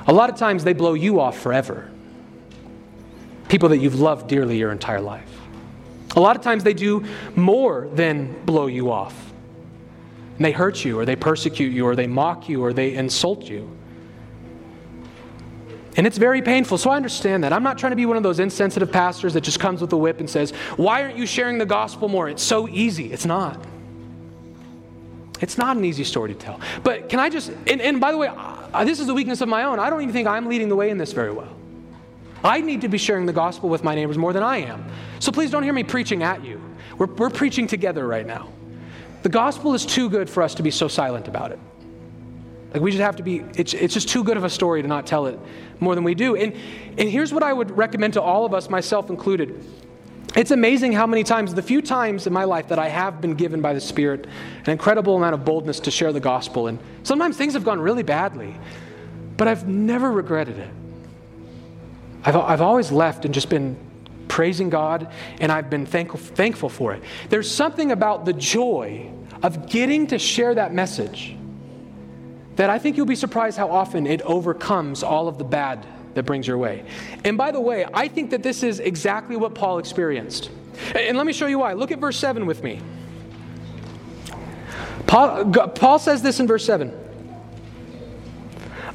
A 0.06 0.12
lot 0.12 0.30
of 0.30 0.36
times 0.36 0.64
they 0.64 0.72
blow 0.72 0.94
you 0.94 1.20
off 1.20 1.38
forever. 1.38 1.90
People 3.48 3.68
that 3.70 3.78
you've 3.78 4.00
loved 4.00 4.28
dearly 4.28 4.58
your 4.58 4.72
entire 4.72 5.00
life. 5.00 5.30
A 6.14 6.20
lot 6.20 6.36
of 6.36 6.42
times 6.42 6.64
they 6.64 6.74
do 6.74 7.04
more 7.34 7.88
than 7.92 8.44
blow 8.44 8.66
you 8.66 8.90
off 8.90 9.25
and 10.36 10.44
they 10.44 10.52
hurt 10.52 10.84
you, 10.84 10.98
or 10.98 11.04
they 11.04 11.16
persecute 11.16 11.72
you, 11.72 11.86
or 11.86 11.96
they 11.96 12.06
mock 12.06 12.48
you, 12.48 12.62
or 12.62 12.72
they 12.72 12.94
insult 12.94 13.44
you. 13.44 13.70
And 15.96 16.06
it's 16.06 16.18
very 16.18 16.42
painful, 16.42 16.76
so 16.76 16.90
I 16.90 16.96
understand 16.96 17.42
that. 17.44 17.54
I'm 17.54 17.62
not 17.62 17.78
trying 17.78 17.92
to 17.92 17.96
be 17.96 18.04
one 18.04 18.18
of 18.18 18.22
those 18.22 18.38
insensitive 18.38 18.92
pastors 18.92 19.32
that 19.32 19.40
just 19.40 19.58
comes 19.58 19.80
with 19.80 19.92
a 19.94 19.96
whip 19.96 20.20
and 20.20 20.28
says, 20.28 20.50
Why 20.76 21.02
aren't 21.02 21.16
you 21.16 21.26
sharing 21.26 21.56
the 21.56 21.64
gospel 21.64 22.08
more? 22.08 22.28
It's 22.28 22.42
so 22.42 22.68
easy. 22.68 23.12
It's 23.12 23.24
not. 23.24 23.64
It's 25.40 25.56
not 25.56 25.76
an 25.76 25.84
easy 25.84 26.04
story 26.04 26.34
to 26.34 26.38
tell. 26.38 26.60
But 26.82 27.08
can 27.08 27.18
I 27.18 27.30
just, 27.30 27.50
and, 27.66 27.80
and 27.80 28.00
by 28.00 28.12
the 28.12 28.18
way, 28.18 28.30
this 28.84 29.00
is 29.00 29.08
a 29.08 29.14
weakness 29.14 29.40
of 29.40 29.48
my 29.48 29.64
own. 29.64 29.78
I 29.78 29.88
don't 29.88 30.02
even 30.02 30.12
think 30.12 30.28
I'm 30.28 30.46
leading 30.46 30.68
the 30.68 30.76
way 30.76 30.90
in 30.90 30.98
this 30.98 31.12
very 31.12 31.32
well. 31.32 31.54
I 32.44 32.60
need 32.60 32.82
to 32.82 32.88
be 32.88 32.98
sharing 32.98 33.26
the 33.26 33.32
gospel 33.32 33.68
with 33.68 33.82
my 33.82 33.94
neighbors 33.94 34.18
more 34.18 34.32
than 34.32 34.42
I 34.42 34.58
am. 34.58 34.84
So 35.18 35.32
please 35.32 35.50
don't 35.50 35.62
hear 35.62 35.72
me 35.72 35.82
preaching 35.82 36.22
at 36.22 36.44
you. 36.44 36.60
We're, 36.98 37.06
we're 37.06 37.30
preaching 37.30 37.66
together 37.66 38.06
right 38.06 38.26
now. 38.26 38.50
The 39.26 39.32
gospel 39.32 39.74
is 39.74 39.84
too 39.84 40.08
good 40.08 40.30
for 40.30 40.40
us 40.44 40.54
to 40.54 40.62
be 40.62 40.70
so 40.70 40.86
silent 40.86 41.26
about 41.26 41.50
it. 41.50 41.58
Like 42.72 42.80
we 42.80 42.92
just 42.92 43.02
have 43.02 43.16
to 43.16 43.24
be, 43.24 43.38
it's, 43.56 43.74
it's 43.74 43.92
just 43.92 44.08
too 44.08 44.22
good 44.22 44.36
of 44.36 44.44
a 44.44 44.48
story 44.48 44.82
to 44.82 44.86
not 44.86 45.04
tell 45.04 45.26
it 45.26 45.36
more 45.80 45.96
than 45.96 46.04
we 46.04 46.14
do. 46.14 46.36
And, 46.36 46.54
and 46.96 47.08
here's 47.08 47.32
what 47.32 47.42
I 47.42 47.52
would 47.52 47.76
recommend 47.76 48.12
to 48.12 48.22
all 48.22 48.44
of 48.44 48.54
us, 48.54 48.70
myself 48.70 49.10
included. 49.10 49.64
It's 50.36 50.52
amazing 50.52 50.92
how 50.92 51.08
many 51.08 51.24
times, 51.24 51.52
the 51.54 51.62
few 51.62 51.82
times 51.82 52.28
in 52.28 52.32
my 52.32 52.44
life 52.44 52.68
that 52.68 52.78
I 52.78 52.88
have 52.88 53.20
been 53.20 53.34
given 53.34 53.60
by 53.60 53.74
the 53.74 53.80
Spirit 53.80 54.28
an 54.64 54.70
incredible 54.70 55.16
amount 55.16 55.34
of 55.34 55.44
boldness 55.44 55.80
to 55.80 55.90
share 55.90 56.12
the 56.12 56.20
gospel. 56.20 56.68
And 56.68 56.78
sometimes 57.02 57.36
things 57.36 57.54
have 57.54 57.64
gone 57.64 57.80
really 57.80 58.04
badly, 58.04 58.54
but 59.36 59.48
I've 59.48 59.66
never 59.66 60.12
regretted 60.12 60.56
it. 60.56 60.70
I've, 62.22 62.36
I've 62.36 62.60
always 62.60 62.92
left 62.92 63.24
and 63.24 63.34
just 63.34 63.48
been 63.48 63.76
praising 64.28 64.70
God, 64.70 65.10
and 65.40 65.50
I've 65.50 65.68
been 65.68 65.84
thankful, 65.84 66.20
thankful 66.20 66.68
for 66.68 66.92
it. 66.92 67.02
There's 67.28 67.50
something 67.50 67.90
about 67.90 68.24
the 68.24 68.32
joy 68.32 69.10
of 69.42 69.68
getting 69.68 70.06
to 70.08 70.18
share 70.18 70.54
that 70.54 70.72
message 70.72 71.36
that 72.56 72.70
I 72.70 72.78
think 72.78 72.96
you'll 72.96 73.06
be 73.06 73.16
surprised 73.16 73.58
how 73.58 73.70
often 73.70 74.06
it 74.06 74.22
overcomes 74.22 75.02
all 75.02 75.28
of 75.28 75.38
the 75.38 75.44
bad 75.44 75.86
that 76.14 76.24
brings 76.24 76.46
your 76.46 76.56
way. 76.56 76.84
And 77.24 77.36
by 77.36 77.50
the 77.50 77.60
way, 77.60 77.86
I 77.92 78.08
think 78.08 78.30
that 78.30 78.42
this 78.42 78.62
is 78.62 78.80
exactly 78.80 79.36
what 79.36 79.54
Paul 79.54 79.78
experienced. 79.78 80.50
And 80.94 81.16
let 81.16 81.26
me 81.26 81.32
show 81.32 81.46
you 81.46 81.58
why. 81.58 81.74
Look 81.74 81.92
at 81.92 81.98
verse 81.98 82.16
7 82.16 82.46
with 82.46 82.62
me. 82.62 82.80
Paul, 85.06 85.50
Paul 85.50 85.98
says 85.98 86.22
this 86.22 86.40
in 86.40 86.46
verse 86.46 86.64
7. 86.64 87.05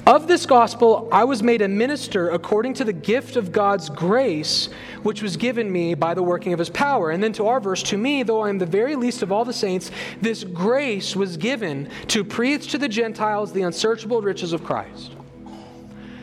Of 0.08 0.28
this 0.28 0.48
gospel, 0.48 1.08
I 1.12 1.26
was 1.26 1.44
made 1.44 1.62
a 1.62 1.68
minister 1.68 2.30
according 2.30 2.74
to 2.76 2.84
the 2.84 2.94
gift 2.94 3.36
of 3.36 3.52
God's 3.52 3.88
grace, 3.88 4.70
which 5.04 5.22
was 5.22 5.38
given 5.38 5.72
me 5.72 5.94
by 5.94 6.16
the 6.16 6.24
working 6.24 6.54
of 6.54 6.60
his 6.60 6.72
power. 6.72 7.12
And 7.12 7.24
then 7.24 7.34
to 7.34 7.48
our 7.48 7.60
verse, 7.60 7.84
to 7.84 7.98
me, 7.98 8.24
though 8.24 8.42
I 8.42 8.50
am 8.50 8.58
the 8.58 8.66
very 8.66 8.96
least 8.96 9.22
of 9.22 9.32
all 9.32 9.46
the 9.46 9.54
saints, 9.54 9.92
this 10.20 10.44
grace 10.44 11.16
was 11.16 11.38
given 11.38 11.88
to 12.08 12.24
preach 12.24 12.72
to 12.72 12.80
the 12.80 12.90
Gentiles 12.90 13.54
the 13.54 13.62
unsearchable 13.62 14.22
riches 14.24 14.54
of 14.54 14.64
Christ. 14.64 15.14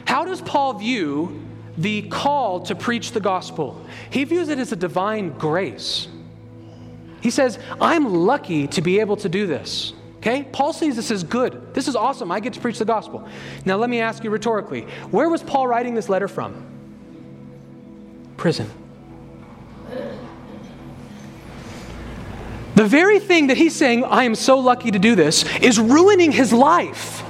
How 0.06 0.24
does 0.24 0.40
Paul 0.40 0.74
view 0.74 1.40
the 1.76 2.02
call 2.02 2.60
to 2.62 2.74
preach 2.74 3.12
the 3.12 3.20
gospel? 3.20 3.80
He 4.10 4.24
views 4.24 4.48
it 4.48 4.58
as 4.58 4.72
a 4.72 4.76
divine 4.76 5.30
grace. 5.38 6.08
He 7.20 7.30
says, 7.30 7.60
I'm 7.80 8.12
lucky 8.12 8.66
to 8.68 8.82
be 8.82 8.98
able 8.98 9.16
to 9.18 9.28
do 9.28 9.46
this. 9.46 9.92
Okay? 10.18 10.44
Paul 10.52 10.72
sees 10.72 10.96
this 10.96 11.10
as 11.10 11.22
good. 11.22 11.74
This 11.74 11.88
is 11.88 11.96
awesome. 11.96 12.30
I 12.30 12.40
get 12.40 12.52
to 12.54 12.60
preach 12.60 12.78
the 12.78 12.84
gospel. 12.84 13.26
Now, 13.64 13.76
let 13.76 13.88
me 13.88 14.00
ask 14.00 14.24
you 14.24 14.30
rhetorically 14.30 14.82
where 15.10 15.28
was 15.28 15.42
Paul 15.42 15.66
writing 15.66 15.94
this 15.94 16.08
letter 16.08 16.28
from? 16.28 16.66
Prison. 18.36 18.70
The 22.74 22.84
very 22.84 23.18
thing 23.18 23.48
that 23.48 23.56
he's 23.56 23.74
saying, 23.74 24.04
I 24.04 24.22
am 24.22 24.36
so 24.36 24.58
lucky 24.58 24.92
to 24.92 25.00
do 25.00 25.16
this, 25.16 25.44
is 25.58 25.80
ruining 25.80 26.30
his 26.30 26.52
life. 26.52 27.24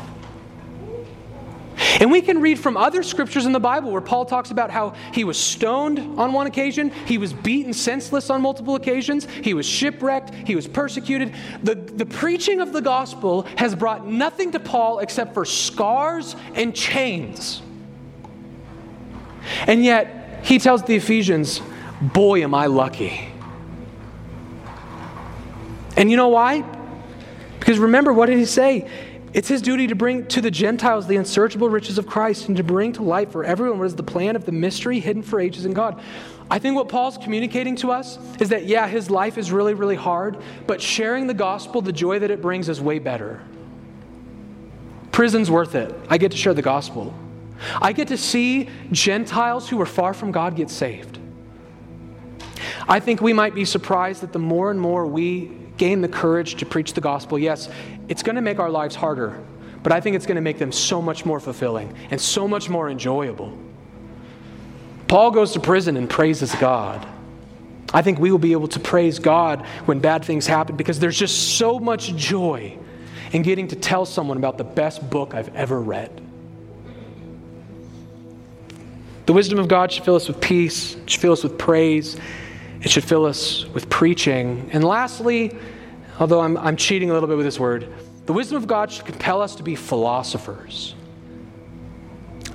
And 2.01 2.11
we 2.11 2.21
can 2.21 2.41
read 2.41 2.59
from 2.59 2.77
other 2.77 3.03
scriptures 3.03 3.47
in 3.47 3.53
the 3.53 3.61
Bible 3.61 3.91
where 3.91 4.01
Paul 4.01 4.25
talks 4.25 4.51
about 4.51 4.71
how 4.71 4.95
he 5.13 5.25
was 5.25 5.39
stoned 5.39 5.99
on 6.19 6.33
one 6.33 6.47
occasion, 6.47 6.91
he 7.07 7.19
was 7.19 7.33
beaten 7.33 7.73
senseless 7.73 8.31
on 8.31 8.43
multiple 8.43 8.75
occasions, 8.75 9.27
he 9.43 9.55
was 9.55 9.67
shipwrecked, 9.67 10.35
he 10.35 10.57
was 10.57 10.67
persecuted. 10.67 11.35
The, 11.63 11.75
the 11.75 12.07
preaching 12.07 12.61
of 12.61 12.73
the 12.73 12.81
gospel 12.81 13.43
has 13.57 13.75
brought 13.75 14.07
nothing 14.07 14.53
to 14.53 14.61
Paul 14.61 14.99
except 14.99 15.35
for 15.35 15.45
scars 15.45 16.35
and 16.55 16.75
chains. 16.75 17.63
And 19.67 19.85
yet, 19.85 20.41
he 20.45 20.59
tells 20.59 20.83
the 20.83 20.97
Ephesians, 20.97 21.61
Boy, 22.01 22.43
am 22.43 22.55
I 22.55 22.67
lucky. 22.67 23.29
And 25.97 26.11
you 26.11 26.17
know 26.17 26.29
why? 26.29 26.65
Because 27.59 27.79
remember, 27.79 28.13
what 28.13 28.27
did 28.27 28.39
he 28.39 28.45
say? 28.45 28.89
It's 29.35 29.49
his 29.49 29.61
duty 29.61 29.87
to 29.89 29.95
bring 29.95 30.27
to 30.29 30.41
the 30.41 30.51
Gentiles 30.51 31.07
the 31.07 31.17
unsearchable 31.17 31.69
riches 31.69 31.99
of 31.99 32.07
Christ 32.07 32.49
and 32.49 32.57
to 32.57 32.65
bring 32.65 32.93
to 32.95 33.03
light 33.03 33.31
for 33.31 33.45
everyone 33.45 33.79
what 33.79 33.87
is 33.87 33.97
the 33.97 34.03
plan 34.03 34.37
of 34.37 34.47
the 34.47 34.53
mystery 34.53 35.01
hidden 35.01 35.23
for 35.23 35.39
ages 35.39 35.67
in 35.67 35.75
God. 35.75 36.01
I 36.51 36.59
think 36.59 36.77
what 36.77 36.89
Paul's 36.89 37.19
communicating 37.19 37.77
to 37.77 37.93
us 37.93 38.19
is 38.41 38.49
that, 38.49 38.65
yeah, 38.65 38.89
his 38.89 39.11
life 39.11 39.37
is 39.37 39.53
really, 39.53 39.75
really 39.75 39.97
hard, 39.97 40.39
but 40.67 40.81
sharing 40.81 41.27
the 41.27 41.35
gospel, 41.35 41.83
the 41.83 41.93
joy 41.93 42.19
that 42.21 42.31
it 42.31 42.41
brings, 42.41 42.71
is 42.71 42.81
way 42.81 42.99
better. 42.99 43.43
Prison's 45.13 45.51
worth 45.51 45.75
it. 45.75 45.95
I 46.09 46.17
get 46.17 46.31
to 46.31 46.39
share 46.39 46.55
the 46.55 46.63
gospel. 46.63 47.13
I 47.83 47.93
get 47.93 48.09
to 48.09 48.17
see 48.17 48.71
Gentiles 48.93 49.69
who 49.69 49.81
are 49.81 49.87
far 49.87 50.15
from 50.15 50.33
God 50.33 50.57
get 50.57 50.71
saved. 50.71 51.19
I 52.89 53.01
think 53.01 53.21
we 53.21 53.35
might 53.35 53.55
be 53.55 53.67
surprised 53.67 54.23
that 54.23 54.33
the 54.33 54.39
more 54.39 54.71
and 54.71 54.81
more 54.81 55.07
we 55.07 55.51
gain 55.79 56.01
the 56.01 56.09
courage 56.09 56.57
to 56.57 56.67
preach 56.67 56.93
the 56.93 57.01
gospel, 57.01 57.39
yes, 57.39 57.69
it's 58.09 58.23
going 58.23 58.37
to 58.37 58.43
make 58.43 58.59
our 58.59 58.71
lives 58.71 58.95
harder, 58.95 59.41
but 59.83 59.93
I 59.93 60.01
think 60.01 60.17
it's 60.17 60.27
going 60.27 60.37
to 60.37 60.43
make 60.43 60.59
them 60.59 60.73
so 60.73 61.01
much 61.01 61.25
more 61.25 61.41
fulfilling 61.41 61.95
and 62.11 62.21
so 62.21 62.47
much 62.47 62.69
more 62.69 62.91
enjoyable. 62.91 63.57
Paul 65.07 65.31
goes 65.31 65.53
to 65.53 65.61
prison 65.61 65.97
and 65.97 66.11
praises 66.11 66.55
God. 66.57 67.07
I 67.95 68.03
think 68.03 68.19
we 68.19 68.31
will 68.31 68.39
be 68.39 68.53
able 68.53 68.69
to 68.69 68.81
praise 68.81 69.19
God 69.19 69.65
when 69.87 70.01
bad 70.01 70.25
things 70.25 70.47
happen 70.47 70.77
because 70.77 70.99
there's 70.99 71.19
just 71.19 71.57
so 71.57 71.79
much 71.79 72.15
joy 72.17 72.77
in 73.33 73.43
getting 73.43 73.69
to 73.69 73.77
tell 73.77 74.05
someone 74.05 74.37
about 74.37 74.59
the 74.59 74.65
best 74.65 75.09
book 75.09 75.35
I've 75.35 75.55
ever 75.55 75.81
read. 75.81 76.21
The 79.25 79.33
wisdom 79.33 79.59
of 79.59 79.69
God 79.69 79.93
should 79.93 80.05
fill 80.05 80.17
us 80.17 80.29
with 80.29 80.41
peace, 80.41 80.97
should 81.07 81.21
fill 81.21 81.33
us 81.33 81.43
with 81.43 81.59
praise, 81.59 82.19
it 82.83 82.91
should 82.91 83.05
fill 83.05 83.25
us 83.25 83.67
with 83.67 83.89
preaching. 83.91 84.71
And 84.73 84.85
lastly, 84.85 85.57
although 86.21 86.41
I'm, 86.41 86.57
I'm 86.57 86.77
cheating 86.77 87.11
a 87.11 87.13
little 87.13 87.29
bit 87.29 87.37
with 87.37 87.47
this 87.47 87.59
word, 87.59 87.93
the 88.27 88.33
wisdom 88.33 88.57
of 88.57 88.67
God 88.67 88.93
should 88.93 89.07
compel 89.07 89.41
us 89.43 89.57
to 89.57 89.63
be 89.63 89.75
philosophers. 89.75 90.95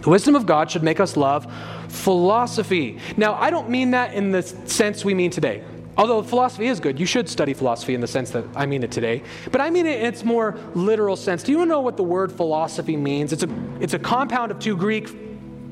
The 0.01 0.09
wisdom 0.09 0.35
of 0.35 0.45
God 0.45 0.69
should 0.69 0.83
make 0.83 0.99
us 0.99 1.15
love 1.17 1.51
philosophy. 1.87 2.99
Now, 3.17 3.35
I 3.35 3.49
don't 3.49 3.69
mean 3.69 3.91
that 3.91 4.13
in 4.13 4.31
the 4.31 4.43
sense 4.43 5.05
we 5.05 5.13
mean 5.13 5.31
today. 5.31 5.63
Although 5.95 6.23
philosophy 6.23 6.67
is 6.67 6.79
good, 6.79 6.99
you 6.99 7.05
should 7.05 7.29
study 7.29 7.53
philosophy 7.53 7.93
in 7.93 8.01
the 8.01 8.07
sense 8.07 8.31
that 8.31 8.45
I 8.55 8.65
mean 8.65 8.83
it 8.83 8.91
today. 8.91 9.21
But 9.51 9.61
I 9.61 9.69
mean 9.69 9.85
it 9.85 9.99
in 9.99 10.07
its 10.07 10.23
more 10.23 10.57
literal 10.73 11.15
sense. 11.15 11.43
Do 11.43 11.51
you 11.51 11.65
know 11.65 11.81
what 11.81 11.97
the 11.97 12.03
word 12.03 12.31
philosophy 12.31 12.97
means? 12.97 13.31
It's 13.31 13.43
a, 13.43 13.49
it's 13.79 13.93
a 13.93 13.99
compound 13.99 14.51
of 14.51 14.59
two 14.59 14.75
Greek 14.75 15.09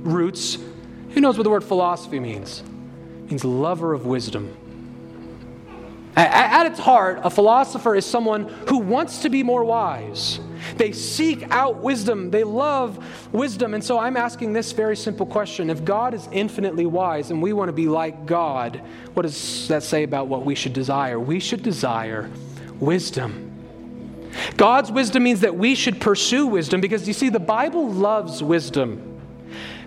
roots. 0.02 0.60
Who 1.10 1.22
knows 1.22 1.38
what 1.38 1.44
the 1.44 1.50
word 1.50 1.64
philosophy 1.64 2.20
means? 2.20 2.64
Means 3.32 3.46
lover 3.46 3.94
of 3.94 4.06
wisdom. 4.06 4.56
At 6.14 6.66
its 6.66 6.80
heart, 6.80 7.22
a 7.24 7.30
philosopher 7.30 7.96
is 7.96 8.06
someone 8.06 8.50
who 8.68 8.80
wants 8.80 9.22
to 9.22 9.30
be 9.30 9.44
more 9.44 9.64
wise. 9.64 10.42
They 10.76 10.92
seek 10.92 11.50
out 11.50 11.78
wisdom. 11.78 12.32
They 12.32 12.44
love 12.44 13.34
wisdom. 13.34 13.74
And 13.74 13.82
so 13.82 13.98
I'm 13.98 14.18
asking 14.18 14.52
this 14.52 14.74
very 14.74 14.98
simple 14.98 15.26
question 15.26 15.70
If 15.70 15.86
God 15.86 16.14
is 16.14 16.28
infinitely 16.34 16.86
wise 16.86 17.32
and 17.32 17.42
we 17.42 17.54
want 17.54 17.70
to 17.70 17.74
be 17.74 17.88
like 17.88 18.26
God, 18.26 18.82
what 19.14 19.24
does 19.24 19.70
that 19.70 19.84
say 19.84 20.04
about 20.04 20.28
what 20.28 20.46
we 20.46 20.54
should 20.54 20.74
desire? 20.74 21.18
We 21.18 21.40
should 21.40 21.64
desire 21.64 22.30
wisdom. 22.80 23.48
God's 24.58 24.92
wisdom 24.92 25.24
means 25.24 25.40
that 25.42 25.56
we 25.56 25.76
should 25.76 26.02
pursue 26.02 26.48
wisdom 26.48 26.82
because 26.82 27.08
you 27.08 27.14
see, 27.14 27.30
the 27.30 27.40
Bible 27.40 27.90
loves 27.90 28.44
wisdom. 28.44 29.11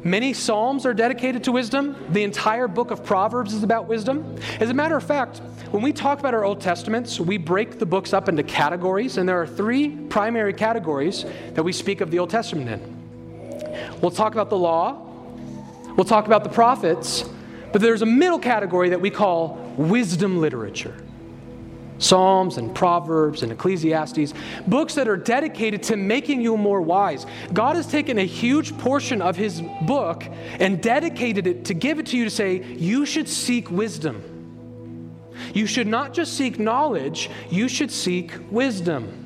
Many 0.05 0.35
Psalms 0.35 0.85
are 0.85 0.93
dedicated 0.93 1.45
to 1.45 1.53
wisdom. 1.53 1.97
The 2.11 2.25
entire 2.25 2.69
book 2.69 2.91
of 2.91 3.03
Proverbs 3.03 3.55
is 3.55 3.63
about 3.63 3.89
wisdom. 3.89 4.37
As 4.61 4.69
a 4.69 4.75
matter 4.75 4.99
of 4.99 5.03
fact, 5.03 5.39
when 5.71 5.83
we 5.83 5.95
talk 5.95 6.21
about 6.21 6.35
our 6.35 6.45
Old 6.45 6.61
Testaments, 6.61 7.19
we 7.19 7.39
break 7.39 7.79
the 7.79 7.87
books 7.87 8.13
up 8.13 8.29
into 8.29 8.43
categories, 8.43 9.17
and 9.17 9.27
there 9.27 9.41
are 9.41 9.47
three 9.47 9.97
primary 10.11 10.53
categories 10.53 11.25
that 11.55 11.63
we 11.63 11.73
speak 11.73 12.03
of 12.03 12.11
the 12.11 12.19
Old 12.19 12.29
Testament 12.29 12.69
in. 12.69 14.01
We'll 14.03 14.11
talk 14.11 14.35
about 14.35 14.51
the 14.51 14.59
law, 14.59 15.11
we'll 15.97 16.05
talk 16.05 16.27
about 16.27 16.45
the 16.45 16.51
prophets, 16.51 17.25
but 17.73 17.81
there's 17.81 18.03
a 18.03 18.07
middle 18.07 18.39
category 18.39 18.91
that 18.91 19.01
we 19.01 19.09
call 19.09 19.55
wisdom 19.79 20.39
literature. 20.39 20.95
Psalms 22.05 22.59
and 22.59 22.75
Proverbs 22.75 23.43
and 23.43 23.51
Ecclesiastes, 23.51 24.35
books 24.67 24.95
that 24.95 25.09
are 25.09 25.17
dedicated 25.17 25.83
to 25.85 25.97
making 25.97 26.43
you 26.43 26.57
more 26.57 26.83
wise. 26.83 27.25
God 27.53 27.77
has 27.77 27.87
taken 27.87 28.19
a 28.19 28.27
huge 28.27 28.77
portion 28.79 29.23
of 29.23 29.37
His 29.37 29.63
book 29.83 30.25
and 30.61 30.83
dedicated 30.83 31.47
it 31.47 31.65
to 31.67 31.75
give 31.75 31.99
it 31.99 32.07
to 32.07 32.17
you 32.17 32.25
to 32.25 32.31
say, 32.31 32.63
you 32.63 33.07
should 33.07 33.29
seek 33.29 33.71
wisdom. 33.71 34.23
You 35.55 35.67
should 35.67 35.87
not 35.87 36.13
just 36.13 36.35
seek 36.35 36.59
knowledge, 36.59 37.31
you 37.51 37.69
should 37.69 37.91
seek 37.91 38.33
wisdom. 38.51 39.21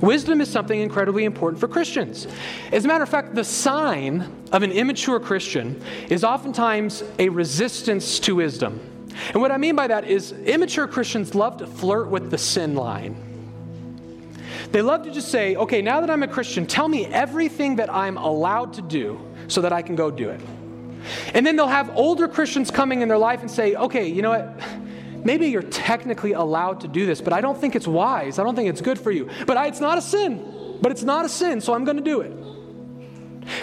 Wisdom 0.00 0.40
is 0.40 0.50
something 0.50 0.78
incredibly 0.78 1.24
important 1.24 1.58
for 1.58 1.68
Christians. 1.68 2.26
As 2.70 2.84
a 2.84 2.88
matter 2.88 3.02
of 3.02 3.08
fact, 3.08 3.34
the 3.34 3.44
sign 3.44 4.30
of 4.52 4.62
an 4.62 4.70
immature 4.70 5.18
Christian 5.18 5.82
is 6.08 6.22
oftentimes 6.22 7.02
a 7.18 7.30
resistance 7.30 8.20
to 8.20 8.36
wisdom. 8.36 8.80
And 9.32 9.40
what 9.42 9.50
I 9.50 9.56
mean 9.56 9.76
by 9.76 9.86
that 9.86 10.04
is 10.04 10.32
immature 10.32 10.86
Christians 10.86 11.34
love 11.34 11.58
to 11.58 11.66
flirt 11.66 12.08
with 12.08 12.30
the 12.30 12.38
sin 12.38 12.74
line. 12.74 13.22
They 14.72 14.82
love 14.82 15.04
to 15.04 15.10
just 15.10 15.30
say, 15.30 15.56
okay, 15.56 15.80
now 15.80 16.00
that 16.00 16.10
I'm 16.10 16.22
a 16.22 16.28
Christian, 16.28 16.66
tell 16.66 16.88
me 16.88 17.06
everything 17.06 17.76
that 17.76 17.92
I'm 17.92 18.16
allowed 18.16 18.74
to 18.74 18.82
do 18.82 19.20
so 19.48 19.60
that 19.62 19.72
I 19.72 19.82
can 19.82 19.96
go 19.96 20.10
do 20.10 20.28
it. 20.30 20.40
And 21.34 21.46
then 21.46 21.56
they'll 21.56 21.68
have 21.68 21.96
older 21.96 22.26
Christians 22.26 22.70
coming 22.70 23.00
in 23.00 23.08
their 23.08 23.18
life 23.18 23.40
and 23.40 23.50
say, 23.50 23.74
okay, 23.74 24.08
you 24.08 24.22
know 24.22 24.30
what? 24.30 24.60
maybe 25.24 25.48
you're 25.48 25.62
technically 25.62 26.32
allowed 26.32 26.80
to 26.80 26.88
do 26.88 27.04
this, 27.04 27.20
but 27.20 27.32
I 27.32 27.40
don't 27.40 27.60
think 27.60 27.74
it's 27.74 27.86
wise. 27.86 28.38
I 28.38 28.44
don't 28.44 28.54
think 28.54 28.68
it's 28.68 28.80
good 28.80 28.98
for 28.98 29.10
you. 29.10 29.28
But 29.46 29.56
I, 29.56 29.66
it's 29.66 29.80
not 29.80 29.98
a 29.98 30.02
sin. 30.02 30.78
But 30.80 30.92
it's 30.92 31.02
not 31.02 31.24
a 31.24 31.28
sin, 31.28 31.60
so 31.60 31.74
I'm 31.74 31.84
going 31.84 31.96
to 31.96 32.02
do 32.02 32.20
it. 32.20 32.32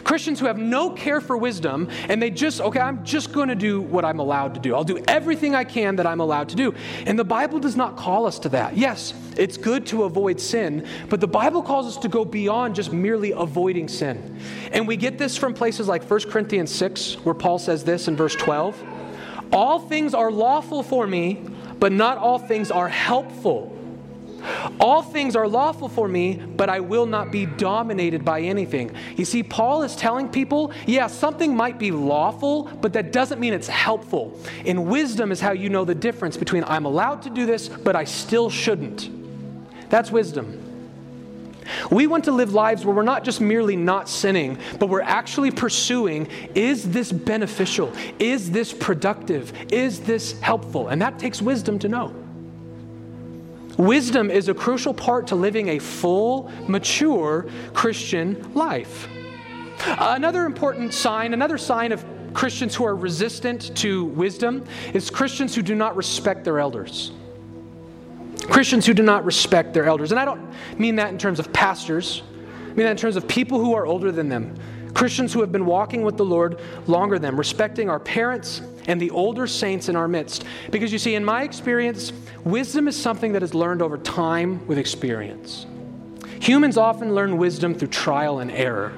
Christians 0.04 0.40
who 0.40 0.46
have 0.46 0.58
no 0.58 0.90
care 0.90 1.22
for 1.22 1.38
wisdom 1.38 1.90
and 2.10 2.22
they 2.22 2.30
just, 2.30 2.62
okay, 2.62 2.80
I'm 2.80 3.04
just 3.04 3.32
going 3.32 3.50
to 3.50 3.56
do 3.56 3.82
what 3.82 4.06
I'm 4.06 4.20
allowed 4.20 4.54
to 4.56 4.60
do. 4.60 4.76
I'll 4.76 4.84
do 4.84 5.04
everything 5.08 5.56
I 5.56 5.64
can 5.64 5.96
that 5.98 6.08
I'm 6.08 6.20
allowed 6.20 6.50
to 6.50 6.56
do. 6.56 6.74
And 7.06 7.18
the 7.18 7.24
Bible 7.24 7.60
does 7.60 7.76
not 7.76 7.98
call 7.98 8.26
us 8.26 8.40
to 8.40 8.50
that. 8.50 8.78
Yes, 8.78 9.14
it's 9.38 9.58
good 9.58 9.86
to 9.88 10.04
avoid 10.04 10.40
sin, 10.40 10.88
but 11.10 11.20
the 11.20 11.28
Bible 11.28 11.62
calls 11.62 11.88
us 11.88 11.98
to 11.98 12.08
go 12.08 12.26
beyond 12.26 12.76
just 12.76 12.94
merely 12.94 13.32
avoiding 13.32 13.88
sin. 13.88 14.40
And 14.72 14.88
we 14.88 14.98
get 14.98 15.18
this 15.18 15.38
from 15.38 15.54
places 15.54 15.88
like 15.88 16.10
1 16.10 16.22
Corinthians 16.30 16.74
6, 16.74 17.16
where 17.26 17.36
Paul 17.36 17.60
says 17.60 17.84
this 17.84 18.08
in 18.08 18.16
verse 18.16 18.36
12 18.36 18.82
All 19.52 19.80
things 19.80 20.14
are 20.14 20.32
lawful 20.32 20.84
for 20.84 21.08
me, 21.08 21.42
but 21.80 21.92
not 21.92 22.18
all 22.18 22.40
things 22.40 22.72
are 22.72 22.90
helpful. 22.90 23.78
All 24.80 25.02
things 25.02 25.36
are 25.36 25.48
lawful 25.48 25.90
for 25.90 26.08
me, 26.08 26.36
but 26.36 26.70
I 26.70 26.80
will 26.80 27.06
not 27.06 27.32
be 27.32 27.46
dominated 27.46 28.26
by 28.26 28.42
anything. 28.42 28.92
You 29.16 29.26
see, 29.26 29.44
Paul 29.44 29.84
is 29.84 29.96
telling 29.96 30.30
people, 30.30 30.72
yeah, 30.86 31.08
something 31.08 31.56
might 31.56 31.80
be 31.80 31.92
lawful, 31.92 32.64
but 32.64 32.94
that 32.94 33.12
doesn't 33.12 33.40
mean 33.40 33.54
it's 33.54 33.68
helpful. 33.68 34.40
And 34.66 34.88
wisdom 34.88 35.32
is 35.32 35.40
how 35.40 35.52
you 35.52 35.70
know 35.70 35.86
the 35.86 35.96
difference 35.96 36.38
between 36.38 36.64
I'm 36.66 36.86
allowed 36.86 37.22
to 37.24 37.30
do 37.30 37.46
this, 37.46 37.70
but 37.70 37.96
I 37.96 38.04
still 38.04 38.50
shouldn't. 38.50 39.10
That's 39.90 40.12
wisdom. 40.12 40.60
We 41.92 42.08
want 42.08 42.26
to 42.26 42.32
live 42.32 42.54
lives 42.54 42.86
where 42.86 42.96
we're 42.96 43.04
not 43.04 43.24
just 43.24 43.42
merely 43.42 43.76
not 43.76 44.10
sinning, 44.10 44.58
but 44.80 44.88
we're 44.88 45.02
actually 45.02 45.52
pursuing 45.52 46.28
is 46.56 46.90
this 46.92 47.12
beneficial? 47.12 47.94
Is 48.20 48.52
this 48.52 48.74
productive? 48.74 49.54
Is 49.72 50.02
this 50.02 50.40
helpful? 50.42 50.90
And 50.90 51.02
that 51.02 51.20
takes 51.20 51.42
wisdom 51.42 51.80
to 51.80 51.90
know. 51.90 52.23
Wisdom 53.78 54.30
is 54.30 54.50
a 54.50 54.54
crucial 54.54 54.94
part 54.94 55.28
to 55.28 55.36
living 55.36 55.70
a 55.70 55.80
full, 55.80 56.52
mature 56.68 57.48
Christian 57.74 58.54
life. 58.54 59.08
Uh, 59.86 60.14
another 60.16 60.46
important 60.46 60.94
sign, 60.94 61.34
another 61.34 61.58
sign 61.58 61.92
of 61.92 62.06
Christians 62.34 62.76
who 62.76 62.86
are 62.86 62.96
resistant 62.96 63.76
to 63.78 64.06
wisdom 64.06 64.66
is 64.94 65.10
Christians 65.10 65.56
who 65.56 65.62
do 65.62 65.76
not 65.76 65.96
respect 65.96 66.44
their 66.44 66.60
elders. 66.60 67.12
Christians 68.50 68.86
who 68.86 68.94
do 68.94 69.04
not 69.04 69.26
respect 69.26 69.74
their 69.74 69.86
elders. 69.86 70.12
And 70.12 70.20
I 70.20 70.26
don't 70.26 70.42
mean 70.78 70.98
that 70.98 71.10
in 71.10 71.18
terms 71.18 71.40
of 71.40 71.52
pastors, 71.54 72.24
I 72.64 72.68
mean 72.68 72.86
that 72.86 72.92
in 72.92 72.98
terms 72.98 73.16
of 73.16 73.28
people 73.28 73.60
who 73.60 73.74
are 73.74 73.86
older 73.86 74.12
than 74.12 74.30
them. 74.30 74.56
Christians 74.94 75.34
who 75.34 75.42
have 75.42 75.52
been 75.52 75.66
walking 75.66 76.04
with 76.04 76.18
the 76.18 76.26
Lord 76.26 76.60
longer 76.88 77.16
than 77.16 77.24
them, 77.24 77.38
respecting 77.38 77.90
our 77.90 78.00
parents 78.00 78.62
and 78.88 79.02
the 79.02 79.12
older 79.12 79.48
saints 79.48 79.90
in 79.90 79.96
our 79.96 80.08
midst. 80.08 80.44
Because 80.72 80.92
you 80.92 81.00
see, 81.00 81.16
in 81.16 81.24
my 81.24 81.44
experience, 81.44 82.12
wisdom 82.44 82.88
is 82.88 83.00
something 83.00 83.34
that 83.34 83.44
is 83.44 83.54
learned 83.54 83.82
over 83.82 83.98
time 83.98 84.66
with 84.68 84.78
experience. 84.78 85.66
Humans 86.40 86.78
often 86.78 87.16
learn 87.16 87.38
wisdom 87.38 87.74
through 87.74 87.90
trial 87.90 88.40
and 88.40 88.52
error. 88.52 88.94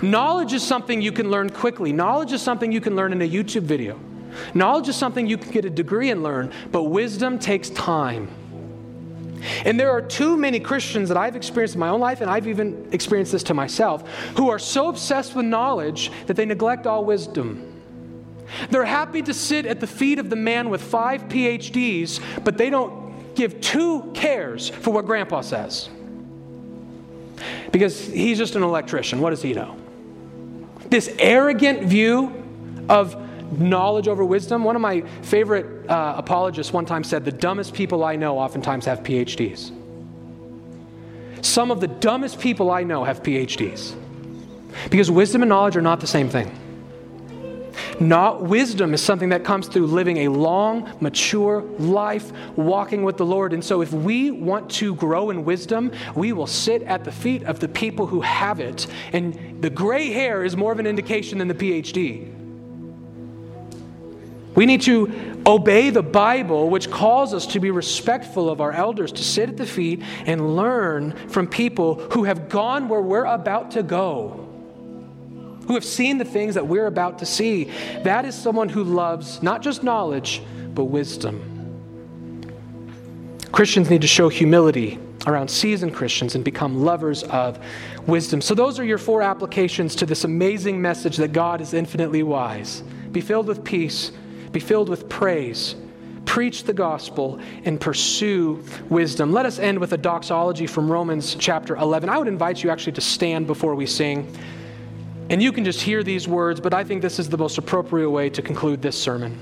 Knowledge 0.00 0.52
is 0.52 0.62
something 0.62 1.02
you 1.02 1.12
can 1.12 1.30
learn 1.30 1.50
quickly, 1.50 1.92
knowledge 1.92 2.32
is 2.32 2.42
something 2.42 2.72
you 2.72 2.80
can 2.80 2.96
learn 2.96 3.12
in 3.12 3.20
a 3.22 3.28
YouTube 3.28 3.62
video. 3.62 3.98
Knowledge 4.54 4.88
is 4.88 4.96
something 4.96 5.26
you 5.26 5.38
can 5.38 5.50
get 5.50 5.64
a 5.64 5.70
degree 5.70 6.10
and 6.10 6.22
learn, 6.22 6.52
but 6.70 6.84
wisdom 6.84 7.38
takes 7.38 7.70
time. 7.70 8.28
And 9.64 9.78
there 9.78 9.90
are 9.90 10.02
too 10.02 10.36
many 10.36 10.60
Christians 10.60 11.08
that 11.08 11.16
I've 11.16 11.36
experienced 11.36 11.74
in 11.74 11.80
my 11.80 11.88
own 11.88 12.00
life, 12.00 12.20
and 12.20 12.30
I've 12.30 12.46
even 12.46 12.88
experienced 12.92 13.32
this 13.32 13.42
to 13.44 13.54
myself, 13.54 14.08
who 14.36 14.48
are 14.48 14.58
so 14.58 14.88
obsessed 14.88 15.34
with 15.34 15.46
knowledge 15.46 16.10
that 16.26 16.36
they 16.36 16.44
neglect 16.44 16.86
all 16.86 17.04
wisdom. 17.04 17.77
They're 18.70 18.84
happy 18.84 19.22
to 19.22 19.34
sit 19.34 19.66
at 19.66 19.80
the 19.80 19.86
feet 19.86 20.18
of 20.18 20.30
the 20.30 20.36
man 20.36 20.70
with 20.70 20.82
five 20.82 21.22
PhDs, 21.24 22.20
but 22.44 22.58
they 22.58 22.70
don't 22.70 23.34
give 23.34 23.60
two 23.60 24.10
cares 24.14 24.68
for 24.68 24.92
what 24.92 25.06
grandpa 25.06 25.42
says. 25.42 25.88
Because 27.70 28.06
he's 28.06 28.38
just 28.38 28.56
an 28.56 28.62
electrician. 28.62 29.20
What 29.20 29.30
does 29.30 29.42
he 29.42 29.52
know? 29.52 29.76
This 30.86 31.14
arrogant 31.18 31.84
view 31.84 32.32
of 32.88 33.16
knowledge 33.58 34.08
over 34.08 34.24
wisdom. 34.24 34.64
One 34.64 34.76
of 34.76 34.82
my 34.82 35.02
favorite 35.22 35.88
uh, 35.88 36.14
apologists 36.16 36.72
one 36.72 36.86
time 36.86 37.04
said, 37.04 37.24
The 37.24 37.32
dumbest 37.32 37.74
people 37.74 38.04
I 38.04 38.16
know 38.16 38.38
oftentimes 38.38 38.84
have 38.86 39.00
PhDs. 39.00 39.72
Some 41.42 41.70
of 41.70 41.80
the 41.80 41.86
dumbest 41.86 42.40
people 42.40 42.70
I 42.70 42.82
know 42.82 43.04
have 43.04 43.22
PhDs. 43.22 43.94
Because 44.90 45.10
wisdom 45.10 45.42
and 45.42 45.48
knowledge 45.48 45.76
are 45.76 45.82
not 45.82 46.00
the 46.00 46.06
same 46.06 46.28
thing. 46.28 46.50
Not 48.00 48.42
wisdom 48.42 48.94
is 48.94 49.02
something 49.02 49.30
that 49.30 49.44
comes 49.44 49.68
through 49.68 49.86
living 49.86 50.18
a 50.18 50.28
long, 50.28 50.90
mature 51.00 51.62
life, 51.78 52.32
walking 52.56 53.02
with 53.02 53.16
the 53.16 53.26
Lord. 53.26 53.52
And 53.52 53.64
so, 53.64 53.80
if 53.82 53.92
we 53.92 54.30
want 54.30 54.70
to 54.72 54.94
grow 54.94 55.30
in 55.30 55.44
wisdom, 55.44 55.92
we 56.14 56.32
will 56.32 56.46
sit 56.46 56.82
at 56.82 57.04
the 57.04 57.12
feet 57.12 57.42
of 57.44 57.60
the 57.60 57.68
people 57.68 58.06
who 58.06 58.20
have 58.20 58.60
it. 58.60 58.86
And 59.12 59.62
the 59.62 59.70
gray 59.70 60.10
hair 60.10 60.44
is 60.44 60.56
more 60.56 60.72
of 60.72 60.78
an 60.78 60.86
indication 60.86 61.38
than 61.38 61.48
the 61.48 61.54
PhD. 61.54 62.34
We 64.58 64.66
need 64.66 64.82
to 64.82 65.40
obey 65.46 65.90
the 65.90 66.02
Bible, 66.02 66.68
which 66.68 66.90
calls 66.90 67.32
us 67.32 67.46
to 67.48 67.60
be 67.60 67.70
respectful 67.70 68.50
of 68.50 68.60
our 68.60 68.72
elders, 68.72 69.12
to 69.12 69.22
sit 69.22 69.48
at 69.48 69.56
the 69.56 69.66
feet 69.66 70.02
and 70.26 70.56
learn 70.56 71.12
from 71.28 71.46
people 71.46 71.94
who 72.10 72.24
have 72.24 72.48
gone 72.48 72.88
where 72.88 73.00
we're 73.00 73.24
about 73.24 73.70
to 73.72 73.84
go, 73.84 74.47
who 75.68 75.74
have 75.74 75.84
seen 75.84 76.18
the 76.18 76.24
things 76.24 76.56
that 76.56 76.66
we're 76.66 76.86
about 76.86 77.20
to 77.20 77.26
see. 77.26 77.70
That 78.02 78.24
is 78.24 78.34
someone 78.34 78.68
who 78.68 78.82
loves 78.82 79.40
not 79.42 79.62
just 79.62 79.84
knowledge, 79.84 80.42
but 80.74 80.86
wisdom. 80.86 81.54
Christians 83.52 83.88
need 83.88 84.02
to 84.02 84.08
show 84.08 84.28
humility 84.28 84.98
around 85.26 85.48
seasoned 85.48 85.94
Christians 85.94 86.34
and 86.34 86.44
become 86.44 86.84
lovers 86.84 87.22
of 87.24 87.64
wisdom. 88.06 88.40
So, 88.40 88.54
those 88.54 88.80
are 88.80 88.84
your 88.84 88.98
four 88.98 89.22
applications 89.22 89.94
to 89.96 90.06
this 90.06 90.24
amazing 90.24 90.82
message 90.82 91.16
that 91.18 91.32
God 91.32 91.60
is 91.60 91.72
infinitely 91.72 92.24
wise. 92.24 92.82
Be 93.12 93.20
filled 93.20 93.46
with 93.46 93.62
peace 93.62 94.10
be 94.52 94.60
filled 94.60 94.88
with 94.88 95.08
praise. 95.08 95.74
Preach 96.24 96.64
the 96.64 96.72
gospel 96.72 97.40
and 97.64 97.80
pursue 97.80 98.62
wisdom. 98.88 99.32
Let 99.32 99.46
us 99.46 99.58
end 99.58 99.78
with 99.78 99.92
a 99.92 99.96
doxology 99.96 100.66
from 100.66 100.90
Romans 100.90 101.34
chapter 101.34 101.76
11. 101.76 102.08
I 102.08 102.18
would 102.18 102.28
invite 102.28 102.62
you 102.62 102.70
actually 102.70 102.92
to 102.92 103.00
stand 103.00 103.46
before 103.46 103.74
we 103.74 103.86
sing. 103.86 104.30
And 105.30 105.42
you 105.42 105.52
can 105.52 105.64
just 105.64 105.82
hear 105.82 106.02
these 106.02 106.26
words, 106.26 106.60
but 106.60 106.72
I 106.72 106.84
think 106.84 107.02
this 107.02 107.18
is 107.18 107.28
the 107.28 107.36
most 107.36 107.58
appropriate 107.58 108.08
way 108.08 108.30
to 108.30 108.40
conclude 108.40 108.80
this 108.80 109.00
sermon. 109.00 109.38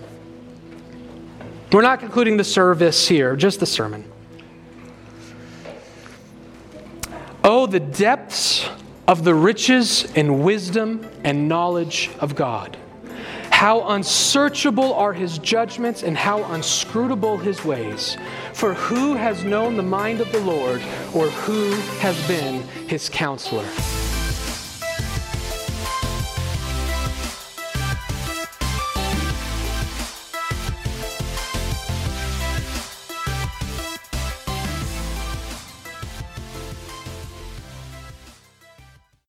We're 1.73 1.83
not 1.83 2.01
concluding 2.01 2.37
the 2.37 2.45
service 2.45 3.07
here, 3.07 3.37
just 3.37 3.61
the 3.61 3.67
sermon. 3.67 4.11
Oh, 7.45 7.67
the 7.67 7.81
depths 7.81 8.69
of 9.07 9.23
the 9.23 9.35
riches 9.35 10.13
and 10.17 10.43
wisdom 10.43 11.09
and 11.23 11.49
knowledge 11.49 12.11
of 12.19 12.35
God. 12.35 12.77
How 13.51 13.89
unsearchable 13.89 14.93
are 14.95 15.13
his 15.13 15.39
judgments 15.39 16.03
and 16.03 16.17
how 16.17 16.45
unscrutable 16.53 17.39
his 17.39 17.65
ways. 17.65 18.17
For 18.53 18.75
who 18.75 19.15
has 19.15 19.45
known 19.45 19.77
the 19.77 19.83
mind 19.83 20.21
of 20.21 20.31
the 20.33 20.41
Lord, 20.41 20.83
or 21.15 21.29
who 21.29 21.71
has 22.01 22.21
been 22.27 22.63
his 22.89 23.09
counselor? 23.09 23.67